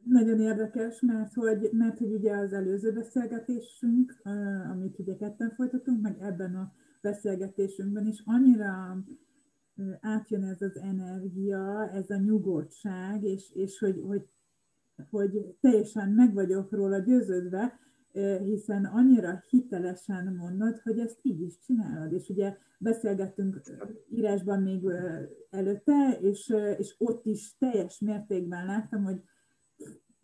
Nagyon 0.08 0.40
érdekes, 0.40 1.00
mert 1.00 1.34
hogy, 1.34 1.68
mert 1.72 1.98
hogy 1.98 2.12
ugye 2.12 2.36
az 2.36 2.52
előző 2.52 2.92
beszélgetésünk, 2.92 4.20
amit 4.72 4.98
ugye 4.98 5.16
ketten 5.16 5.50
folytatunk, 5.50 6.02
meg 6.02 6.16
ebben 6.20 6.54
a 6.54 6.72
beszélgetésünkben 7.00 8.06
is 8.06 8.22
annyira 8.24 9.04
átjön 10.00 10.44
ez 10.44 10.62
az 10.62 10.76
energia, 10.76 11.90
ez 11.90 12.10
a 12.10 12.16
nyugodtság, 12.16 13.22
és, 13.22 13.50
és 13.54 13.78
hogy, 13.78 14.00
hogy, 14.06 14.22
hogy 15.10 15.56
teljesen 15.60 16.10
meg 16.10 16.34
vagyok 16.34 16.72
róla 16.72 16.98
győződve, 16.98 17.78
hiszen 18.42 18.84
annyira 18.84 19.42
hitelesen 19.48 20.34
mondod, 20.34 20.78
hogy 20.78 20.98
ezt 20.98 21.18
így 21.22 21.40
is 21.40 21.58
csinálod. 21.58 22.12
És 22.12 22.28
ugye 22.28 22.56
beszélgettünk 22.78 23.60
írásban 24.10 24.62
még 24.62 24.82
előtte, 25.50 26.18
és, 26.20 26.54
és 26.78 26.94
ott 26.98 27.26
is 27.26 27.56
teljes 27.58 28.00
mértékben 28.00 28.66
láttam, 28.66 29.04
hogy 29.04 29.20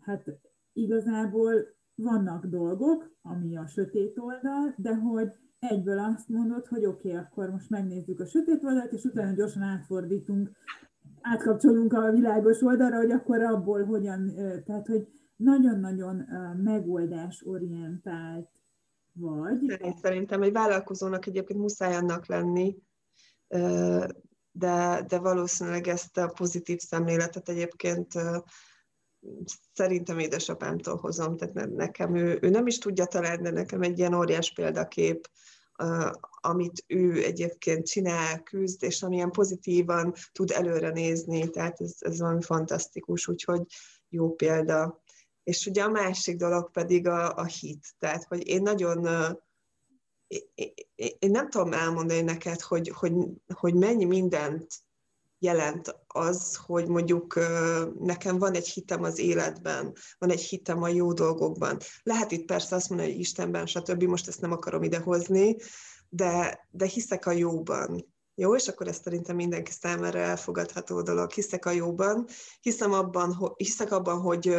hát 0.05 0.25
igazából 0.73 1.53
vannak 1.95 2.47
dolgok, 2.47 3.11
ami 3.23 3.57
a 3.57 3.67
sötét 3.67 4.19
oldal, 4.19 4.75
de 4.77 4.95
hogy 4.95 5.33
egyből 5.59 5.99
azt 5.99 6.29
mondod, 6.29 6.67
hogy 6.67 6.85
oké, 6.85 7.09
okay, 7.09 7.21
akkor 7.21 7.51
most 7.51 7.71
megnézzük 7.71 8.21
a 8.21 8.27
sötét 8.27 8.65
oldalt, 8.65 8.93
és 8.93 9.05
utána 9.05 9.33
gyorsan 9.33 9.63
átfordítunk, 9.63 10.51
átkapcsolunk 11.21 11.93
a 11.93 12.11
világos 12.11 12.63
oldalra, 12.63 12.97
hogy 12.97 13.11
akkor 13.11 13.43
abból 13.43 13.85
hogyan, 13.85 14.33
tehát 14.65 14.87
hogy 14.87 15.09
nagyon-nagyon 15.37 16.27
megoldásorientált 16.63 18.51
vagy. 19.13 19.81
Szerintem 20.01 20.43
egy 20.43 20.53
vállalkozónak 20.53 21.27
egyébként 21.27 21.59
muszáj 21.59 21.95
annak 21.95 22.27
lenni, 22.27 22.77
de, 24.53 25.05
de 25.09 25.19
valószínűleg 25.19 25.87
ezt 25.87 26.19
a 26.19 26.33
pozitív 26.37 26.79
szemléletet 26.79 27.49
egyébként 27.49 28.13
szerintem 29.73 30.19
édesapámtól 30.19 30.97
hozom, 30.97 31.37
tehát 31.37 31.71
nekem 31.71 32.17
ő, 32.17 32.39
ő 32.43 32.49
nem 32.49 32.67
is 32.67 32.79
tudja 32.79 33.05
találni, 33.05 33.43
de 33.43 33.51
nekem 33.51 33.83
egy 33.83 33.99
ilyen 33.99 34.15
óriás 34.15 34.53
példakép, 34.53 35.31
amit 36.41 36.85
ő 36.87 37.25
egyébként 37.25 37.87
csinál, 37.87 38.43
küzd, 38.43 38.83
és 38.83 39.03
amilyen 39.03 39.31
pozitívan 39.31 40.15
tud 40.33 40.51
előre 40.51 40.91
nézni, 40.91 41.51
tehát 41.51 41.81
ez, 41.81 41.95
ez 41.99 42.19
valami 42.19 42.43
fantasztikus, 42.43 43.29
úgyhogy 43.29 43.63
jó 44.09 44.35
példa. 44.35 45.03
És 45.43 45.67
ugye 45.67 45.83
a 45.83 45.89
másik 45.89 46.37
dolog 46.37 46.71
pedig 46.71 47.07
a, 47.07 47.35
a 47.35 47.45
hit, 47.45 47.95
tehát 47.99 48.25
hogy 48.25 48.47
én 48.47 48.63
nagyon 48.63 49.07
én 50.95 51.31
nem 51.31 51.51
tudom 51.51 51.73
elmondani 51.73 52.21
neked, 52.21 52.61
hogy, 52.61 52.89
hogy, 52.89 53.13
hogy 53.55 53.75
mennyi 53.75 54.05
mindent 54.05 54.67
jelent 55.43 55.97
az, 56.07 56.59
hogy 56.67 56.89
mondjuk 56.89 57.39
nekem 58.01 58.39
van 58.39 58.55
egy 58.55 58.69
hitem 58.69 59.03
az 59.03 59.19
életben, 59.19 59.95
van 60.19 60.31
egy 60.31 60.41
hitem 60.41 60.83
a 60.83 60.89
jó 60.89 61.13
dolgokban. 61.13 61.79
Lehet 62.03 62.33
itt 62.33 62.45
persze 62.47 62.77
azt 62.77 62.89
mondani, 62.89 63.11
hogy 63.11 63.21
Istenben, 63.21 63.67
stb. 63.67 64.03
Most 64.03 64.29
ezt 64.29 64.41
nem 64.41 64.53
akarom 64.53 64.83
idehozni, 64.83 65.57
de, 66.09 66.67
de 66.71 66.87
hiszek 66.87 67.27
a 67.27 67.31
jóban. 67.31 68.11
Jó, 68.35 68.55
és 68.55 68.69
akkor 68.69 68.89
ez 68.89 69.01
szerintem 69.03 69.37
mindenki 69.37 69.71
számára 69.81 70.19
elfogadható 70.19 71.03
dolog. 71.03 71.31
Hiszek 71.31 71.67
a 71.67 71.71
jóban, 71.71 72.27
hiszem 72.61 72.93
abban, 72.93 73.55
hiszek 73.57 73.93
abban, 73.93 74.21
hogy, 74.21 74.57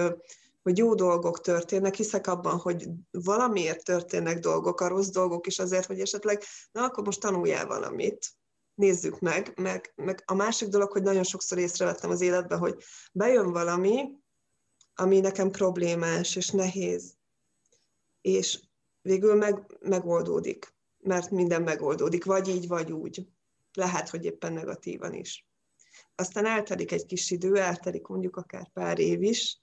hogy 0.63 0.77
jó 0.77 0.95
dolgok 0.95 1.41
történnek, 1.41 1.95
hiszek 1.95 2.27
abban, 2.27 2.57
hogy 2.57 2.87
valamiért 3.11 3.83
történnek 3.83 4.39
dolgok, 4.39 4.81
a 4.81 4.87
rossz 4.87 5.09
dolgok 5.09 5.47
is 5.47 5.59
azért, 5.59 5.85
hogy 5.85 5.99
esetleg, 5.99 6.43
na 6.71 6.83
akkor 6.83 7.03
most 7.03 7.19
tanuljál 7.19 7.67
valamit, 7.67 8.33
nézzük 8.75 9.19
meg, 9.19 9.53
meg, 9.55 9.93
meg 9.95 10.23
a 10.25 10.33
másik 10.33 10.67
dolog, 10.67 10.91
hogy 10.91 11.01
nagyon 11.01 11.23
sokszor 11.23 11.57
észrevettem 11.57 12.09
az 12.09 12.21
életben, 12.21 12.59
hogy 12.59 12.83
bejön 13.12 13.51
valami, 13.51 14.21
ami 14.95 15.19
nekem 15.19 15.51
problémás 15.51 16.36
és 16.36 16.49
nehéz, 16.49 17.17
és 18.21 18.59
végül 19.01 19.36
meg, 19.36 19.77
megoldódik, 19.79 20.75
mert 20.97 21.29
minden 21.29 21.62
megoldódik, 21.62 22.25
vagy 22.25 22.47
így, 22.47 22.67
vagy 22.67 22.91
úgy. 22.91 23.27
Lehet, 23.73 24.09
hogy 24.09 24.25
éppen 24.25 24.53
negatívan 24.53 25.13
is. 25.13 25.47
Aztán 26.15 26.45
eltelik 26.45 26.91
egy 26.91 27.05
kis 27.05 27.31
idő, 27.31 27.55
eltelik 27.55 28.07
mondjuk 28.07 28.36
akár 28.36 28.69
pár 28.73 28.99
év 28.99 29.21
is, 29.21 29.62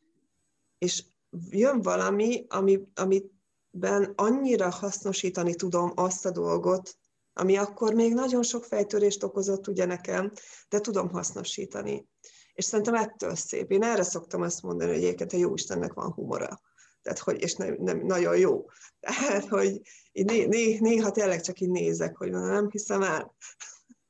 és 0.79 1.05
jön 1.51 1.83
valami, 1.83 2.45
ami, 2.49 2.81
amiben 2.95 4.13
annyira 4.15 4.71
hasznosítani 4.71 5.55
tudom 5.55 5.93
azt 5.95 6.27
a 6.27 6.31
dolgot, 6.31 7.00
ami 7.41 7.57
akkor 7.57 7.95
még 7.95 8.15
nagyon 8.15 8.43
sok 8.43 8.65
fejtörést 8.65 9.23
okozott 9.23 9.67
ugye 9.67 9.85
nekem, 9.85 10.33
de 10.69 10.81
tudom 10.81 11.11
hasznosítani. 11.11 12.09
És 12.55 12.65
szerintem 12.65 12.95
ettől 12.95 13.35
szép. 13.35 13.71
Én 13.71 13.83
erre 13.83 14.03
szoktam 14.03 14.43
azt 14.43 14.63
mondani, 14.63 14.91
hogy 14.91 15.03
egyébként 15.03 15.33
a 15.33 15.37
jó 15.37 15.55
Istennek 15.55 15.93
van 15.93 16.13
humora. 16.13 16.61
Tehát, 17.03 17.19
hogy, 17.19 17.43
és 17.43 17.55
nem, 17.55 17.77
nem 17.79 18.07
nagyon 18.07 18.37
jó. 18.37 18.65
Tehát, 19.01 19.49
hogy 19.49 19.81
né, 20.13 20.45
né, 20.45 20.79
néha 20.79 21.11
tényleg 21.11 21.41
csak 21.41 21.61
így 21.61 21.71
nézek, 21.71 22.17
hogy 22.17 22.31
nem 22.31 22.71
hiszem 22.71 23.03
el. 23.03 23.37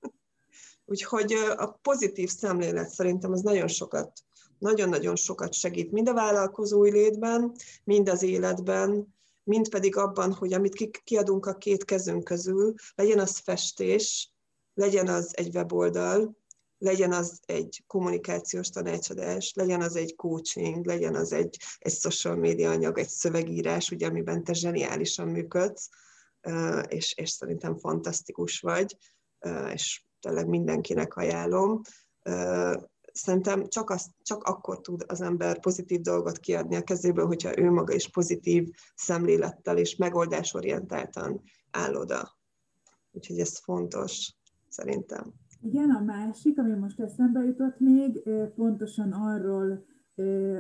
Úgyhogy 0.85 1.33
a 1.57 1.67
pozitív 1.83 2.31
szemlélet 2.31 2.89
szerintem 2.89 3.33
az 3.33 3.41
nagyon 3.41 3.69
sokat, 3.69 4.13
nagyon-nagyon 4.59 5.17
sokat 5.17 5.53
segít, 5.53 5.93
mind 5.93 6.09
a 6.09 6.15
vállalkozói 6.15 6.91
létben, 6.91 7.53
mind 7.85 8.09
az 8.09 8.23
életben, 8.23 9.15
mind 9.51 9.69
pedig 9.69 9.97
abban, 9.97 10.33
hogy 10.33 10.53
amit 10.53 11.03
kiadunk 11.05 11.47
a 11.47 11.55
két 11.55 11.85
kezünk 11.85 12.25
közül, 12.25 12.75
legyen 12.95 13.19
az 13.19 13.39
festés, 13.39 14.33
legyen 14.75 15.09
az 15.09 15.37
egy 15.37 15.55
weboldal, 15.55 16.37
legyen 16.79 17.13
az 17.13 17.41
egy 17.47 17.85
kommunikációs 17.87 18.69
tanácsadás, 18.69 19.53
legyen 19.55 19.81
az 19.81 19.97
egy 19.97 20.17
coaching, 20.17 20.87
legyen 20.87 21.15
az 21.15 21.33
egy, 21.33 21.57
egy 21.79 21.93
social 21.93 22.37
media 22.37 22.71
anyag, 22.71 22.99
egy 22.99 23.09
szövegírás, 23.09 23.91
ugye, 23.91 24.07
amiben 24.07 24.45
te 24.45 24.53
zseniálisan 24.53 25.29
működsz, 25.29 25.89
és, 26.89 27.15
és 27.15 27.31
szerintem 27.31 27.79
fantasztikus 27.79 28.61
vagy, 28.61 28.97
és 29.73 30.03
tényleg 30.21 30.47
mindenkinek 30.47 31.17
ajánlom. 31.17 31.81
Szerintem 33.13 33.67
csak, 33.69 33.91
az, 33.91 34.11
csak 34.23 34.43
akkor 34.43 34.81
tud 34.81 35.05
az 35.07 35.21
ember 35.21 35.61
pozitív 35.61 36.01
dolgot 36.01 36.39
kiadni 36.39 36.77
a 36.77 36.83
kezéből, 36.83 37.27
hogyha 37.27 37.59
ő 37.59 37.71
maga 37.71 37.95
is 37.95 38.11
pozitív 38.11 38.69
szemlélettel 38.95 39.77
és 39.79 39.97
megoldásorientáltan 39.97 41.43
áll 41.71 41.95
oda. 41.95 42.39
Úgyhogy 43.13 43.39
ez 43.39 43.59
fontos, 43.59 44.35
szerintem. 44.69 45.33
Igen, 45.63 45.91
a 45.91 46.01
másik, 46.01 46.59
ami 46.59 46.75
most 46.75 47.01
eszembe 47.01 47.45
jutott 47.45 47.79
még, 47.79 48.23
pontosan 48.55 49.13
arról, 49.13 49.85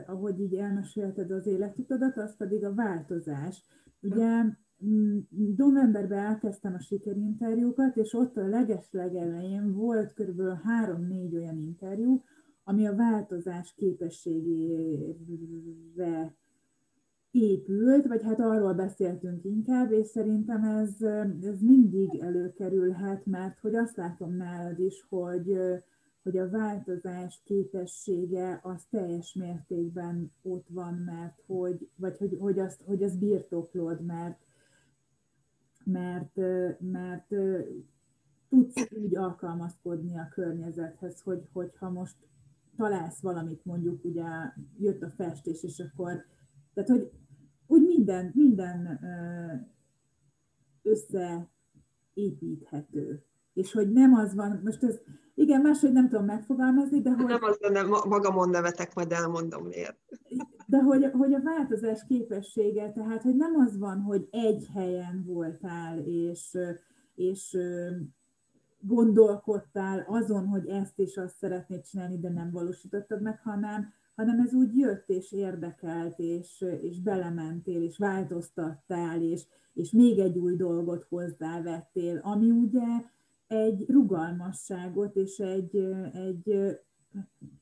ahogy 0.06 0.40
így 0.40 0.54
elmesélted 0.54 1.30
az 1.30 1.46
életutadat, 1.46 2.16
az 2.16 2.36
pedig 2.36 2.64
a 2.64 2.74
változás. 2.74 3.64
Ugye 4.00 4.42
mm, 4.84 5.18
novemberben 5.56 6.18
elkezdtem 6.18 6.74
a 6.74 6.80
sikerinterjúkat, 6.80 7.96
és 7.96 8.12
ott 8.12 8.36
a 8.36 8.46
legeslegelején 8.46 9.72
volt 9.72 10.12
kb. 10.12 10.42
három-négy 10.62 11.36
olyan 11.36 11.58
interjú, 11.58 12.22
ami 12.70 12.86
a 12.86 12.94
változás 12.94 13.74
képességére 13.76 15.14
épült, 17.30 18.06
vagy 18.06 18.22
hát 18.22 18.40
arról 18.40 18.74
beszéltünk 18.74 19.44
inkább, 19.44 19.92
és 19.92 20.06
szerintem 20.06 20.64
ez, 20.64 21.02
ez 21.42 21.60
mindig 21.60 22.20
előkerülhet, 22.20 23.26
mert 23.26 23.58
hogy 23.58 23.74
azt 23.74 23.96
látom 23.96 24.36
nálad 24.36 24.78
is, 24.78 25.06
hogy, 25.08 25.58
hogy 26.22 26.38
a 26.38 26.50
változás 26.50 27.42
képessége 27.44 28.60
az 28.62 28.84
teljes 28.90 29.34
mértékben 29.34 30.32
ott 30.42 30.66
van, 30.68 30.94
mert 30.94 31.42
hogy, 31.46 31.88
vagy 31.96 32.18
hogy, 32.18 32.36
hogy, 32.40 32.58
azt, 32.58 32.82
hogy 32.82 33.02
azt 33.02 33.18
birtoklod, 33.18 34.04
mert, 34.04 34.38
mert, 35.84 36.36
mert 36.78 37.34
tudsz 38.48 38.90
úgy 38.90 39.16
alkalmazkodni 39.16 40.18
a 40.18 40.28
környezethez, 40.34 41.20
hogy, 41.20 41.48
hogyha 41.52 41.90
most 41.90 42.16
találsz 42.80 43.20
valamit, 43.20 43.64
mondjuk 43.64 44.04
ugye 44.04 44.24
jött 44.78 45.02
a 45.02 45.10
festés, 45.10 45.62
és 45.62 45.78
akkor 45.78 46.24
tehát, 46.74 46.90
hogy 46.90 47.10
úgy 47.66 47.86
minden, 47.86 48.30
minden 48.34 49.00
összeépíthető. 50.82 53.24
És 53.52 53.72
hogy 53.72 53.92
nem 53.92 54.14
az 54.14 54.34
van, 54.34 54.60
most 54.64 54.84
ez, 54.84 55.00
igen, 55.34 55.60
máshogy 55.60 55.92
nem 55.92 56.08
tudom 56.08 56.24
megfogalmazni, 56.24 57.00
de 57.00 57.10
hogy... 57.10 57.24
Nem 57.24 57.42
az 57.42 57.58
lenne, 57.60 57.82
magamon 58.08 58.48
nevetek, 58.48 58.94
majd 58.94 59.12
elmondom 59.12 59.66
miért. 59.66 59.98
De 60.66 60.78
hogy, 60.78 61.10
hogy 61.12 61.34
a 61.34 61.42
változás 61.42 62.04
képessége, 62.08 62.92
tehát, 62.92 63.22
hogy 63.22 63.36
nem 63.36 63.56
az 63.56 63.78
van, 63.78 64.00
hogy 64.00 64.28
egy 64.30 64.68
helyen 64.74 65.24
voltál, 65.26 65.98
és, 65.98 66.58
és 67.14 67.56
gondolkodtál 68.80 70.04
azon, 70.08 70.46
hogy 70.46 70.66
ezt 70.66 70.98
és 70.98 71.16
azt 71.16 71.36
szeretnéd 71.36 71.82
csinálni, 71.82 72.18
de 72.18 72.28
nem 72.28 72.50
valósítottad 72.50 73.22
meg, 73.22 73.40
hanem, 73.42 73.92
hanem 74.14 74.40
ez 74.40 74.54
úgy 74.54 74.76
jött 74.76 75.08
és 75.08 75.32
érdekelt, 75.32 76.18
és, 76.18 76.64
és 76.80 77.00
belementél, 77.00 77.82
és 77.82 77.98
változtattál, 77.98 79.22
és, 79.22 79.46
és 79.74 79.90
még 79.90 80.18
egy 80.18 80.38
új 80.38 80.56
dolgot 80.56 81.06
hozzávettél, 81.08 82.18
ami 82.22 82.50
ugye 82.50 82.86
egy 83.46 83.84
rugalmasságot 83.88 85.16
és 85.16 85.38
egy, 85.38 85.76
egy 86.12 86.78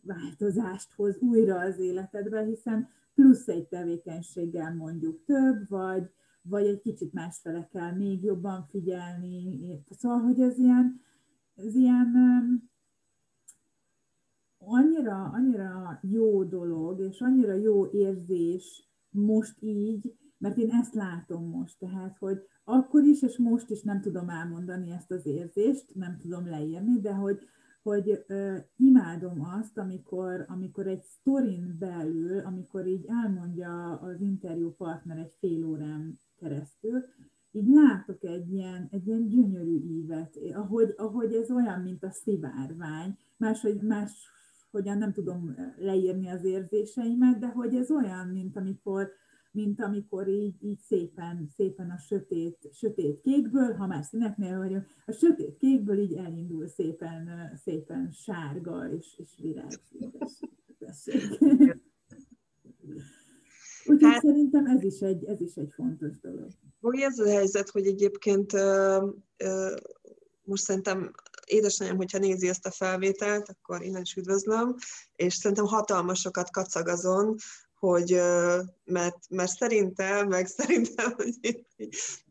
változást 0.00 0.92
hoz 0.92 1.18
újra 1.18 1.58
az 1.58 1.78
életedbe, 1.78 2.44
hiszen 2.44 2.88
plusz 3.14 3.48
egy 3.48 3.66
tevékenységgel 3.66 4.74
mondjuk 4.74 5.24
több, 5.24 5.68
vagy, 5.68 6.10
vagy 6.42 6.66
egy 6.66 6.80
kicsit 6.80 7.12
másfele 7.12 7.68
kell 7.72 7.92
még 7.92 8.22
jobban 8.22 8.66
figyelni. 8.68 9.58
Szóval, 9.90 10.18
hogy 10.18 10.40
ez 10.40 10.58
ilyen, 10.58 11.00
ez 11.58 11.74
ilyen 11.74 12.12
annyira, 14.58 15.22
annyira 15.22 16.00
jó 16.02 16.44
dolog, 16.44 17.00
és 17.00 17.20
annyira 17.20 17.52
jó 17.52 17.90
érzés 17.90 18.88
most 19.10 19.56
így, 19.60 20.16
mert 20.38 20.56
én 20.56 20.70
ezt 20.70 20.94
látom 20.94 21.48
most, 21.48 21.78
tehát, 21.78 22.18
hogy 22.18 22.42
akkor 22.64 23.02
is, 23.02 23.22
és 23.22 23.38
most 23.38 23.70
is 23.70 23.82
nem 23.82 24.00
tudom 24.00 24.28
elmondani 24.28 24.90
ezt 24.90 25.10
az 25.10 25.26
érzést, 25.26 25.94
nem 25.94 26.16
tudom 26.16 26.48
leírni, 26.48 27.00
de 27.00 27.12
hogy, 27.12 27.38
hogy 27.82 28.24
uh, 28.28 28.56
imádom 28.76 29.44
azt, 29.60 29.78
amikor, 29.78 30.44
amikor 30.48 30.86
egy 30.86 31.02
sztorin 31.02 31.76
belül, 31.78 32.38
amikor 32.38 32.86
így 32.86 33.04
elmondja 33.06 33.98
az 34.00 34.20
interjú 34.20 34.74
partner 34.74 35.18
egy 35.18 35.34
fél 35.38 35.64
órán 35.64 36.18
keresztül, 36.36 37.04
így 37.52 37.68
látok 37.68 38.24
egy 38.24 38.52
ilyen, 38.52 38.88
egy 38.90 39.06
ilyen 39.06 39.28
gyönyörű 39.28 39.76
ívet, 39.76 40.38
ahogy, 40.54 40.94
ahogy 40.96 41.34
ez 41.34 41.50
olyan, 41.50 41.80
mint 41.80 42.04
a 42.04 42.10
szivárvány, 42.10 43.16
máshogy, 43.36 43.82
más 43.82 44.28
hogyan 44.70 44.98
nem 44.98 45.12
tudom 45.12 45.56
leírni 45.78 46.28
az 46.28 46.44
érzéseimet, 46.44 47.38
de 47.38 47.46
hogy 47.46 47.74
ez 47.74 47.90
olyan, 47.90 48.28
mint 48.28 48.56
amikor, 48.56 49.10
mint 49.50 49.80
amikor 49.80 50.28
így, 50.28 50.54
így 50.60 50.78
szépen, 50.78 51.48
szépen 51.56 51.90
a 51.90 51.98
sötét, 51.98 52.68
sötét 52.72 53.20
kékből, 53.20 53.74
ha 53.74 53.86
már 53.86 54.04
színeknél 54.04 54.58
vagyok, 54.58 54.84
a 55.06 55.12
sötét 55.12 55.56
kékből 55.56 55.98
így 55.98 56.14
elindul 56.14 56.66
szépen, 56.66 57.52
szépen 57.56 58.10
sárga 58.10 58.92
és, 58.92 59.18
és 59.18 59.38
virágszíntesség. 59.42 61.22
Úgyhogy 63.88 64.12
hát, 64.12 64.22
szerintem 64.22 64.66
ez 64.66 64.82
is, 64.82 65.00
egy, 65.00 65.24
ez 65.24 65.40
is 65.40 65.54
egy 65.54 65.72
fontos 65.76 66.20
dolog. 66.20 66.48
Ugye 66.80 67.06
ez 67.06 67.18
a 67.18 67.28
helyzet, 67.28 67.70
hogy 67.70 67.86
egyébként 67.86 68.52
most 70.42 70.62
szerintem 70.62 71.10
édesanyám, 71.46 71.96
hogyha 71.96 72.18
nézi 72.18 72.48
ezt 72.48 72.66
a 72.66 72.70
felvételt, 72.70 73.48
akkor 73.48 73.82
innen 73.82 74.02
is 74.02 74.14
üdvözlöm, 74.14 74.74
és 75.16 75.34
szerintem 75.34 75.66
hatalmasokat 75.66 76.50
kacag 76.50 76.88
azon, 76.88 77.34
hogy, 77.78 78.20
mert, 78.84 79.16
mert 79.28 79.50
szerintem, 79.50 80.28
meg 80.28 80.46
szerintem, 80.46 81.12
hogy 81.12 81.64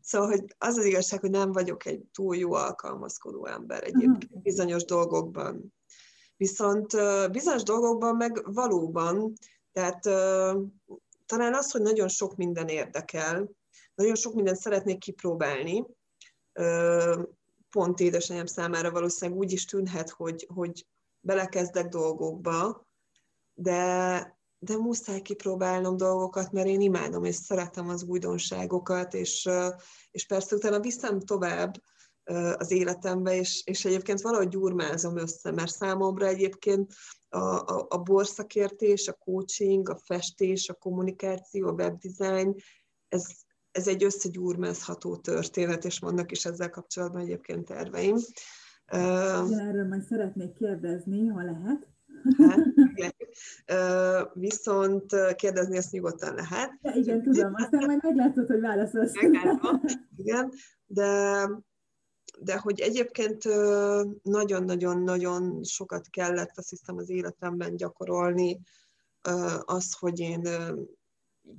szóval, 0.00 0.28
hogy 0.28 0.44
az 0.58 0.76
az 0.76 0.84
igazság, 0.84 1.20
hogy 1.20 1.30
nem 1.30 1.52
vagyok 1.52 1.86
egy 1.86 2.02
túl 2.12 2.36
jó 2.36 2.52
alkalmazkodó 2.52 3.46
ember 3.46 3.82
egyébként 3.82 4.42
bizonyos 4.42 4.84
dolgokban. 4.84 5.74
Viszont 6.36 6.96
bizonyos 7.30 7.62
dolgokban 7.62 8.16
meg 8.16 8.52
valóban, 8.52 9.32
tehát 9.72 10.06
talán 11.28 11.54
az, 11.54 11.70
hogy 11.70 11.82
nagyon 11.82 12.08
sok 12.08 12.36
minden 12.36 12.68
érdekel, 12.68 13.50
nagyon 13.94 14.14
sok 14.14 14.34
mindent 14.34 14.56
szeretnék 14.56 14.98
kipróbálni, 14.98 15.86
pont 17.70 18.00
édesanyám 18.00 18.46
számára 18.46 18.90
valószínűleg 18.90 19.40
úgy 19.40 19.52
is 19.52 19.64
tűnhet, 19.64 20.10
hogy, 20.10 20.48
hogy 20.54 20.86
belekezdek 21.20 21.88
dolgokba, 21.88 22.86
de, 23.54 24.38
de 24.58 24.76
muszáj 24.76 25.20
kipróbálnom 25.20 25.96
dolgokat, 25.96 26.52
mert 26.52 26.66
én 26.66 26.80
imádom 26.80 27.24
és 27.24 27.34
szeretem 27.34 27.88
az 27.88 28.02
újdonságokat, 28.02 29.14
és, 29.14 29.48
és 30.10 30.26
persze 30.26 30.56
utána 30.56 30.80
viszem 30.80 31.20
tovább 31.20 31.74
az 32.56 32.70
életembe, 32.70 33.34
és, 33.34 33.62
és 33.64 33.84
egyébként 33.84 34.20
valahogy 34.20 34.48
gyurmázom 34.48 35.16
össze, 35.16 35.50
mert 35.50 35.70
számomra 35.70 36.26
egyébként 36.26 36.92
a, 37.28 37.38
a, 37.38 37.86
a 37.88 37.98
borszakértés, 37.98 39.08
a 39.08 39.12
coaching, 39.12 39.88
a 39.88 39.98
festés, 40.04 40.68
a 40.68 40.74
kommunikáció, 40.74 41.68
a 41.68 41.72
webdesign, 41.72 42.54
ez, 43.08 43.26
ez 43.70 43.88
egy 43.88 44.04
összegyúrmázható 44.04 45.16
történet, 45.16 45.84
és 45.84 45.98
vannak 45.98 46.30
is 46.30 46.44
ezzel 46.44 46.70
kapcsolatban 46.70 47.20
egyébként 47.20 47.64
terveim. 47.64 48.16
Erről 48.86 49.86
majd 49.88 50.02
szeretnék 50.02 50.52
kérdezni, 50.52 51.26
ha 51.26 51.42
lehet. 51.42 51.86
Hát, 52.38 52.58
igen. 52.94 53.12
Viszont 54.32 55.34
kérdezni 55.36 55.76
ezt 55.76 55.92
nyugodtan 55.92 56.34
lehet. 56.34 56.70
Ja, 56.82 56.92
igen, 56.94 57.22
tudom, 57.22 57.54
aztán 57.54 57.84
majd 57.86 58.02
meglátod, 58.02 58.46
hogy 58.46 58.60
válaszolsz. 58.60 59.12
Igen, 60.16 60.52
de, 60.86 61.48
de 62.40 62.58
hogy 62.58 62.80
egyébként 62.80 63.44
nagyon-nagyon-nagyon 64.22 65.64
sokat 65.64 66.08
kellett 66.10 66.58
azt 66.58 66.70
hiszem 66.70 66.96
az 66.96 67.10
életemben 67.10 67.76
gyakorolni 67.76 68.60
az, 69.64 69.92
hogy 69.98 70.20
én 70.20 70.48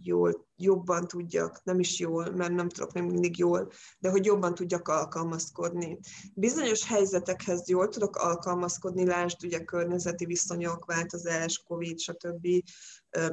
jól, 0.01 0.47
jobban 0.55 1.07
tudjak, 1.07 1.63
nem 1.63 1.79
is 1.79 1.99
jól, 1.99 2.29
mert 2.29 2.53
nem 2.53 2.69
tudok 2.69 2.93
még 2.93 3.03
mindig 3.03 3.37
jól, 3.37 3.71
de 3.99 4.09
hogy 4.09 4.25
jobban 4.25 4.53
tudjak 4.53 4.87
alkalmazkodni. 4.87 5.99
Bizonyos 6.33 6.85
helyzetekhez 6.85 7.67
jól 7.67 7.87
tudok 7.87 8.15
alkalmazkodni, 8.15 9.05
lásd 9.05 9.43
ugye 9.43 9.63
környezeti 9.63 10.25
viszonyok, 10.25 10.85
változás, 10.85 11.63
Covid, 11.67 11.99
stb. 11.99 12.47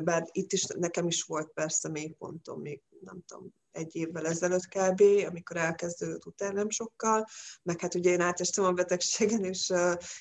Bár 0.05 0.28
itt 0.32 0.53
is 0.53 0.64
nekem 0.64 1.07
is 1.07 1.22
volt 1.22 1.53
persze 1.53 1.88
mélypontom, 1.88 2.61
még 2.61 2.82
nem 3.01 3.20
tudom, 3.26 3.55
egy 3.76 3.96
évvel 3.96 4.26
ezelőtt 4.26 4.66
kb., 4.68 5.02
amikor 5.26 5.56
elkezdődött 5.56 6.26
utána 6.26 6.52
nem 6.52 6.70
sokkal, 6.70 7.24
meg 7.62 7.80
hát 7.80 7.94
ugye 7.94 8.10
én 8.10 8.20
átestem 8.20 8.64
a 8.64 8.72
betegségen, 8.72 9.44
és, 9.44 9.72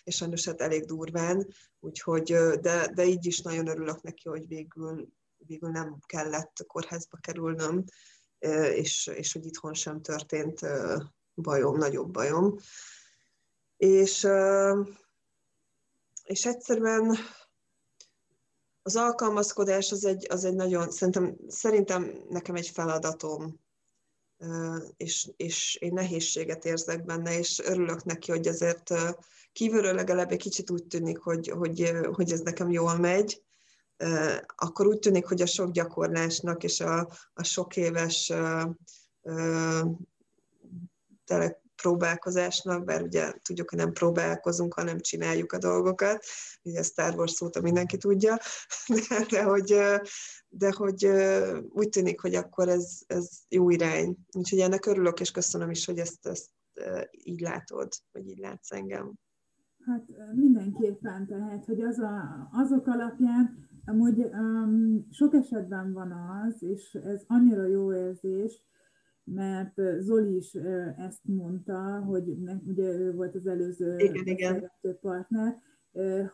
és 0.03 0.15
sajnos 0.15 0.45
hát 0.45 0.61
elég 0.61 0.85
durván, 0.85 1.47
úgyhogy, 1.79 2.35
de, 2.61 2.87
de 2.93 3.05
így 3.05 3.25
is 3.25 3.41
nagyon 3.41 3.67
örülök 3.67 4.01
neki, 4.01 4.29
hogy 4.29 4.47
végül, 4.47 5.07
végül 5.37 5.69
nem 5.69 5.99
kellett 6.05 6.63
kórházba 6.67 7.17
kerülnöm, 7.21 7.83
és, 8.73 9.07
és 9.15 9.33
hogy 9.33 9.45
itthon 9.45 9.73
sem 9.73 10.01
történt 10.01 10.59
bajom, 11.35 11.77
nagyobb 11.77 12.11
bajom. 12.11 12.55
És, 13.77 14.27
és 16.23 16.45
egyszerűen 16.45 17.17
az 18.85 18.95
alkalmazkodás 18.95 19.91
az 19.91 20.05
egy, 20.05 20.27
az 20.29 20.45
egy 20.45 20.53
nagyon, 20.53 20.91
szerintem, 20.91 21.35
szerintem 21.47 22.11
nekem 22.29 22.55
egy 22.55 22.69
feladatom, 22.69 23.59
és, 24.97 25.29
és 25.35 25.75
én 25.75 25.93
nehézséget 25.93 26.65
érzek 26.65 27.05
benne, 27.05 27.37
és 27.37 27.59
örülök 27.59 28.03
neki, 28.03 28.31
hogy 28.31 28.47
azért 28.47 28.93
kívülről 29.51 29.93
legalább 29.93 30.31
egy 30.31 30.37
kicsit 30.37 30.69
úgy 30.69 30.83
tűnik, 30.83 31.17
hogy, 31.17 31.47
hogy, 31.47 31.91
hogy 32.11 32.31
ez 32.31 32.39
nekem 32.39 32.71
jól 32.71 32.97
megy, 32.97 33.43
akkor 34.55 34.87
úgy 34.87 34.99
tűnik, 34.99 35.25
hogy 35.25 35.41
a 35.41 35.45
sok 35.45 35.71
gyakorlásnak 35.71 36.63
és 36.63 36.79
a, 36.79 37.09
a 37.33 37.43
sok 37.43 37.77
éves 37.77 38.33
tele, 41.25 41.61
próbálkozásnak, 41.75 42.83
bár 42.83 43.01
ugye 43.01 43.33
tudjuk, 43.43 43.69
hogy 43.69 43.79
nem 43.79 43.91
próbálkozunk, 43.91 44.73
hanem 44.73 44.99
csináljuk 44.99 45.51
a 45.51 45.57
dolgokat, 45.57 46.25
ugye 46.63 46.83
Star 46.83 47.15
Wars 47.15 47.31
szóta 47.31 47.61
mindenki 47.61 47.97
tudja, 47.97 48.37
de, 49.09 49.25
de, 49.29 49.43
hogy, 49.43 49.75
de 50.49 50.71
hogy 50.71 51.09
úgy 51.69 51.89
tűnik, 51.89 52.21
hogy 52.21 52.35
akkor 52.35 52.69
ez, 52.69 52.99
ez 53.07 53.29
jó 53.49 53.69
irány. 53.69 54.17
Úgyhogy 54.37 54.59
ennek 54.59 54.85
örülök, 54.85 55.19
és 55.19 55.31
köszönöm 55.31 55.69
is, 55.69 55.85
hogy 55.85 55.97
ezt, 55.97 56.27
ezt 56.27 56.49
így 57.11 57.39
látod, 57.39 57.87
vagy 58.11 58.29
így 58.29 58.37
látsz 58.37 58.71
engem. 58.71 59.13
Hát 59.85 60.05
mindenképpen, 60.33 61.27
tehát, 61.27 61.65
hogy 61.65 61.81
az 61.81 61.99
a, 61.99 62.47
azok 62.51 62.87
alapján, 62.87 63.67
amúgy 63.85 64.19
um, 64.19 65.07
sok 65.11 65.33
esetben 65.33 65.93
van 65.93 66.11
az, 66.11 66.63
és 66.63 66.93
ez 66.93 67.23
annyira 67.27 67.65
jó 67.65 67.93
érzés, 67.93 68.65
mert 69.25 69.81
Zoli 69.99 70.35
is 70.35 70.53
ezt 70.97 71.21
mondta, 71.23 71.99
hogy 71.99 72.37
ugye 72.65 72.83
ő 72.83 73.13
volt 73.13 73.35
az 73.35 73.47
előző 73.47 73.97
igen, 73.97 74.25
igen. 74.25 74.69
partner, 75.01 75.61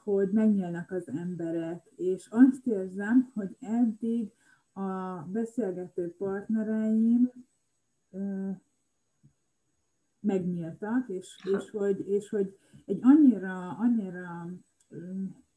hogy 0.04 0.30
megnyílnak 0.32 0.92
az 0.92 1.10
emberek, 1.10 1.86
és 1.96 2.28
azt 2.30 2.68
érzem, 2.68 3.32
hogy 3.34 3.56
eddig 3.60 4.32
a 4.74 5.22
beszélgető 5.32 6.16
partnereim 6.18 7.32
megnyíltak, 10.20 11.10
és, 11.10 11.46
és, 11.58 11.70
hogy, 11.70 12.08
és 12.08 12.30
hogy 12.30 12.58
egy 12.86 13.00
annyira, 13.02 13.78
annyira 13.78 14.50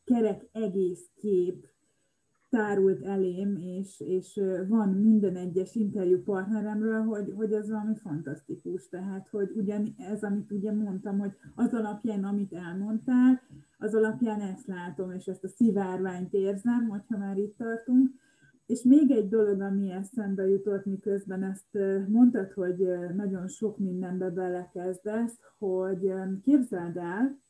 kerek 0.05 0.49
egész 0.53 1.11
kép 1.15 1.67
tárult 2.55 3.03
elém, 3.03 3.57
és, 3.57 4.01
és 4.01 4.41
van 4.69 4.89
minden 4.89 5.37
egyes 5.37 5.75
interjú 5.75 6.23
partneremről, 6.23 7.03
hogy, 7.03 7.33
hogy 7.37 7.53
ez 7.53 7.71
valami 7.71 7.95
fantasztikus. 7.95 8.89
Tehát, 8.89 9.29
hogy 9.29 9.51
ugyan 9.55 9.95
ez, 9.99 10.23
amit 10.23 10.51
ugye 10.51 10.73
mondtam, 10.73 11.19
hogy 11.19 11.33
az 11.55 11.73
alapján, 11.73 12.25
amit 12.25 12.53
elmondtál, 12.53 13.41
az 13.79 13.95
alapján 13.95 14.41
ezt 14.41 14.67
látom, 14.67 15.11
és 15.11 15.27
ezt 15.27 15.45
a 15.45 15.49
szivárványt 15.49 16.33
érzem, 16.33 16.89
hogyha 16.89 17.19
már 17.19 17.37
itt 17.37 17.57
tartunk. 17.57 18.11
És 18.67 18.83
még 18.83 19.11
egy 19.11 19.29
dolog, 19.29 19.61
ami 19.61 19.91
eszembe 19.91 20.49
jutott, 20.49 20.85
miközben 20.85 21.43
ezt 21.43 21.79
mondtad, 22.09 22.53
hogy 22.53 22.89
nagyon 23.17 23.49
sok 23.49 23.79
mindenbe 23.79 24.31
belekezdesz, 24.31 25.39
hogy 25.59 26.13
képzeld 26.43 26.97
el, 26.97 27.43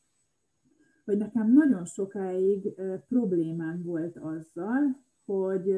hogy 1.05 1.17
nekem 1.17 1.53
nagyon 1.53 1.85
sokáig 1.85 2.75
problémám 3.09 3.83
volt 3.83 4.17
azzal, 4.17 5.05
hogy, 5.25 5.77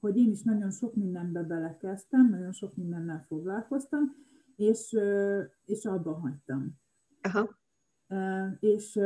hogy 0.00 0.16
én 0.16 0.30
is 0.30 0.42
nagyon 0.42 0.70
sok 0.70 0.94
mindenbe 0.94 1.42
belekezdtem, 1.42 2.28
nagyon 2.30 2.52
sok 2.52 2.76
mindennel 2.76 3.24
foglalkoztam, 3.28 4.16
és, 4.56 4.96
és 5.64 5.84
abba 5.84 6.12
hagytam. 6.12 6.80
Aha. 7.22 7.58
És 8.60 8.98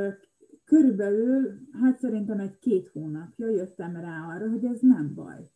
körülbelül, 0.65 1.61
hát 1.83 1.99
szerintem 1.99 2.39
egy 2.39 2.59
két 2.59 2.89
hónapja 2.89 3.49
jöttem 3.49 3.97
rá 3.97 4.27
arra, 4.35 4.51
hogy 4.51 4.65
ez 4.65 4.81
nem 4.81 5.15
baj. 5.15 5.51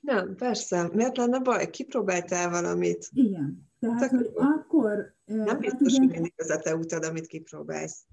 Nem, 0.00 0.34
persze. 0.34 0.90
Miért 0.92 1.16
lenne 1.16 1.40
baj? 1.40 1.70
Kipróbáltál 1.70 2.50
valamit? 2.50 3.08
Igen. 3.12 3.70
Tehát, 3.78 4.10
Tök 4.10 4.18
hogy 4.18 4.30
akkor... 4.34 5.14
Nem 5.24 5.46
hát 5.46 5.58
biztos, 5.58 5.92
hát, 5.92 6.00
hogy 6.00 6.10
mindig 6.10 6.32
az 6.36 6.50
a 6.50 6.58
te 6.58 6.76
utad, 6.76 7.04
amit 7.04 7.26
kipróbálsz. 7.26 8.06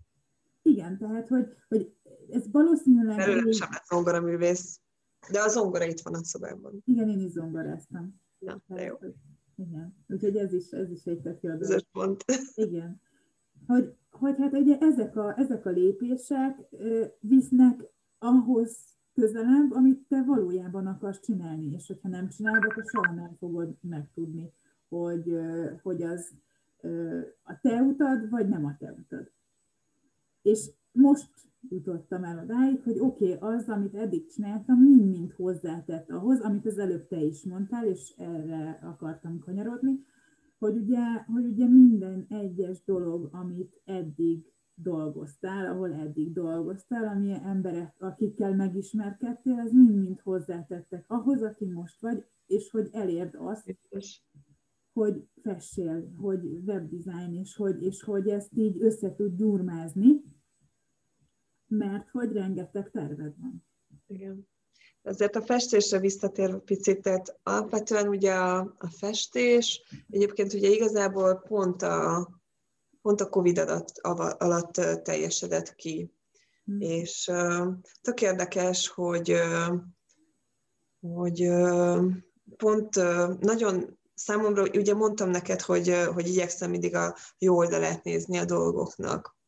Igen, 0.61 0.97
tehát, 0.97 1.27
hogy, 1.27 1.47
hogy 1.67 1.93
ez 2.29 2.51
valószínűleg... 2.51 3.17
Belőlem 3.17 3.51
sem 3.51 3.69
lett 3.71 3.85
zongoraművész, 3.85 4.79
de 5.31 5.39
a 5.39 5.47
zongora 5.47 5.85
itt 5.85 5.99
van 5.99 6.13
a 6.13 6.23
szobában. 6.23 6.81
Igen, 6.85 7.09
én 7.09 7.19
is 7.19 7.31
zongoráztam. 7.31 8.21
Na, 8.39 8.61
de 8.67 8.83
jó. 8.83 8.95
Igen, 9.55 9.95
úgyhogy 10.07 10.37
ez 10.37 10.53
is, 10.53 10.71
ez 10.71 10.91
is 10.91 11.05
egy 11.05 11.21
tök 11.21 11.41
jó 11.41 11.51
pont. 11.91 12.23
Igen. 12.53 13.01
Hogy, 13.67 13.95
hogy 14.11 14.35
hát 14.37 14.53
ugye 14.53 14.77
ezek 14.77 15.15
a, 15.15 15.39
ezek 15.39 15.65
a 15.65 15.69
lépések 15.69 16.57
visznek 17.19 17.83
ahhoz 18.19 18.77
közelebb, 19.13 19.71
amit 19.71 20.05
te 20.07 20.23
valójában 20.23 20.87
akarsz 20.87 21.19
csinálni, 21.19 21.71
és 21.71 21.87
hogyha 21.87 22.07
nem 22.07 22.29
csinálod, 22.29 22.63
akkor 22.63 22.83
soha 22.85 23.13
nem 23.13 23.35
fogod 23.39 23.75
megtudni, 23.81 24.51
hogy, 24.89 25.39
hogy 25.81 26.01
az 26.01 26.31
a 27.43 27.59
te 27.61 27.81
utad, 27.81 28.29
vagy 28.29 28.49
nem 28.49 28.65
a 28.65 28.75
te 28.77 28.91
utad. 28.91 29.31
És 30.41 30.71
most 30.91 31.29
jutottam 31.69 32.23
el 32.23 32.39
odáig, 32.43 32.81
hogy 32.83 32.99
oké, 32.99 33.33
okay, 33.33 33.55
az, 33.55 33.69
amit 33.69 33.95
eddig 33.95 34.25
csináltam, 34.25 34.79
mind-mind 34.79 35.31
hozzátett 35.31 36.09
ahhoz, 36.09 36.39
amit 36.39 36.65
az 36.65 36.77
előbb 36.77 37.07
te 37.07 37.21
is 37.21 37.43
mondtál, 37.43 37.85
és 37.85 38.13
erre 38.17 38.79
akartam 38.83 39.39
kanyarodni, 39.39 40.05
hogy 40.57 40.77
ugye, 40.77 41.23
hogy 41.27 41.45
ugye 41.45 41.67
minden 41.67 42.25
egyes 42.29 42.83
dolog, 42.83 43.29
amit 43.31 43.81
eddig 43.85 44.53
dolgoztál, 44.73 45.65
ahol 45.65 45.93
eddig 45.93 46.33
dolgoztál, 46.33 47.07
ami 47.07 47.33
emberek, 47.43 47.95
akikkel 47.99 48.55
megismerkedtél, 48.55 49.59
ez 49.59 49.71
mind-mind 49.71 50.19
hozzátettek 50.19 51.05
ahhoz, 51.07 51.41
aki 51.41 51.65
most 51.65 52.01
vagy, 52.01 52.25
és 52.47 52.69
hogy 52.69 52.89
elérd 52.91 53.35
azt, 53.37 53.77
hogy 55.01 55.23
fessél, 55.43 56.13
hogy 56.17 56.39
webdesign, 56.65 57.33
és 57.33 57.55
hogy, 57.55 57.83
és 57.83 58.03
hogy 58.03 58.29
ezt 58.29 58.49
így 58.55 58.81
össze 58.81 59.15
tud 59.15 59.35
gyurmázni, 59.35 60.23
mert 61.67 62.09
hogy 62.09 62.31
rengeteg 62.31 62.91
terved 62.91 63.33
van. 63.37 63.65
Igen. 64.07 64.47
Ezért 65.01 65.35
a 65.35 65.41
festésre 65.41 65.99
visszatérve 65.99 66.57
picit, 66.57 67.01
tehát 67.01 67.39
alapvetően 67.43 68.07
ugye 68.07 68.33
a, 68.33 68.75
a 68.77 68.89
festés, 68.89 69.83
egyébként 70.09 70.53
ugye 70.53 70.69
igazából 70.69 71.35
pont 71.35 71.81
a, 71.81 72.29
pont 73.01 73.21
a 73.21 73.29
Covid 73.29 73.57
adat, 73.57 73.91
alatt 74.37 74.73
teljesedett 75.03 75.75
ki. 75.75 76.13
Hmm. 76.65 76.79
És 76.79 77.27
uh, 77.31 77.67
tök 78.01 78.21
érdekes, 78.21 78.87
hogy, 78.87 79.31
uh, 79.31 79.77
hogy 80.99 81.47
uh, 81.47 82.05
pont 82.57 82.95
uh, 82.95 83.37
nagyon 83.39 83.99
számomra, 84.23 84.63
ugye 84.73 84.93
mondtam 84.93 85.29
neked, 85.29 85.61
hogy, 85.61 85.95
hogy 86.13 86.27
igyekszem 86.27 86.69
mindig 86.69 86.95
a 86.95 87.15
jó 87.37 87.55
oldalát 87.55 88.03
nézni 88.03 88.37
a 88.37 88.45
dolgoknak 88.45 89.39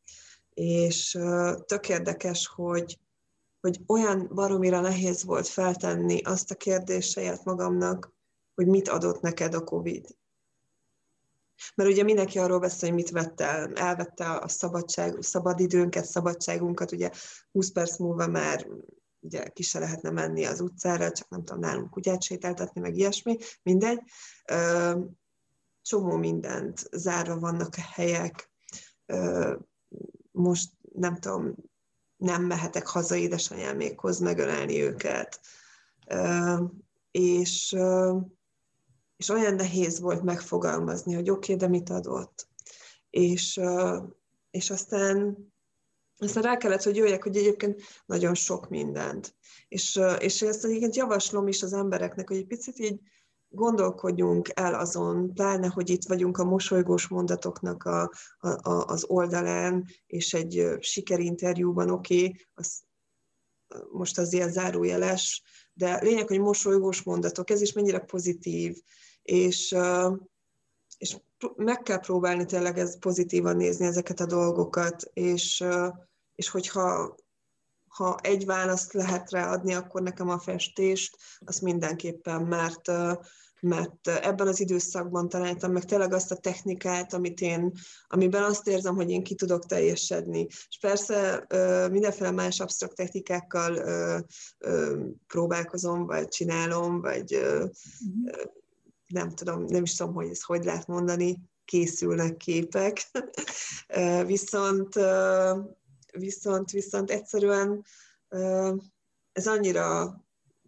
és 0.54 1.18
tök 1.66 1.90
érdekes, 1.90 2.48
hogy, 2.48 3.00
hogy 3.62 3.80
olyan 3.88 4.30
baromira 4.34 4.80
nehéz 4.80 5.24
volt 5.24 5.48
feltenni 5.48 6.22
azt 6.22 6.52
a 6.52 6.56
kérdést 6.56 7.12
saját 7.12 7.44
magamnak, 7.44 8.14
hogy 8.56 8.68
mit 8.68 8.88
adott 8.88 9.22
neked 9.22 9.54
a 9.54 9.64
COVID. 9.64 10.16
Mert 11.76 11.90
ugye 11.90 12.04
mindenki 12.04 12.40
arról 12.40 12.60
beszél, 12.60 12.90
hogy 12.90 12.98
mit 12.98 13.10
vett 13.10 13.42
el. 13.42 13.74
Elvette 13.74 14.32
a 14.32 14.48
szabadság, 14.48 15.22
szabadidőnket, 15.22 16.06
szabadságunkat, 16.06 16.92
ugye 16.92 17.10
20 17.52 17.72
perc 17.72 17.98
múlva 17.98 18.28
már 18.28 18.68
ugye 19.24 19.48
ki 19.48 19.64
se 19.64 19.80
lehetne 19.80 20.10
menni 20.10 20.46
az 20.46 20.60
utcára, 20.60 21.12
csak 21.12 21.30
nem 21.30 21.44
tudom, 21.44 21.62
nálunk 21.62 21.90
kutyát 21.90 22.24
sétáltatni, 22.24 22.82
meg 22.82 22.98
ilyesmi, 22.98 23.38
mindegy. 23.64 24.00
Csomó 25.82 26.16
mindent, 26.16 26.88
zárva 26.92 27.40
vannak 27.40 27.76
a 27.78 27.82
helyek, 27.94 28.52
most 30.32 30.72
nem 30.94 31.16
tudom, 31.16 31.56
nem 32.18 32.44
mehetek 32.44 32.88
haza 32.88 33.16
édesanyámékhoz 33.16 34.20
megölelni 34.20 34.82
őket. 34.82 35.40
és, 37.12 37.76
és 39.18 39.30
olyan 39.30 39.56
nehéz 39.56 40.00
volt 40.00 40.24
megfogalmazni, 40.24 41.14
hogy 41.14 41.30
oké, 41.30 41.54
okay, 41.54 41.56
de 41.56 41.68
mit 41.68 41.90
adott. 41.90 42.48
És, 43.10 43.60
és 44.52 44.70
aztán, 44.70 45.38
aztán 46.24 46.44
rá 46.44 46.58
kellett, 46.58 46.84
hogy 46.84 46.96
jöjjek, 46.96 47.24
hogy 47.24 47.38
egyébként 47.38 47.82
nagyon 48.06 48.34
sok 48.34 48.70
mindent. 48.70 49.36
És, 49.68 50.00
és 50.20 50.42
ezt 50.42 50.66
egyébként 50.66 50.96
javaslom 50.96 51.48
is 51.48 51.64
az 51.64 51.74
embereknek, 51.74 52.28
hogy 52.28 52.38
egy 52.38 52.48
picit 52.48 52.80
így 52.80 53.00
gondolkodjunk 53.54 54.50
el 54.54 54.74
azon, 54.74 55.34
pláne, 55.34 55.68
hogy 55.68 55.90
itt 55.90 56.06
vagyunk 56.06 56.38
a 56.38 56.44
mosolygós 56.44 57.08
mondatoknak 57.08 57.84
a, 57.84 58.12
a, 58.40 58.70
a, 58.70 58.86
az 58.86 59.04
oldalán, 59.08 59.86
és 60.08 60.34
egy 60.34 60.78
sikerinterjúban, 60.80 61.90
oké, 61.90 62.16
okay, 62.16 62.46
az, 62.54 62.84
most 63.92 64.18
az 64.18 64.34
ilyen 64.34 64.52
zárójeles, 64.52 65.44
de 65.74 66.00
lényeg, 66.02 66.28
hogy 66.28 66.40
mosolygós 66.40 67.04
mondatok, 67.04 67.50
ez 67.50 67.62
is 67.62 67.74
mennyire 67.74 68.00
pozitív, 68.00 68.82
és, 69.22 69.76
és 70.98 71.18
meg 71.56 71.82
kell 71.82 72.00
próbálni 72.00 72.46
tényleg 72.46 72.78
ez 72.78 73.00
pozitívan 73.00 73.56
nézni 73.56 73.86
ezeket 73.86 74.20
a 74.20 74.26
dolgokat, 74.26 75.04
és, 75.14 75.64
és 76.36 76.50
hogyha 76.50 77.16
ha 77.94 78.18
egy 78.22 78.46
választ 78.46 78.94
lehet 78.94 79.32
ráadni, 79.32 79.74
akkor 79.74 80.02
nekem 80.02 80.30
a 80.30 80.40
festést, 80.40 81.18
az 81.40 81.60
mindenképpen, 81.60 82.42
mert, 82.42 82.92
mert 83.60 84.08
ebben 84.08 84.48
az 84.48 84.60
időszakban 84.60 85.30
találtam 85.30 85.72
meg 85.72 85.86
tényleg 85.86 86.14
azt 86.14 86.32
a 86.32 86.36
technikát, 86.36 87.14
amit 87.14 87.42
én, 87.42 87.72
amiben 88.08 88.44
azt 88.44 88.68
érzem, 88.68 88.96
hogy 88.96 89.10
én 89.10 89.24
ki 89.24 89.36
tudok 89.36 89.66
teljesedni. 89.66 90.48
És 90.50 90.78
persze 90.80 91.46
mindenféle 91.92 92.32
más 92.32 92.60
absztrakt 92.60 92.96
technikákkal 92.96 93.84
próbálkozom, 95.28 96.06
vagy 96.06 96.28
csinálom, 96.28 97.02
vagy 97.02 97.40
mhm. 98.00 98.40
nem 99.08 99.30
tudom, 99.30 99.66
nem 99.66 99.84
is 99.84 99.96
tudom, 99.96 100.14
hogy 100.14 100.30
ezt 100.30 100.44
hogy 100.44 100.64
lehet 100.64 100.88
mondani, 100.88 101.42
készülnek 101.66 102.38
képek. 102.38 103.12
viszont, 104.26 104.96
viszont, 106.18 106.72
viszont 106.72 107.12
egyszerűen 107.12 107.86
ez 109.32 109.48
annyira 109.48 110.18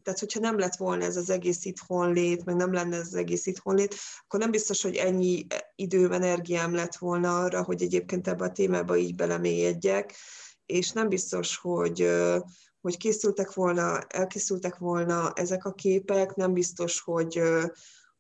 tehát, 0.06 0.20
hogyha 0.20 0.40
nem 0.40 0.58
lett 0.58 0.76
volna 0.76 1.04
ez 1.04 1.18
az 1.18 1.30
egész 1.30 1.66
itthon 1.66 2.14
lét, 2.14 2.46
meg 2.46 2.56
nem 2.56 2.74
lenne 2.74 2.96
ez 2.96 3.08
az 3.08 3.16
egész 3.16 3.46
itthon 3.46 3.76
lét, 3.76 3.96
akkor 4.24 4.40
nem 4.40 4.52
biztos, 4.52 4.82
hogy 4.82 4.96
ennyi 4.96 5.48
időm, 5.76 6.12
energiám 6.12 6.74
lett 6.76 6.96
volna 6.96 7.40
arra, 7.40 7.64
hogy 7.64 7.82
egyébként 7.82 8.28
ebbe 8.28 8.46
a 8.46 8.52
témába 8.52 8.98
így 8.98 9.16
belemélyedjek, 9.16 10.16
és 10.66 10.92
nem 10.92 11.10
biztos, 11.10 11.58
hogy, 11.58 12.10
hogy 12.82 12.98
készültek 12.98 13.54
volna, 13.54 14.00
elkészültek 14.02 14.78
volna 14.78 15.32
ezek 15.34 15.66
a 15.66 15.74
képek, 15.74 16.36
nem 16.36 16.54
biztos, 16.54 17.02
hogy, 17.02 17.42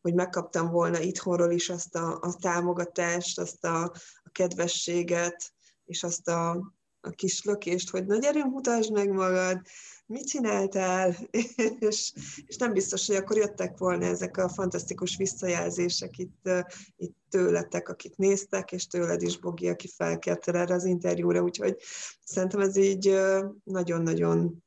hogy 0.01 0.13
megkaptam 0.13 0.69
volna 0.69 0.99
itthonról 0.99 1.51
is 1.51 1.69
azt 1.69 1.95
a, 1.95 2.17
a 2.21 2.35
támogatást, 2.39 3.39
azt 3.39 3.65
a, 3.65 3.83
a 4.23 4.29
kedvességet, 4.31 5.51
és 5.85 6.03
azt 6.03 6.27
a, 6.27 6.73
a 7.05 7.09
kis 7.09 7.43
lökést, 7.43 7.89
hogy 7.89 8.05
na 8.05 8.17
gyerünk, 8.17 8.51
mutasd 8.53 8.91
meg 8.91 9.09
magad, 9.09 9.61
mit 10.05 10.27
csináltál, 10.27 11.15
és, 11.79 12.13
és 12.45 12.57
nem 12.57 12.73
biztos, 12.73 13.07
hogy 13.07 13.15
akkor 13.15 13.37
jöttek 13.37 13.77
volna 13.77 14.05
ezek 14.05 14.37
a 14.37 14.49
fantasztikus 14.49 15.17
visszajelzések 15.17 16.17
itt, 16.17 16.49
itt 16.97 17.17
tőletek, 17.29 17.89
akik 17.89 18.15
néztek, 18.15 18.71
és 18.71 18.87
tőled 18.87 19.21
is, 19.21 19.39
Bogi, 19.39 19.69
aki 19.69 19.87
felkérte 19.87 20.53
erre 20.53 20.73
az 20.73 20.85
interjúra, 20.85 21.41
úgyhogy 21.41 21.77
szerintem 22.23 22.59
ez 22.59 22.75
így 22.75 23.19
nagyon-nagyon 23.63 24.63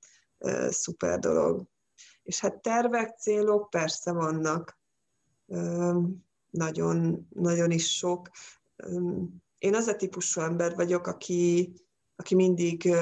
szuper 0.68 1.18
dolog. 1.18 1.66
És 2.22 2.40
hát 2.40 2.62
tervek, 2.62 3.18
célok 3.18 3.70
persze 3.70 4.12
vannak, 4.12 4.78
nagyon, 6.50 7.26
nagyon 7.34 7.70
is 7.70 7.96
sok. 7.96 8.30
Én 9.58 9.74
az 9.74 9.86
a 9.86 9.96
típusú 9.96 10.40
ember 10.40 10.74
vagyok, 10.74 11.06
aki, 11.06 11.72
aki 12.20 12.34
mindig, 12.34 12.94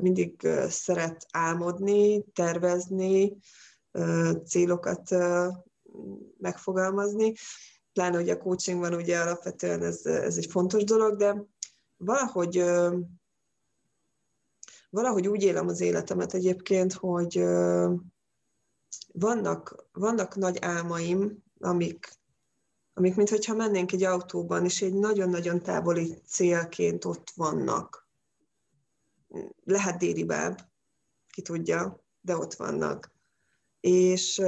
mindig 0.00 0.48
szeret 0.68 1.26
álmodni, 1.30 2.24
tervezni, 2.32 3.36
célokat 4.46 5.14
megfogalmazni. 6.38 7.32
Pláne, 7.92 8.16
hogy 8.16 8.30
a 8.30 8.38
coachingban 8.38 8.94
ugye 8.94 9.18
alapvetően 9.18 9.82
ez, 9.82 10.06
ez 10.06 10.36
egy 10.36 10.46
fontos 10.46 10.84
dolog, 10.84 11.16
de 11.16 11.44
valahogy 11.96 12.64
valahogy 14.90 15.28
úgy 15.28 15.42
élem 15.42 15.68
az 15.68 15.80
életemet 15.80 16.34
egyébként, 16.34 16.92
hogy 16.92 17.44
vannak, 19.12 19.86
vannak 19.92 20.36
nagy 20.36 20.58
álmaim, 20.60 21.42
amik, 21.58 22.08
amik 22.94 23.16
mintha 23.16 23.54
mennénk 23.54 23.92
egy 23.92 24.02
autóban, 24.02 24.64
és 24.64 24.82
egy 24.82 24.94
nagyon-nagyon 24.94 25.62
távoli 25.62 26.18
célként 26.26 27.04
ott 27.04 27.32
vannak 27.34 28.03
lehet 29.64 29.98
délibább, 29.98 30.58
ki 31.30 31.42
tudja, 31.42 32.04
de 32.20 32.36
ott 32.36 32.54
vannak. 32.54 33.12
És, 33.80 34.42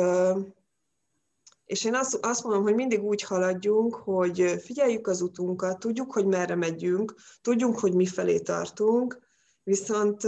és 1.65 1.85
én 1.85 1.95
azt, 1.95 2.15
azt 2.15 2.43
mondom, 2.43 2.63
hogy 2.63 2.75
mindig 2.75 3.03
úgy 3.03 3.23
haladjunk, 3.23 3.95
hogy 3.95 4.61
figyeljük 4.63 5.07
az 5.07 5.21
utunkat, 5.21 5.79
tudjuk, 5.79 6.13
hogy 6.13 6.27
merre 6.27 6.55
megyünk, 6.55 7.15
tudjunk, 7.41 7.79
hogy 7.79 7.95
mi 7.95 8.07
felé 8.07 8.39
tartunk, 8.39 9.19
viszont 9.63 10.23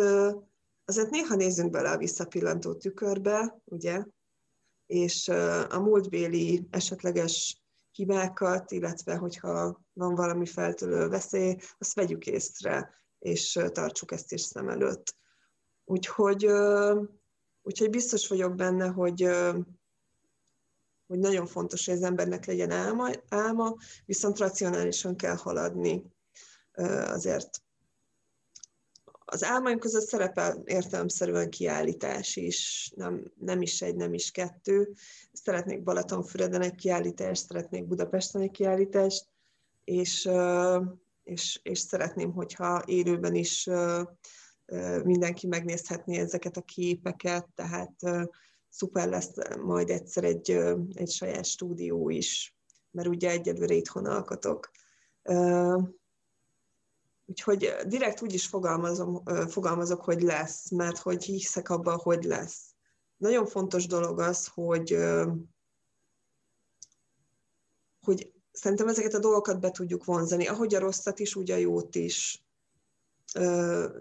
azért 0.85 1.11
néha 1.11 1.35
nézzünk 1.35 1.71
bele 1.71 1.91
a 1.91 1.99
visszapillantó 1.99 2.75
tükörbe, 2.75 3.61
ugye, 3.65 4.05
és 4.87 5.29
a 5.69 5.79
múltbéli 5.81 6.67
esetleges 6.71 7.63
hibákat, 7.93 8.71
illetve 8.71 9.17
hogyha 9.17 9.81
van 9.93 10.15
valami 10.15 10.47
feltölő 10.47 11.09
veszély, 11.09 11.57
azt 11.79 11.95
vegyük 11.95 12.27
észre, 12.27 12.91
és 13.19 13.59
tartsuk 13.73 14.13
ezt 14.13 14.33
is 14.33 14.41
szem 14.41 14.69
előtt. 14.69 15.17
Úgyhogy, 15.85 16.47
úgyhogy 17.63 17.91
biztos 17.91 18.29
vagyok 18.29 18.55
benne, 18.55 18.87
hogy, 18.87 19.29
hogy 21.07 21.19
nagyon 21.19 21.47
fontos, 21.47 21.87
hogy 21.87 21.95
az 21.95 22.03
embernek 22.03 22.47
legyen 22.47 22.71
álma, 22.71 23.11
álma 23.29 23.77
viszont 24.05 24.39
racionálisan 24.39 25.17
kell 25.17 25.37
haladni. 25.37 26.05
Azért 27.07 27.63
az 29.31 29.45
álmaim 29.45 29.79
között 29.79 30.07
szerepel 30.07 30.63
értelemszerűen 30.65 31.51
kiállítás 31.51 32.37
is, 32.37 32.91
nem, 32.97 33.33
nem 33.35 33.63
is 33.63 33.83
egy, 33.83 33.97
nem 33.97 34.15
is 34.15 34.31
kettő. 34.31 34.93
Szeretnék 35.33 35.83
Balatonfüreden 35.83 36.63
egy 36.63 36.75
kiállítást, 36.75 37.47
szeretnék 37.47 37.87
Budapesten 37.87 38.43
egy 38.43 38.51
kiállítást, 38.51 39.27
és 39.85 40.29
és, 41.29 41.61
és 41.63 41.79
szeretném, 41.79 42.33
hogyha 42.33 42.83
élőben 42.87 43.35
is 43.35 43.69
mindenki 45.03 45.47
megnézhetné 45.47 46.19
ezeket 46.19 46.57
a 46.57 46.63
képeket, 46.63 47.49
tehát 47.55 47.93
szuper 48.69 49.09
lesz 49.09 49.31
majd 49.63 49.91
egyszer 49.91 50.25
egy, 50.25 50.51
egy 50.93 51.11
saját 51.11 51.45
stúdió 51.45 52.11
is, 52.11 52.57
mert 52.91 53.09
ugye 53.09 53.31
egyelőre 53.31 53.75
itthon 53.75 54.07
alkotok. 54.07 54.71
Úgyhogy 57.27 57.77
direkt 57.87 58.23
úgy 58.23 58.35
is 58.35 58.47
fogalmazom, 58.47 59.23
fogalmazok, 59.49 60.05
hogy 60.05 60.21
lesz, 60.21 60.71
mert 60.71 60.99
hogy 60.99 61.25
hiszek 61.25 61.69
abban, 61.69 61.99
hogy 61.99 62.25
lesz. 62.25 62.75
Nagyon 63.17 63.47
fontos 63.47 63.87
dolog 63.87 64.21
az, 64.21 64.47
hogy, 64.47 64.97
hogy 68.01 68.33
szerintem 68.61 68.89
ezeket 68.89 69.15
a 69.15 69.19
dolgokat 69.19 69.61
be 69.61 69.71
tudjuk 69.71 70.05
vonzani, 70.05 70.47
ahogy 70.47 70.75
a 70.75 70.79
rosszat 70.79 71.19
is, 71.19 71.35
úgy 71.35 71.51
a 71.51 71.57
jót 71.57 71.95
is. 71.95 72.45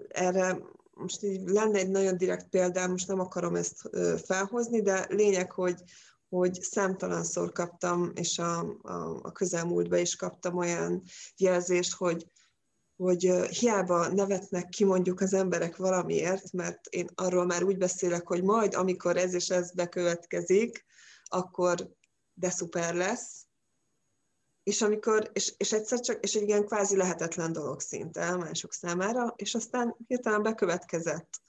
Erre 0.07 0.57
most 0.93 1.23
így 1.23 1.49
lenne 1.49 1.79
egy 1.79 1.89
nagyon 1.89 2.17
direkt 2.17 2.49
példám, 2.49 2.91
most 2.91 3.07
nem 3.07 3.19
akarom 3.19 3.55
ezt 3.55 3.89
felhozni, 4.25 4.81
de 4.81 5.05
lényeg, 5.09 5.51
hogy, 5.51 5.83
hogy 6.29 6.61
számtalanszor 6.61 7.51
kaptam, 7.51 8.11
és 8.15 8.39
a, 8.39 8.59
a, 8.81 9.19
a 9.21 9.31
közelmúltban 9.31 9.99
is 9.99 10.15
kaptam 10.15 10.57
olyan 10.57 11.03
jelzést, 11.37 11.93
hogy, 11.93 12.27
hogy 12.95 13.21
hiába 13.49 14.07
nevetnek 14.07 14.69
ki 14.69 14.83
mondjuk 14.83 15.21
az 15.21 15.33
emberek 15.33 15.75
valamiért, 15.75 16.51
mert 16.51 16.87
én 16.89 17.09
arról 17.15 17.45
már 17.45 17.63
úgy 17.63 17.77
beszélek, 17.77 18.27
hogy 18.27 18.43
majd, 18.43 18.73
amikor 18.73 19.17
ez 19.17 19.33
és 19.33 19.49
ez 19.49 19.71
bekövetkezik, 19.71 20.85
akkor 21.23 21.95
de 22.33 22.49
szuper 22.49 22.95
lesz, 22.95 23.46
és 24.67 24.81
amikor, 24.81 25.29
és, 25.33 25.53
és 25.57 25.73
egyszer 25.73 25.99
csak, 25.99 26.23
és 26.23 26.35
egy 26.35 26.47
ilyen 26.47 26.65
kvázi 26.65 26.95
lehetetlen 26.95 27.51
dolog 27.51 27.79
szinte 27.79 28.35
mások 28.35 28.73
számára, 28.73 29.33
és 29.35 29.55
aztán 29.55 29.95
hirtelen 30.07 30.43
bekövetkezett. 30.43 31.41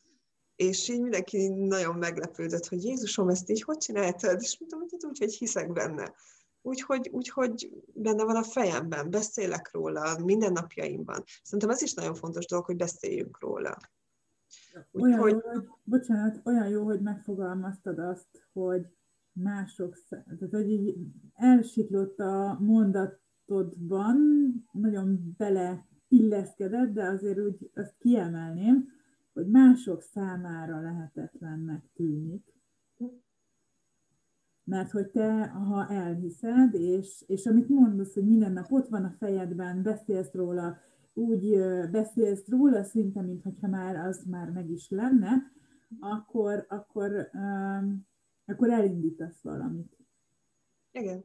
És 0.57 0.89
így 0.89 1.01
mindenki 1.01 1.49
nagyon 1.49 1.97
meglepődött, 1.97 2.67
hogy 2.67 2.85
Jézusom, 2.85 3.29
ezt 3.29 3.51
így 3.51 3.63
hogy 3.63 3.77
csináltad? 3.77 4.43
És 4.43 4.59
mondtam, 4.59 4.81
hogy 4.81 4.89
hát 4.93 5.05
úgy, 5.05 5.19
hogy 5.19 5.35
hiszek 5.35 5.73
benne. 5.73 6.15
Úgyhogy, 6.63 7.09
úgy, 7.13 7.33
benne 7.95 8.25
van 8.25 8.37
a 8.37 8.43
fejemben, 8.43 9.11
beszélek 9.11 9.73
róla 9.73 10.19
minden 10.19 10.53
napjaimban. 10.53 11.25
Szerintem 11.43 11.71
ez 11.71 11.83
is 11.83 11.95
nagyon 11.95 12.15
fontos 12.15 12.47
dolog, 12.47 12.65
hogy 12.65 12.77
beszéljünk 12.77 13.41
róla. 13.41 13.77
Úgy, 14.91 15.03
olyan 15.03 15.19
hogy... 15.19 15.33
jó, 15.33 15.39
hogy, 15.39 15.69
bocsánat, 15.83 16.41
olyan 16.45 16.69
jó, 16.69 16.85
hogy 16.85 17.01
megfogalmaztad 17.01 17.99
azt, 17.99 18.49
hogy 18.53 18.98
mások, 19.43 19.97
tehát 20.09 20.51
hogy 20.51 20.71
így 20.71 20.97
elsiklott 21.35 22.19
a 22.19 22.59
mondatodban, 22.61 24.17
nagyon 24.73 25.35
bele 25.37 25.87
illeszkedett, 26.09 26.93
de 26.93 27.05
azért 27.05 27.39
úgy 27.39 27.71
azt 27.75 27.95
kiemelném, 27.99 28.89
hogy 29.33 29.47
mások 29.47 30.03
számára 30.03 30.81
lehetetlennek 30.81 31.85
tűnik. 31.95 32.57
Mert 34.65 34.91
hogy 34.91 35.07
te, 35.07 35.47
ha 35.47 35.89
elhiszed, 35.89 36.75
és, 36.75 37.25
és 37.27 37.47
amit 37.47 37.69
mondasz, 37.69 38.15
hogy 38.15 38.27
minden 38.27 38.53
nap 38.53 38.73
ott 38.73 38.89
van 38.89 39.05
a 39.05 39.15
fejedben, 39.19 39.83
beszélsz 39.83 40.33
róla, 40.33 40.79
úgy 41.13 41.59
beszélsz 41.91 42.49
róla, 42.49 42.83
szinte, 42.83 43.23
mintha 43.23 43.69
már 43.69 43.97
az 43.97 44.25
már 44.25 44.51
meg 44.51 44.71
is 44.71 44.91
lenne, 44.91 45.53
akkor, 46.01 46.67
akkor, 46.69 47.31
um, 47.33 48.08
akkor 48.49 48.71
elindítasz 48.71 49.41
valamit. 49.43 49.97
Igen. 50.93 51.25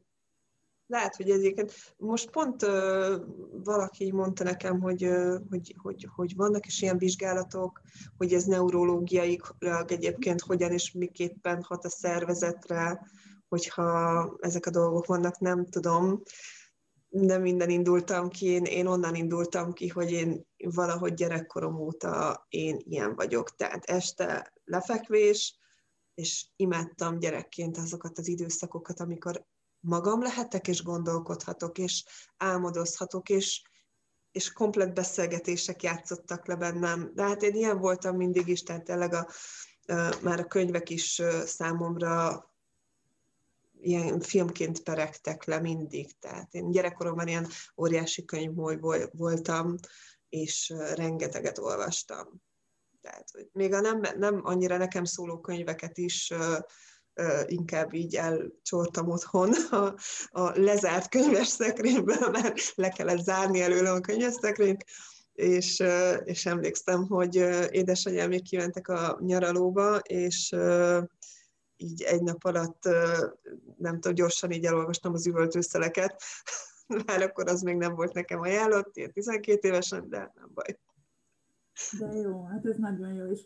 Lehet, 0.88 1.16
hogy 1.16 1.30
egyébként 1.30 1.74
most 1.98 2.30
pont 2.30 2.64
uh, 2.64 3.16
valaki 3.64 4.12
mondta 4.12 4.44
nekem, 4.44 4.80
hogy, 4.80 5.06
uh, 5.06 5.40
hogy, 5.50 5.76
hogy, 5.78 6.08
hogy 6.16 6.36
vannak 6.36 6.66
is 6.66 6.82
ilyen 6.82 6.98
vizsgálatok, 6.98 7.82
hogy 8.18 8.34
ez 8.34 8.44
neurológiailag 8.44 9.92
egyébként 9.92 10.42
hogyan 10.42 10.72
és 10.72 10.92
miképpen 10.92 11.64
hat 11.64 11.86
a 11.86 11.90
szervezetre, 11.90 13.08
hogyha 13.48 14.38
ezek 14.40 14.66
a 14.66 14.70
dolgok 14.70 15.06
vannak, 15.06 15.40
nem 15.40 15.66
tudom. 15.66 16.22
Nem 17.10 17.42
minden 17.42 17.70
indultam 17.70 18.30
ki, 18.30 18.46
én, 18.46 18.64
én 18.64 18.86
onnan 18.86 19.16
indultam 19.16 19.74
ki, 19.74 19.88
hogy 19.88 20.12
én 20.12 20.46
valahogy 20.58 21.14
gyerekkorom 21.14 21.80
óta 21.80 22.46
én 22.50 22.78
ilyen 22.84 23.16
vagyok. 23.16 23.56
Tehát 23.56 23.86
este 23.86 24.54
lefekvés, 24.64 25.58
és 26.14 26.46
imádtam 26.56 27.20
gyerekként 27.20 27.78
azokat 27.78 28.18
az 28.18 28.28
időszakokat, 28.28 29.00
amikor 29.00 29.46
magam 29.80 30.22
lehetek, 30.22 30.68
és 30.68 30.84
gondolkodhatok, 30.84 31.78
és 31.78 32.04
álmodozhatok, 32.38 33.30
és, 33.30 33.62
és 34.32 34.52
komplet 34.52 34.94
beszélgetések 34.94 35.84
játszottak 35.84 36.48
le 36.48 36.56
bennem. 36.56 37.12
De 37.14 37.24
hát 37.24 37.44
én 37.44 37.56
ilyen 37.56 37.80
voltam 37.80 38.16
mindig 38.16 38.48
is, 38.48 38.64
tehát 38.64 38.84
tényleg 38.84 39.14
a, 39.14 39.28
már 40.22 40.40
a 40.40 40.48
könyvek 40.48 40.90
is 40.90 41.22
számomra 41.46 42.44
ilyen 43.82 44.20
filmként 44.20 44.84
peregtek 44.84 45.46
le 45.46 45.60
mindig. 45.60 46.20
Tehát 46.20 46.54
én 46.54 46.72
gyerekkoromban 46.72 47.28
ilyen 47.28 47.48
óriási 47.78 48.26
könyvmoly 48.26 48.80
voltam, 49.12 49.76
és 50.30 50.74
rengeteget 50.96 51.58
olvastam. 51.58 52.42
Tehát, 53.04 53.30
hogy 53.32 53.50
még 53.52 53.74
a 53.74 53.80
nem, 53.80 54.02
nem 54.18 54.40
annyira 54.44 54.78
nekem 54.78 55.04
szóló 55.04 55.40
könyveket 55.40 55.98
is 55.98 56.34
inkább 57.46 57.94
így 57.94 58.16
elcsortam 58.16 59.10
otthon 59.10 59.54
a, 59.54 59.96
a 60.30 60.60
lezárt 60.60 61.10
könyves 61.10 61.48
szekrényből, 61.48 62.30
mert 62.30 62.74
le 62.76 62.90
kellett 62.90 63.24
zárni 63.24 63.62
előle 63.62 63.92
a 63.92 64.00
könyves 64.00 64.34
szekrényt, 64.34 64.86
és, 65.34 65.84
és 66.24 66.46
emlékszem, 66.46 67.08
hogy 67.08 67.36
édesanyám 67.70 68.30
még 68.30 68.44
kimentek 68.44 68.88
a 68.88 69.20
nyaralóba, 69.22 69.98
és 69.98 70.56
így 71.78 72.02
egy 72.02 72.22
nap 72.22 72.44
alatt, 72.44 72.84
nem 73.78 73.94
tudom, 73.94 74.14
gyorsan 74.14 74.52
így 74.52 74.66
elolvastam 74.66 75.14
az 75.14 75.28
üvöltőszeleket, 75.28 76.22
már 77.06 77.22
akkor 77.22 77.48
az 77.50 77.62
még 77.62 77.76
nem 77.76 77.96
volt 77.96 78.14
nekem 78.14 78.40
ajánlott, 78.40 78.98
ilyen 78.98 79.12
12 79.14 79.68
évesen, 79.68 80.10
de 80.10 80.32
nem 80.36 80.52
baj. 80.54 80.80
De 82.00 82.14
jó, 82.14 82.44
hát 82.44 82.66
ez 82.66 82.78
nagyon 82.78 83.14
jó, 83.14 83.26
és 83.26 83.42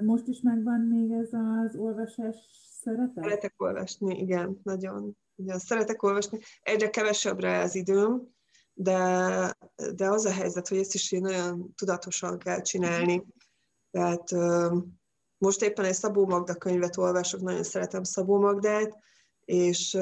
most 0.00 0.26
is 0.26 0.40
megvan 0.40 0.80
még 0.80 1.10
ez 1.10 1.28
az 1.32 1.76
olvasás 1.76 2.36
szeretet? 2.82 3.24
Szeretek 3.24 3.54
olvasni, 3.56 4.18
igen, 4.18 4.60
nagyon. 4.62 5.16
Igen, 5.34 5.58
szeretek 5.58 6.02
olvasni. 6.02 6.38
Egyre 6.62 6.90
kevesebbre 6.90 7.58
az 7.58 7.74
időm, 7.74 8.28
de, 8.74 9.56
de 9.94 10.08
az 10.08 10.24
a 10.24 10.32
helyzet, 10.32 10.68
hogy 10.68 10.78
ezt 10.78 10.94
is 10.94 11.12
én 11.12 11.20
nagyon 11.20 11.74
tudatosan 11.74 12.38
kell 12.38 12.60
csinálni. 12.60 13.26
Tehát 13.90 14.30
most 15.38 15.62
éppen 15.62 15.84
egy 15.84 15.94
Szabó 15.94 16.26
Magda 16.26 16.54
könyvet 16.54 16.96
olvasok, 16.96 17.40
nagyon 17.40 17.62
szeretem 17.62 18.02
Szabó 18.02 18.40
Magdát, 18.40 18.96
és, 19.44 19.98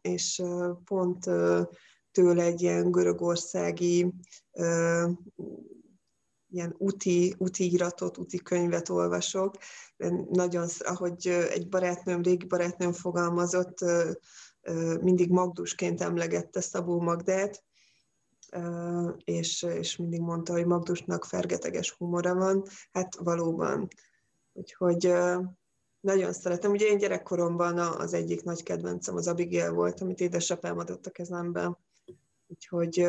és 0.00 0.42
pont 0.84 1.24
tőle 2.10 2.42
egy 2.42 2.62
ilyen 2.62 2.90
görögországi 2.90 4.14
ilyen 6.50 6.74
úti, 6.78 7.34
úti 7.38 7.72
iratot, 7.72 8.18
úti 8.18 8.38
könyvet 8.38 8.88
olvasok. 8.88 9.54
Nagyon, 10.30 10.68
ahogy 10.78 11.26
egy 11.26 11.68
barátnőm, 11.68 12.22
régi 12.22 12.46
barátnőm 12.46 12.92
fogalmazott, 12.92 13.78
mindig 15.00 15.30
Magdusként 15.30 16.00
emlegette 16.00 16.60
Szabó 16.60 17.00
Magdát, 17.00 17.62
és, 19.24 19.62
és 19.62 19.96
mindig 19.96 20.20
mondta, 20.20 20.52
hogy 20.52 20.66
Magdusnak 20.66 21.24
fergeteges 21.24 21.90
humora 21.90 22.34
van. 22.34 22.62
Hát 22.92 23.14
valóban. 23.16 23.88
Úgyhogy 24.52 25.12
nagyon 26.00 26.32
szeretem. 26.32 26.70
Ugye 26.70 26.86
én 26.86 26.98
gyerekkoromban 26.98 27.78
az 27.78 28.14
egyik 28.14 28.42
nagy 28.42 28.62
kedvencem 28.62 29.16
az 29.16 29.26
Abigail 29.26 29.72
volt, 29.72 30.00
amit 30.00 30.20
édesapám 30.20 30.78
adott 30.78 31.06
a 31.06 31.10
kezembe. 31.10 31.78
Úgyhogy 32.46 33.06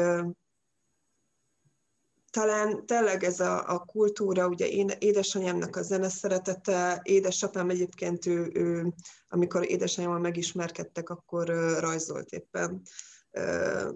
talán 2.31 2.85
tényleg 2.85 3.23
ez 3.23 3.39
a, 3.39 3.69
a 3.73 3.79
kultúra, 3.79 4.47
ugye 4.47 4.67
én, 4.67 4.91
édesanyámnak 4.99 5.75
a 5.75 5.81
zene 5.81 6.09
szeretete, 6.09 6.99
édesapám 7.03 7.69
egyébként 7.69 8.25
ő, 8.25 8.49
ő 8.53 8.93
amikor 9.27 9.69
édesanyámmal 9.71 10.19
megismerkedtek, 10.19 11.09
akkor 11.09 11.47
rajzolt 11.79 12.29
éppen, 12.31 12.81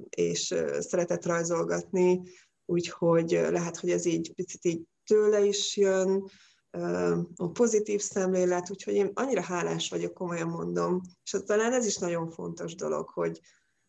és 0.09 0.55
szeretett 0.79 1.25
rajzolgatni, 1.25 2.21
úgyhogy 2.65 3.31
lehet, 3.49 3.77
hogy 3.77 3.89
ez 3.89 4.05
így 4.05 4.33
picit 4.33 4.65
így 4.65 4.81
tőle 5.05 5.43
is 5.43 5.77
jön, 5.77 6.29
a 7.35 7.51
pozitív 7.51 8.01
szemlélet, 8.01 8.69
úgyhogy 8.69 8.93
én 8.93 9.11
annyira 9.13 9.41
hálás 9.41 9.89
vagyok, 9.89 10.13
komolyan 10.13 10.47
mondom. 10.47 11.01
És 11.23 11.37
talán 11.45 11.73
ez 11.73 11.85
is 11.85 11.97
nagyon 11.97 12.29
fontos 12.29 12.75
dolog, 12.75 13.09
hogy, 13.09 13.39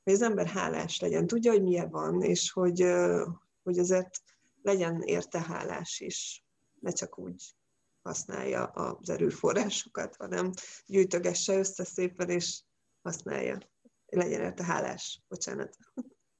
hogy 0.03 0.12
az 0.12 0.22
ember 0.22 0.47
hálás 0.47 1.01
legyen, 1.01 1.26
tudja, 1.26 1.53
hogy 1.53 1.62
milyen 1.62 1.90
van, 1.90 2.22
és 2.22 2.51
hogy, 2.51 2.86
hogy 3.62 3.78
azért 3.78 4.22
legyen 4.64 5.00
érte 5.00 5.40
hálás 5.40 6.00
is, 6.00 6.44
ne 6.80 6.90
csak 6.90 7.18
úgy 7.18 7.54
használja 8.02 8.64
az 8.64 9.10
erőforrásokat, 9.10 10.16
hanem 10.16 10.50
gyűjtögesse 10.86 11.58
össze 11.58 11.84
szépen, 11.84 12.28
és 12.28 12.62
használja. 13.02 13.58
Legyen 14.06 14.40
érte 14.40 14.64
hálás. 14.64 15.22
Bocsánat. 15.28 15.76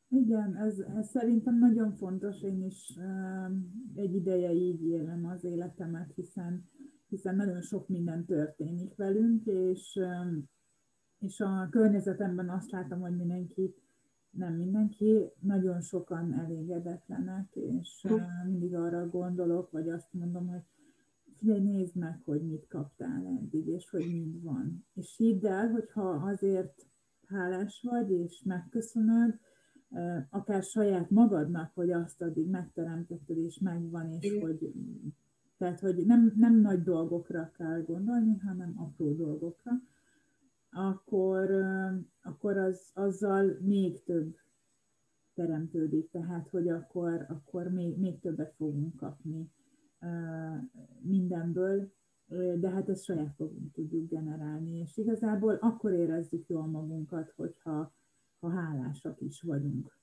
Igen, 0.09 0.57
ez, 0.57 0.79
ez 0.79 1.09
szerintem 1.09 1.59
nagyon 1.59 1.97
fontos, 1.97 2.43
én 2.43 2.65
is 2.65 2.99
egy 3.95 4.15
ideje 4.15 4.53
így 4.53 4.85
élem 4.85 5.27
az 5.27 5.45
életemet, 5.45 6.13
hiszen, 6.15 6.71
hiszen 7.09 7.37
nagyon 7.37 7.63
sok 7.63 7.89
minden 7.89 8.25
történik 8.25 8.95
velünk, 8.95 9.47
és, 9.47 10.01
és 11.19 11.41
a 11.41 11.69
környezetemben 11.71 12.51
azt 12.51 12.71
látom, 12.71 13.01
hogy 13.01 13.17
mindenki, 13.17 13.75
nem 14.37 14.55
mindenki, 14.55 15.31
nagyon 15.41 15.81
sokan 15.81 16.33
elégedetlenek, 16.39 17.55
és 17.55 18.07
mindig 18.45 18.75
arra 18.75 19.09
gondolok, 19.09 19.71
vagy 19.71 19.89
azt 19.89 20.13
mondom, 20.13 20.47
hogy 20.47 20.63
figyelj, 21.39 21.61
nézd 21.61 21.97
meg, 21.97 22.21
hogy 22.25 22.43
mit 22.43 22.67
kaptál 22.69 23.27
eddig, 23.27 23.67
és 23.67 23.91
hogy 23.91 24.07
mind 24.13 24.43
van. 24.43 24.87
És 24.95 25.17
hidd 25.17 25.47
el, 25.47 25.69
hogyha 25.71 26.09
azért 26.09 26.87
hálás 27.27 27.87
vagy, 27.91 28.11
és 28.11 28.43
megköszönöd, 28.45 29.39
akár 30.31 30.63
saját 30.63 31.11
magadnak, 31.11 31.75
hogy 31.75 31.91
azt 31.91 32.23
addig 32.23 32.49
megteremtetted, 32.49 33.37
és 33.37 33.59
megvan, 33.59 34.11
és 34.11 34.25
Igen. 34.25 34.41
hogy 34.41 34.73
tehát, 35.59 35.81
hogy 35.81 36.07
nem, 36.07 36.33
nem 36.37 36.61
nagy 36.61 36.83
dolgokra 36.83 37.51
kell 37.57 37.83
gondolni, 37.83 38.39
hanem 38.39 38.75
apró 38.77 39.13
dolgokra, 39.13 39.73
akkor, 40.75 41.51
akkor 42.23 42.57
az, 42.57 42.91
azzal 42.95 43.59
még 43.61 44.05
több 44.05 44.37
teremtődik, 45.35 46.11
tehát, 46.11 46.49
hogy 46.49 46.69
akkor, 46.69 47.27
akkor 47.29 47.69
még, 47.69 47.99
még 47.99 48.21
többet 48.21 48.55
fogunk 48.57 48.97
kapni 48.97 49.51
mindenből, 51.01 51.93
de 52.57 52.71
hát 52.71 52.89
ezt 52.89 53.05
saját 53.05 53.39
magunk 53.39 53.73
tudjuk 53.73 54.09
generálni, 54.09 54.79
és 54.79 54.97
igazából 54.97 55.55
akkor 55.55 55.93
érezzük 55.93 56.49
jól 56.49 56.67
magunkat, 56.67 57.33
hogyha 57.37 57.95
ha 58.41 58.51
hálásak 58.51 59.21
is 59.21 59.43
vagyunk. 59.43 59.99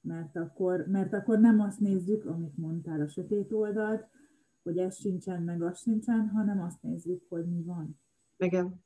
Mert 0.00 0.36
akkor, 0.36 0.86
mert 0.86 1.12
akkor 1.12 1.38
nem 1.38 1.60
azt 1.60 1.80
nézzük, 1.80 2.24
amit 2.24 2.56
mondtál 2.56 3.00
a 3.00 3.08
sötét 3.08 3.52
oldalt, 3.52 4.06
hogy 4.62 4.78
ez 4.78 4.96
sincsen, 4.96 5.42
meg 5.42 5.62
az 5.62 5.78
sincsen, 5.78 6.28
hanem 6.28 6.60
azt 6.60 6.82
nézzük, 6.82 7.22
hogy 7.28 7.46
mi 7.46 7.62
van. 7.62 8.00
Igen. 8.36 8.83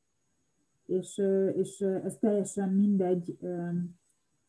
És, 0.88 1.22
és 1.54 1.80
ez 1.80 2.18
teljesen 2.18 2.68
mindegy, 2.68 3.38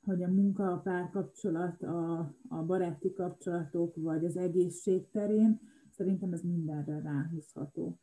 hogy 0.01 0.23
a 0.23 0.27
munka, 0.27 0.71
a 0.71 0.79
párkapcsolat, 0.79 1.83
a, 1.83 2.19
a 2.49 2.63
baráti 2.65 3.13
kapcsolatok, 3.13 3.95
vagy 3.95 4.25
az 4.25 4.37
egészség 4.37 5.09
terén, 5.09 5.59
szerintem 5.89 6.33
ez 6.33 6.41
mindenre 6.41 7.01
ráhúzható. 7.01 7.99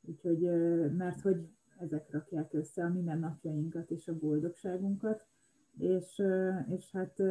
Úgyhogy, 0.00 0.40
mert 0.96 1.20
hogy 1.20 1.48
ezek 1.78 2.10
rakják 2.10 2.54
össze 2.54 2.84
a 2.84 2.88
mindennapjainkat 2.88 3.90
és 3.90 4.08
a 4.08 4.18
boldogságunkat, 4.18 5.26
és, 5.78 6.22
és 6.68 6.92
hát 6.92 7.22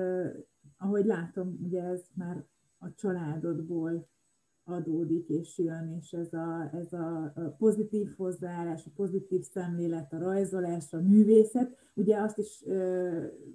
ahogy 0.78 1.06
látom, 1.06 1.60
ugye 1.64 1.84
ez 1.84 2.10
már 2.14 2.46
a 2.78 2.94
családodból 2.94 4.08
adódik 4.66 5.30
és 5.30 5.58
jön, 5.58 5.96
és 6.00 6.12
ez 6.12 6.34
a, 6.34 6.70
ez 6.74 6.94
a 6.94 7.34
pozitív 7.58 8.14
hozzáállás, 8.18 8.86
a 8.86 8.92
pozitív 8.96 9.42
szemlélet, 9.42 10.14
a 10.14 10.18
rajzolás, 10.18 10.94
a 10.94 11.02
művészet. 11.02 11.78
Ugye 11.94 12.18
azt 12.22 12.38
is 12.38 12.64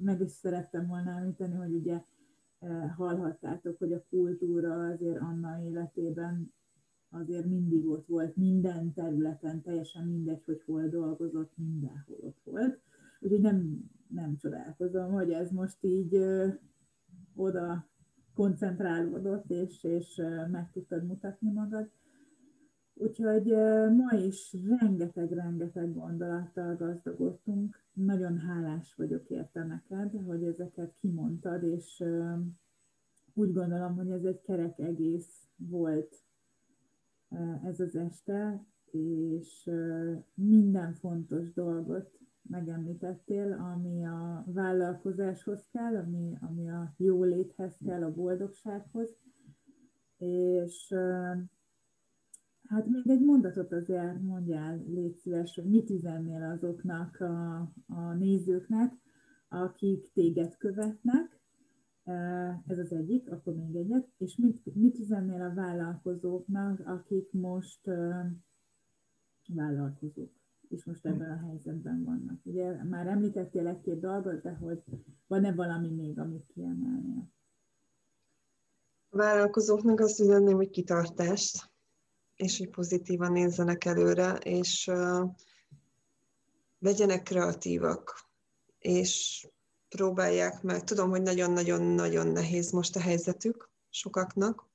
meg 0.00 0.20
is 0.20 0.30
szerettem 0.30 0.86
volna 0.86 1.10
említeni, 1.10 1.54
hogy 1.54 1.74
ugye 1.74 2.02
hallhattátok, 2.96 3.78
hogy 3.78 3.92
a 3.92 4.04
kultúra 4.10 4.86
azért 4.86 5.20
Anna 5.20 5.62
életében 5.62 6.52
azért 7.10 7.46
mindig 7.46 7.86
ott 7.86 8.06
volt, 8.06 8.36
minden 8.36 8.92
területen, 8.92 9.62
teljesen 9.62 10.06
mindegy, 10.06 10.44
hogy 10.44 10.62
hol 10.62 10.88
dolgozott, 10.88 11.52
mindenhol 11.56 12.16
ott 12.20 12.40
volt. 12.44 12.80
Úgyhogy 13.20 13.40
nem, 13.40 13.90
nem 14.08 14.36
csodálkozom, 14.36 15.12
hogy 15.12 15.30
ez 15.30 15.50
most 15.50 15.84
így 15.84 16.14
ö, 16.14 16.48
oda 17.34 17.89
koncentrálódott, 18.40 19.50
és, 19.50 19.84
és 19.84 20.22
meg 20.50 20.70
tudtad 20.72 21.04
mutatni 21.04 21.52
magad. 21.52 21.90
Úgyhogy 22.94 23.46
ma 23.96 24.18
is 24.18 24.56
rengeteg-rengeteg 24.78 25.94
gondolattal 25.94 26.76
gazdagodtunk. 26.76 27.84
Nagyon 27.92 28.38
hálás 28.38 28.94
vagyok 28.94 29.30
érte 29.30 29.64
neked, 29.64 30.22
hogy 30.24 30.44
ezeket 30.44 30.94
kimondtad, 31.00 31.62
és 31.62 32.04
úgy 33.34 33.52
gondolom, 33.52 33.94
hogy 33.94 34.10
ez 34.10 34.24
egy 34.24 34.40
kerek 34.40 34.78
egész 34.78 35.48
volt 35.56 36.16
ez 37.64 37.80
az 37.80 37.96
este, 37.96 38.64
és 38.90 39.70
minden 40.34 40.94
fontos 40.94 41.52
dolgot 41.52 42.18
megemlítettél, 42.50 43.52
ami 43.52 44.04
a 44.04 44.44
vállalkozáshoz 44.46 45.68
kell, 45.72 45.96
ami, 45.96 46.36
ami 46.40 46.70
a 46.70 46.94
jóléthez 46.96 47.76
kell, 47.84 48.02
a 48.02 48.12
boldogsághoz. 48.12 49.16
És 50.16 50.94
hát 52.68 52.86
még 52.86 53.10
egy 53.10 53.24
mondatot 53.24 53.72
azért 53.72 54.22
mondjál, 54.22 54.84
légy 54.86 55.16
szíves, 55.16 55.54
hogy 55.54 55.70
mit 55.70 55.90
üzennél 55.90 56.42
azoknak 56.42 57.20
a, 57.20 57.58
a 57.86 58.12
nézőknek, 58.18 58.92
akik 59.48 60.12
téged 60.12 60.56
követnek, 60.56 61.40
ez 62.66 62.78
az 62.78 62.92
egyik, 62.92 63.30
akkor 63.30 63.54
még 63.54 63.76
egyet, 63.76 64.08
és 64.18 64.36
mit, 64.36 64.74
mit 64.74 64.98
üzennél 64.98 65.42
a 65.42 65.54
vállalkozóknak, 65.54 66.80
akik 66.86 67.32
most 67.32 67.90
vállalkozók? 69.54 70.39
És 70.70 70.84
most 70.84 71.06
ebben 71.06 71.30
a 71.30 71.46
helyzetben 71.46 72.04
vannak. 72.04 72.40
Ugye 72.42 72.84
már 72.84 73.06
említettél 73.06 73.66
egy-két 73.66 74.00
dolgot, 74.00 74.42
de 74.42 74.50
hogy 74.50 74.82
van-e 75.26 75.52
valami 75.52 75.88
még, 75.88 76.18
amit 76.18 76.46
kiemelnél? 76.54 77.28
A 79.08 79.16
vállalkozóknak 79.16 80.00
azt 80.00 80.20
üzenném, 80.20 80.56
hogy 80.56 80.70
kitartást, 80.70 81.70
és 82.36 82.58
hogy 82.58 82.70
pozitívan 82.70 83.32
nézzenek 83.32 83.84
előre, 83.84 84.32
és 84.32 84.86
uh, 84.86 85.30
legyenek 86.78 87.22
kreatívak, 87.22 88.28
és 88.78 89.46
próbálják 89.88 90.62
meg. 90.62 90.84
Tudom, 90.84 91.10
hogy 91.10 91.22
nagyon-nagyon-nagyon 91.22 92.26
nehéz 92.26 92.70
most 92.70 92.96
a 92.96 93.00
helyzetük 93.00 93.70
sokaknak, 93.88 94.68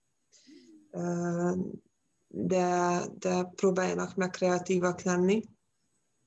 de, 2.28 3.00
de 3.18 3.43
próbáljanak 3.43 4.16
meg 4.16 4.30
kreatívak 4.30 5.02
lenni, 5.02 5.43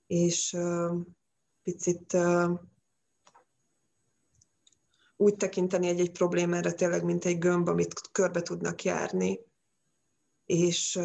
és 0.09 0.57
picit 1.63 2.17
úgy 5.17 5.37
tekinteni 5.37 5.89
egy-egy 5.89 6.13
problémára 6.13 6.75
tényleg, 6.75 7.05
mint 7.05 7.25
egy 7.25 7.39
gömb, 7.39 7.69
amit 7.69 8.01
körbe 8.13 8.43
tudnak 8.43 8.83
járni, 8.83 9.41
és 10.47 11.01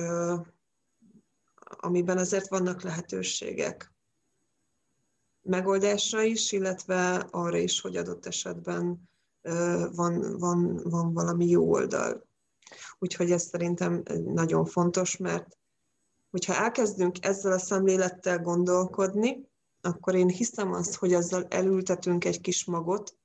amiben 1.64 2.18
azért 2.18 2.48
vannak 2.48 2.82
lehetőségek 2.82 3.94
megoldásra 5.42 6.22
is, 6.22 6.52
illetve 6.52 7.16
arra 7.32 7.58
is, 7.58 7.82
hogy 7.82 7.96
adott 7.96 8.26
esetben 8.26 9.10
van, 9.92 10.38
van, 10.38 10.76
van 10.84 11.14
valami 11.14 11.48
jó 11.48 11.72
oldal. 11.72 12.28
Úgyhogy 13.00 13.32
ez 13.32 13.44
szerintem 13.44 14.04
nagyon 14.26 14.66
fontos, 14.66 15.18
mert 15.18 15.58
hogyha 16.34 16.56
elkezdünk 16.56 17.26
ezzel 17.26 17.52
a 17.52 17.60
szemlélettel 17.60 18.40
gondolkodni, 18.40 19.50
akkor 19.82 20.16
én 20.16 20.28
hiszem 20.28 20.74
azt, 20.74 20.96
hogy 20.96 21.14
ezzel 21.14 21.46
elültetünk 21.50 22.26
egy 22.26 22.42
kis 22.42 22.66
magot, 22.66 23.18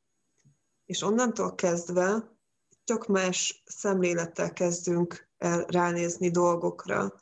és 0.84 1.02
onnantól 1.02 1.54
kezdve 1.54 2.36
tök 2.84 3.06
más 3.06 3.62
szemlélettel 3.66 4.52
kezdünk 4.52 5.28
el 5.38 5.64
ránézni 5.68 6.30
dolgokra, 6.30 7.14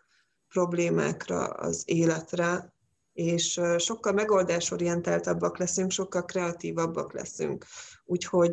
problémákra, 0.48 1.44
az 1.44 1.82
életre, 1.84 2.74
és 3.12 3.60
sokkal 3.78 4.12
megoldásorientáltabbak 4.12 5.58
leszünk, 5.58 5.90
sokkal 5.90 6.24
kreatívabbak 6.24 7.12
leszünk. 7.12 7.64
Úgyhogy 8.04 8.52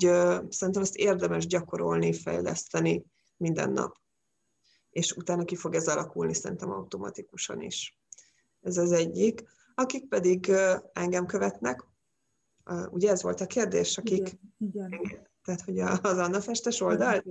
szerintem 0.50 0.82
ezt 0.82 0.96
érdemes 0.96 1.48
gyakorolni, 1.48 2.14
fejleszteni 2.14 3.06
minden 3.38 3.72
nap 3.72 4.02
és 4.94 5.12
utána 5.12 5.44
ki 5.44 5.56
fog 5.56 5.76
ez 5.76 5.88
alakulni 5.88 6.34
szerintem 6.34 6.72
automatikusan 6.72 7.62
is. 7.62 8.00
Ez 8.62 8.78
az 8.78 8.92
egyik. 8.92 9.44
Akik 9.76 10.08
pedig 10.08 10.52
engem 10.94 11.26
követnek, 11.26 11.86
ugye 12.90 13.12
ez 13.12 13.24
volt 13.24 13.42
a 13.42 13.46
kérdés, 13.46 13.98
akik... 13.98 14.40
Igen, 14.58 14.92
igen. 14.92 15.28
Tehát, 15.44 15.62
hogy 15.62 15.80
az 15.80 16.18
Anna 16.18 16.40
Festes 16.40 16.82
oldal? 16.82 17.24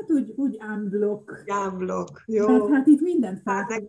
Hát 0.00 0.10
úgy, 0.10 0.32
úgy 0.36 0.58
unblock. 0.68 1.44
Unblock, 1.66 2.22
jó. 2.26 2.46
Mert 2.46 2.72
hát 2.72 2.86
itt 2.86 3.00
mindent 3.00 3.42
fel 3.42 3.54
hát. 3.54 3.82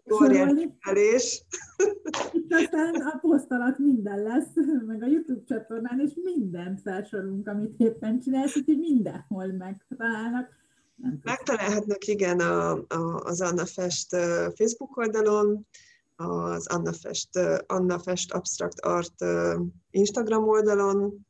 Itt 2.32 2.53
aztán 2.53 2.95
a 2.95 3.17
poszt 3.21 3.51
alatt 3.51 3.77
minden 3.77 4.23
lesz, 4.23 4.53
meg 4.86 5.03
a 5.03 5.07
YouTube 5.07 5.43
csatornán, 5.47 5.99
és 5.99 6.11
mindent 6.23 6.82
felsorolunk, 6.82 7.47
amit 7.47 7.80
éppen 7.80 8.19
csinálsz, 8.19 8.55
úgyhogy 8.55 8.80
mindenhol 8.80 9.47
megtalálnak 9.47 10.49
Megtalálhatnak 11.24 12.06
igen 12.06 12.39
a, 12.39 12.72
a, 12.72 13.20
az 13.24 13.41
Anna 13.41 13.66
Fest 13.66 14.10
Facebook 14.56 14.97
oldalon, 14.97 15.68
az 16.16 16.68
Anna 16.68 16.93
Fest, 16.93 17.39
Anna 17.66 18.00
Fest 18.00 18.34
Abstract 18.34 18.80
Art 18.80 19.26
Instagram 19.89 20.47
oldalon, 20.47 21.28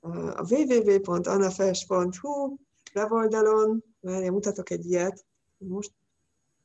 a 0.00 0.54
www.annafest.hu 0.54 2.56
weboldalon, 2.94 3.84
én 4.00 4.32
mutatok 4.32 4.70
egy 4.70 4.84
ilyet, 4.84 5.24
most 5.58 5.92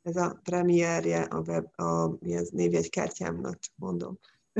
ez 0.03 0.15
a 0.15 0.39
premierje 0.43 1.21
a, 1.21 1.39
web, 1.39 1.79
a 1.79 2.17
mi 2.19 2.33
ez 2.33 2.49
névjegykártyámnak, 2.49 3.59
csak 3.59 3.73
mondom. 3.75 4.19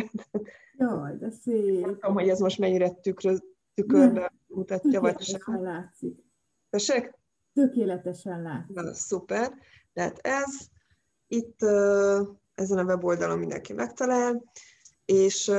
Jaj, 0.77 1.17
de 1.17 1.31
szép. 1.31 1.85
Nem 1.85 1.93
tudom, 1.93 2.13
hogy 2.13 2.29
ez 2.29 2.39
most 2.39 2.59
mennyire 2.59 2.89
tükrö, 2.89 3.35
tükörbe 3.73 4.33
mutatja, 4.47 5.01
vagy 5.01 5.21
sem. 5.21 5.63
látszik. 5.63 6.23
Tessék? 6.69 7.13
Tökéletesen 7.55 8.41
lát. 8.41 8.67
Na, 8.67 8.93
szuper. 8.93 9.53
Tehát 9.93 10.19
ez, 10.21 10.55
itt 11.27 11.61
ezen 12.55 12.77
a 12.77 12.83
weboldalon 12.83 13.39
mindenki 13.39 13.73
megtalál, 13.73 14.43
és 15.05 15.51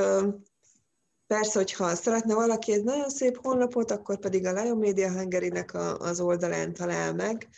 persze, 1.27 1.59
hogyha 1.59 1.95
szeretne 1.95 2.33
valaki 2.33 2.71
egy 2.71 2.83
nagyon 2.83 3.09
szép 3.09 3.37
honlapot, 3.41 3.91
akkor 3.91 4.19
pedig 4.19 4.45
a 4.45 4.53
Lion 4.53 4.77
Media 4.77 5.11
hungary 5.11 5.51
az 5.97 6.19
oldalán 6.19 6.73
talál 6.73 7.13
meg. 7.13 7.49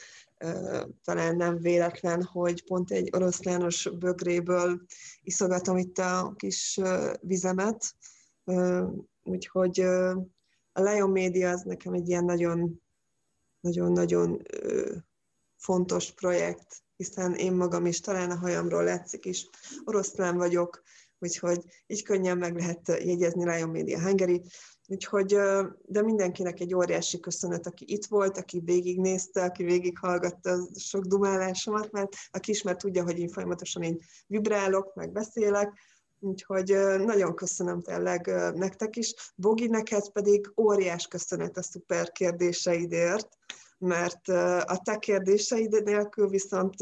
Talán 1.04 1.36
nem 1.36 1.58
véletlen, 1.58 2.24
hogy 2.24 2.64
pont 2.66 2.92
egy 2.92 3.10
oroszlános 3.16 3.90
bögréből 4.00 4.82
iszogatom 5.22 5.78
itt 5.78 5.98
a 5.98 6.34
kis 6.36 6.80
vizemet. 7.22 7.96
Úgyhogy 9.24 9.80
a 10.72 10.82
Lion 10.82 11.10
Media 11.10 11.50
az 11.50 11.62
nekem 11.62 11.94
egy 11.94 12.10
ilyen 12.10 12.26
nagyon 12.26 12.82
nagyon-nagyon 13.60 14.42
fontos 15.58 16.12
projekt, 16.12 16.84
hiszen 16.96 17.34
én 17.34 17.54
magam 17.54 17.86
is, 17.86 18.00
talán 18.00 18.32
a 18.32 18.38
hajamról 18.38 18.84
látszik 18.84 19.26
is, 19.26 19.50
oroszlán 19.84 20.38
vagyok, 20.38 20.82
úgyhogy 21.20 21.64
így 21.88 22.04
könnyen 22.04 22.38
meg 22.38 22.56
lehet 22.56 22.88
jegyezni 22.88 23.50
Lion 23.50 23.70
Media 23.70 24.02
Hungary, 24.02 24.42
úgyhogy, 24.88 25.28
de 25.86 26.02
mindenkinek 26.02 26.60
egy 26.60 26.74
óriási 26.74 27.20
köszönet, 27.20 27.68
aki 27.68 27.86
itt 27.88 28.06
volt, 28.06 28.38
aki 28.38 28.62
végignézte, 28.66 29.44
aki 29.44 29.64
végighallgatta 29.64 30.68
sok 30.76 31.04
dumálásomat, 31.04 31.92
mert 31.92 32.16
aki 32.32 32.52
ismer 32.52 32.76
tudja, 32.76 33.04
hogy 33.04 33.20
én 33.20 33.30
folyamatosan 33.30 33.84
én 33.84 34.00
vibrálok, 34.28 34.96
meg 34.96 35.12
beszélek, 35.12 35.74
Úgyhogy 36.20 36.76
nagyon 37.06 37.36
köszönöm 37.36 37.82
tényleg 37.82 38.28
nektek 38.54 38.96
is. 38.96 39.14
Bogi, 39.36 39.68
neked 39.68 40.10
pedig 40.12 40.52
óriás 40.58 41.08
köszönet 41.08 41.58
a 41.58 41.62
szuper 41.62 42.12
kérdéseidért, 42.12 43.38
mert 43.78 44.28
a 44.64 44.82
te 44.84 44.98
kérdéseid 44.98 45.84
nélkül 45.84 46.30
viszont 46.30 46.76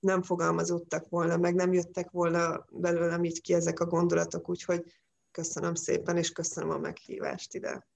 nem 0.00 0.22
fogalmazottak 0.22 1.08
volna, 1.08 1.36
meg 1.36 1.54
nem 1.54 1.72
jöttek 1.72 2.10
volna 2.10 2.66
belőlem 2.70 3.24
így 3.24 3.40
ki 3.40 3.54
ezek 3.54 3.80
a 3.80 3.86
gondolatok, 3.86 4.48
úgyhogy 4.48 4.84
köszönöm 5.30 5.74
szépen, 5.74 6.16
és 6.16 6.32
köszönöm 6.32 6.70
a 6.70 6.78
meghívást 6.78 7.54
ide. 7.54 7.86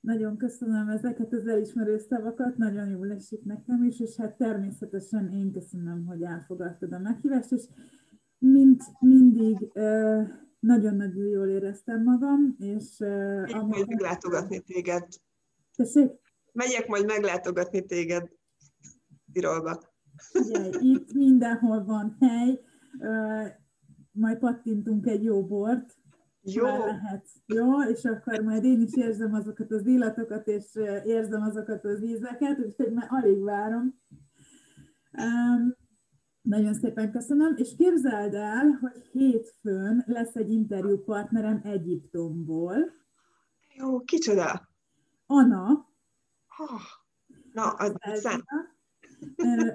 Nagyon 0.00 0.36
köszönöm 0.36 0.88
ezeket 0.88 1.32
az 1.32 1.46
elismerő 1.46 1.98
szavakat, 1.98 2.56
nagyon 2.56 2.88
jól 2.88 3.12
esik 3.12 3.44
nekem 3.44 3.84
is, 3.84 4.00
és 4.00 4.16
hát 4.16 4.36
természetesen 4.36 5.32
én 5.32 5.52
köszönöm, 5.52 6.06
hogy 6.06 6.22
elfogadtad 6.22 6.92
a 6.92 6.98
meghívást, 6.98 7.52
és 7.52 7.62
mint 8.40 8.82
mindig 9.00 9.72
nagyon-nagyon 10.58 11.26
jól 11.26 11.48
éreztem 11.48 12.02
magam, 12.02 12.56
és... 12.58 12.98
Megyek 12.98 13.62
majd 13.62 13.88
meglátogatni 13.88 14.60
téged. 14.60 15.06
Tessék? 15.76 16.10
Megyek 16.52 16.86
majd 16.86 17.06
meglátogatni 17.06 17.84
téged 17.84 18.28
Tirolba. 19.32 19.80
Ugye, 20.34 20.68
itt 20.80 21.12
mindenhol 21.12 21.84
van 21.84 22.16
hely, 22.20 22.60
majd 24.12 24.38
pattintunk 24.38 25.06
egy 25.06 25.22
jó 25.24 25.46
bort, 25.46 25.98
jó. 26.42 26.64
lehet. 26.64 27.26
Jó, 27.46 27.82
és 27.82 28.04
akkor 28.04 28.40
majd 28.40 28.64
én 28.64 28.80
is 28.80 28.96
érzem 28.96 29.34
azokat 29.34 29.72
az 29.72 29.86
illatokat, 29.86 30.48
és 30.48 30.64
érzem 31.04 31.42
azokat 31.42 31.84
az 31.84 32.02
ízeket, 32.02 32.58
úgyhogy 32.58 32.92
már 32.92 33.06
alig 33.08 33.42
várom. 33.42 34.00
Um, 35.18 35.76
nagyon 36.50 36.74
szépen 36.74 37.10
köszönöm, 37.12 37.54
és 37.56 37.74
képzeld 37.76 38.34
el, 38.34 38.78
hogy 38.80 39.08
hétfőn 39.12 40.04
lesz 40.06 40.34
egy 40.34 40.50
interjúpartnerem 40.52 41.60
Egyiptomból. 41.64 42.76
Jó, 43.74 44.00
kicsoda? 44.00 44.68
Anna. 45.26 45.88
Oh, 46.58 46.80
na, 47.52 47.70
az 47.70 47.94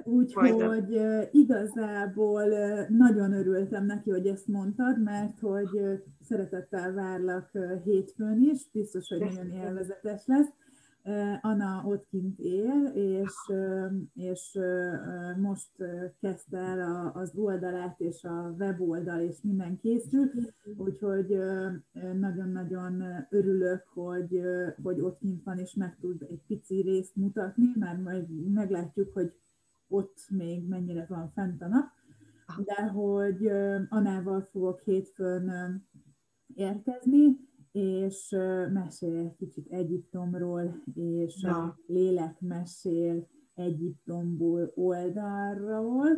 Úgyhogy 0.03 0.99
igazából 1.31 2.45
nagyon 2.87 3.33
örültem 3.33 3.85
neki, 3.85 4.09
hogy 4.09 4.27
ezt 4.27 4.47
mondtad, 4.47 5.01
mert 5.01 5.39
hogy 5.39 6.03
szeretettel 6.21 6.93
várlak 6.93 7.51
hétfőn 7.83 8.41
is, 8.41 8.69
biztos, 8.71 9.07
hogy 9.07 9.19
nagyon 9.19 9.51
élvezetes 9.51 10.25
lesz. 10.25 10.49
Anna 11.41 11.83
ott 11.85 12.07
kint 12.09 12.39
él, 12.39 12.91
és, 12.93 13.33
és 14.13 14.59
most 15.37 15.71
kezdte 16.19 16.57
el 16.57 17.11
az 17.13 17.35
oldalát 17.35 17.99
és 17.99 18.23
a 18.23 18.55
weboldal, 18.59 19.19
és 19.19 19.41
minden 19.41 19.77
készül, 19.77 20.31
úgyhogy 20.77 21.39
nagyon-nagyon 22.19 23.03
örülök, 23.29 23.83
hogy, 23.87 24.41
hogy 24.83 24.99
ott 25.01 25.17
kint 25.17 25.43
van, 25.43 25.57
és 25.57 25.73
meg 25.73 25.97
tud 25.99 26.21
egy 26.21 26.41
pici 26.47 26.81
részt 26.81 27.15
mutatni, 27.15 27.71
mert 27.79 28.01
majd 28.01 28.51
meglátjuk, 28.53 29.13
hogy 29.13 29.33
ott 29.87 30.17
még 30.29 30.67
mennyire 30.67 31.05
van 31.09 31.31
fent 31.33 31.61
a 31.61 31.67
nap, 31.67 31.87
de 32.63 32.87
hogy 32.87 33.47
Anával 33.89 34.41
fogok 34.51 34.81
hétfőn 34.81 35.51
érkezni, 36.55 37.37
és 37.75 38.29
mesél 38.73 39.15
egy 39.17 39.35
kicsit 39.35 39.71
Egyiptomról, 39.71 40.83
és 40.93 41.41
ja. 41.41 41.57
a 41.57 41.79
lélek 41.87 42.41
mesél 42.41 43.27
Egyiptomból 43.55 44.71
oldalról, 44.75 46.09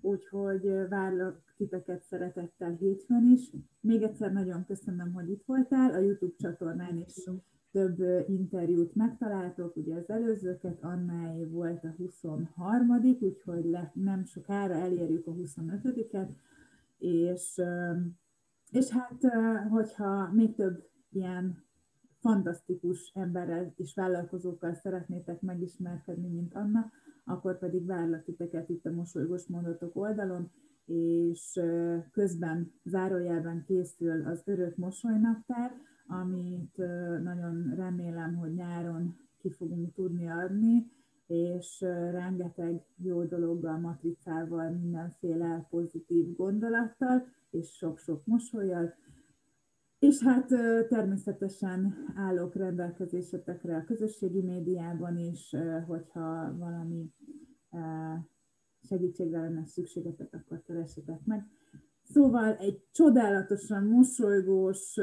úgyhogy 0.00 0.88
várlak 0.88 1.54
titeket 1.56 2.02
szeretettel 2.02 2.72
hétfőn 2.72 3.30
is. 3.32 3.50
Még 3.80 4.02
egyszer 4.02 4.32
nagyon 4.32 4.64
köszönöm, 4.64 5.12
hogy 5.12 5.30
itt 5.30 5.44
voltál, 5.44 5.94
a 5.94 5.98
YouTube 5.98 6.34
csatornán 6.38 6.96
is 6.96 7.30
több 7.70 7.98
interjút 8.28 8.94
megtaláltok, 8.94 9.76
ugye 9.76 9.94
az 9.94 10.10
előzőket, 10.10 10.82
Annai 10.82 11.44
volt 11.44 11.84
a 11.84 11.94
23 11.96 12.90
úgyhogy 13.20 13.64
le, 13.64 13.92
nem 13.94 14.24
sokára 14.24 14.74
elérjük 14.74 15.26
a 15.26 15.32
25-et, 15.32 16.28
és, 16.98 17.62
és 18.70 18.88
hát, 18.88 19.22
hogyha 19.68 20.30
még 20.32 20.54
több 20.54 20.94
ilyen 21.10 21.64
fantasztikus 22.18 23.12
emberrel 23.14 23.72
és 23.76 23.94
vállalkozókkal 23.94 24.74
szeretnétek 24.74 25.40
megismerkedni, 25.40 26.28
mint 26.28 26.54
Anna, 26.54 26.90
akkor 27.24 27.58
pedig 27.58 27.86
várlak 27.86 28.24
titeket 28.24 28.68
itt 28.68 28.86
a 28.86 28.92
Mosolygós 28.92 29.46
Mondatok 29.46 29.96
oldalon, 29.96 30.50
és 30.86 31.60
közben 32.12 32.72
zárójelben 32.84 33.64
készül 33.66 34.26
az 34.26 34.42
Örök 34.44 34.76
Mosolynaptár, 34.76 35.72
amit 36.06 36.76
nagyon 37.22 37.72
remélem, 37.76 38.34
hogy 38.34 38.54
nyáron 38.54 39.16
ki 39.38 39.50
fogunk 39.50 39.94
tudni 39.94 40.28
adni, 40.28 40.90
és 41.26 41.80
rengeteg 42.10 42.82
jó 42.96 43.24
dologgal, 43.24 43.78
matricával, 43.78 44.70
mindenféle 44.70 45.66
pozitív 45.70 46.36
gondolattal, 46.36 47.26
és 47.50 47.68
sok-sok 47.76 48.26
mosolyjal. 48.26 48.94
És 49.98 50.22
hát 50.22 50.46
természetesen 50.88 51.94
állok 52.16 52.54
rendelkezésetekre 52.54 53.76
a 53.76 53.84
közösségi 53.84 54.42
médiában 54.42 55.18
is, 55.18 55.54
hogyha 55.86 56.56
valami 56.58 57.12
segítségre 58.82 59.40
lenne 59.40 59.66
szükségetek, 59.66 60.34
akkor 60.34 60.62
keresetek 60.62 61.24
meg. 61.24 61.46
Szóval 62.02 62.56
egy 62.56 62.82
csodálatosan 62.92 63.84
mosolygós 63.84 64.96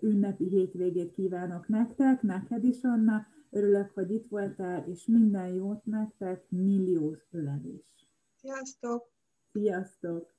ünnepi 0.00 0.48
hétvégét 0.48 1.12
kívánok 1.12 1.68
nektek, 1.68 2.22
neked 2.22 2.64
is, 2.64 2.82
Anna. 2.82 3.26
Örülök, 3.50 3.90
hogy 3.90 4.10
itt 4.10 4.28
voltál, 4.28 4.88
és 4.88 5.06
minden 5.06 5.48
jót 5.48 5.84
nektek, 5.84 6.50
milliós 6.50 7.28
ölelés. 7.30 7.94
Sziasztok! 8.36 9.12
Sziasztok! 9.52 10.33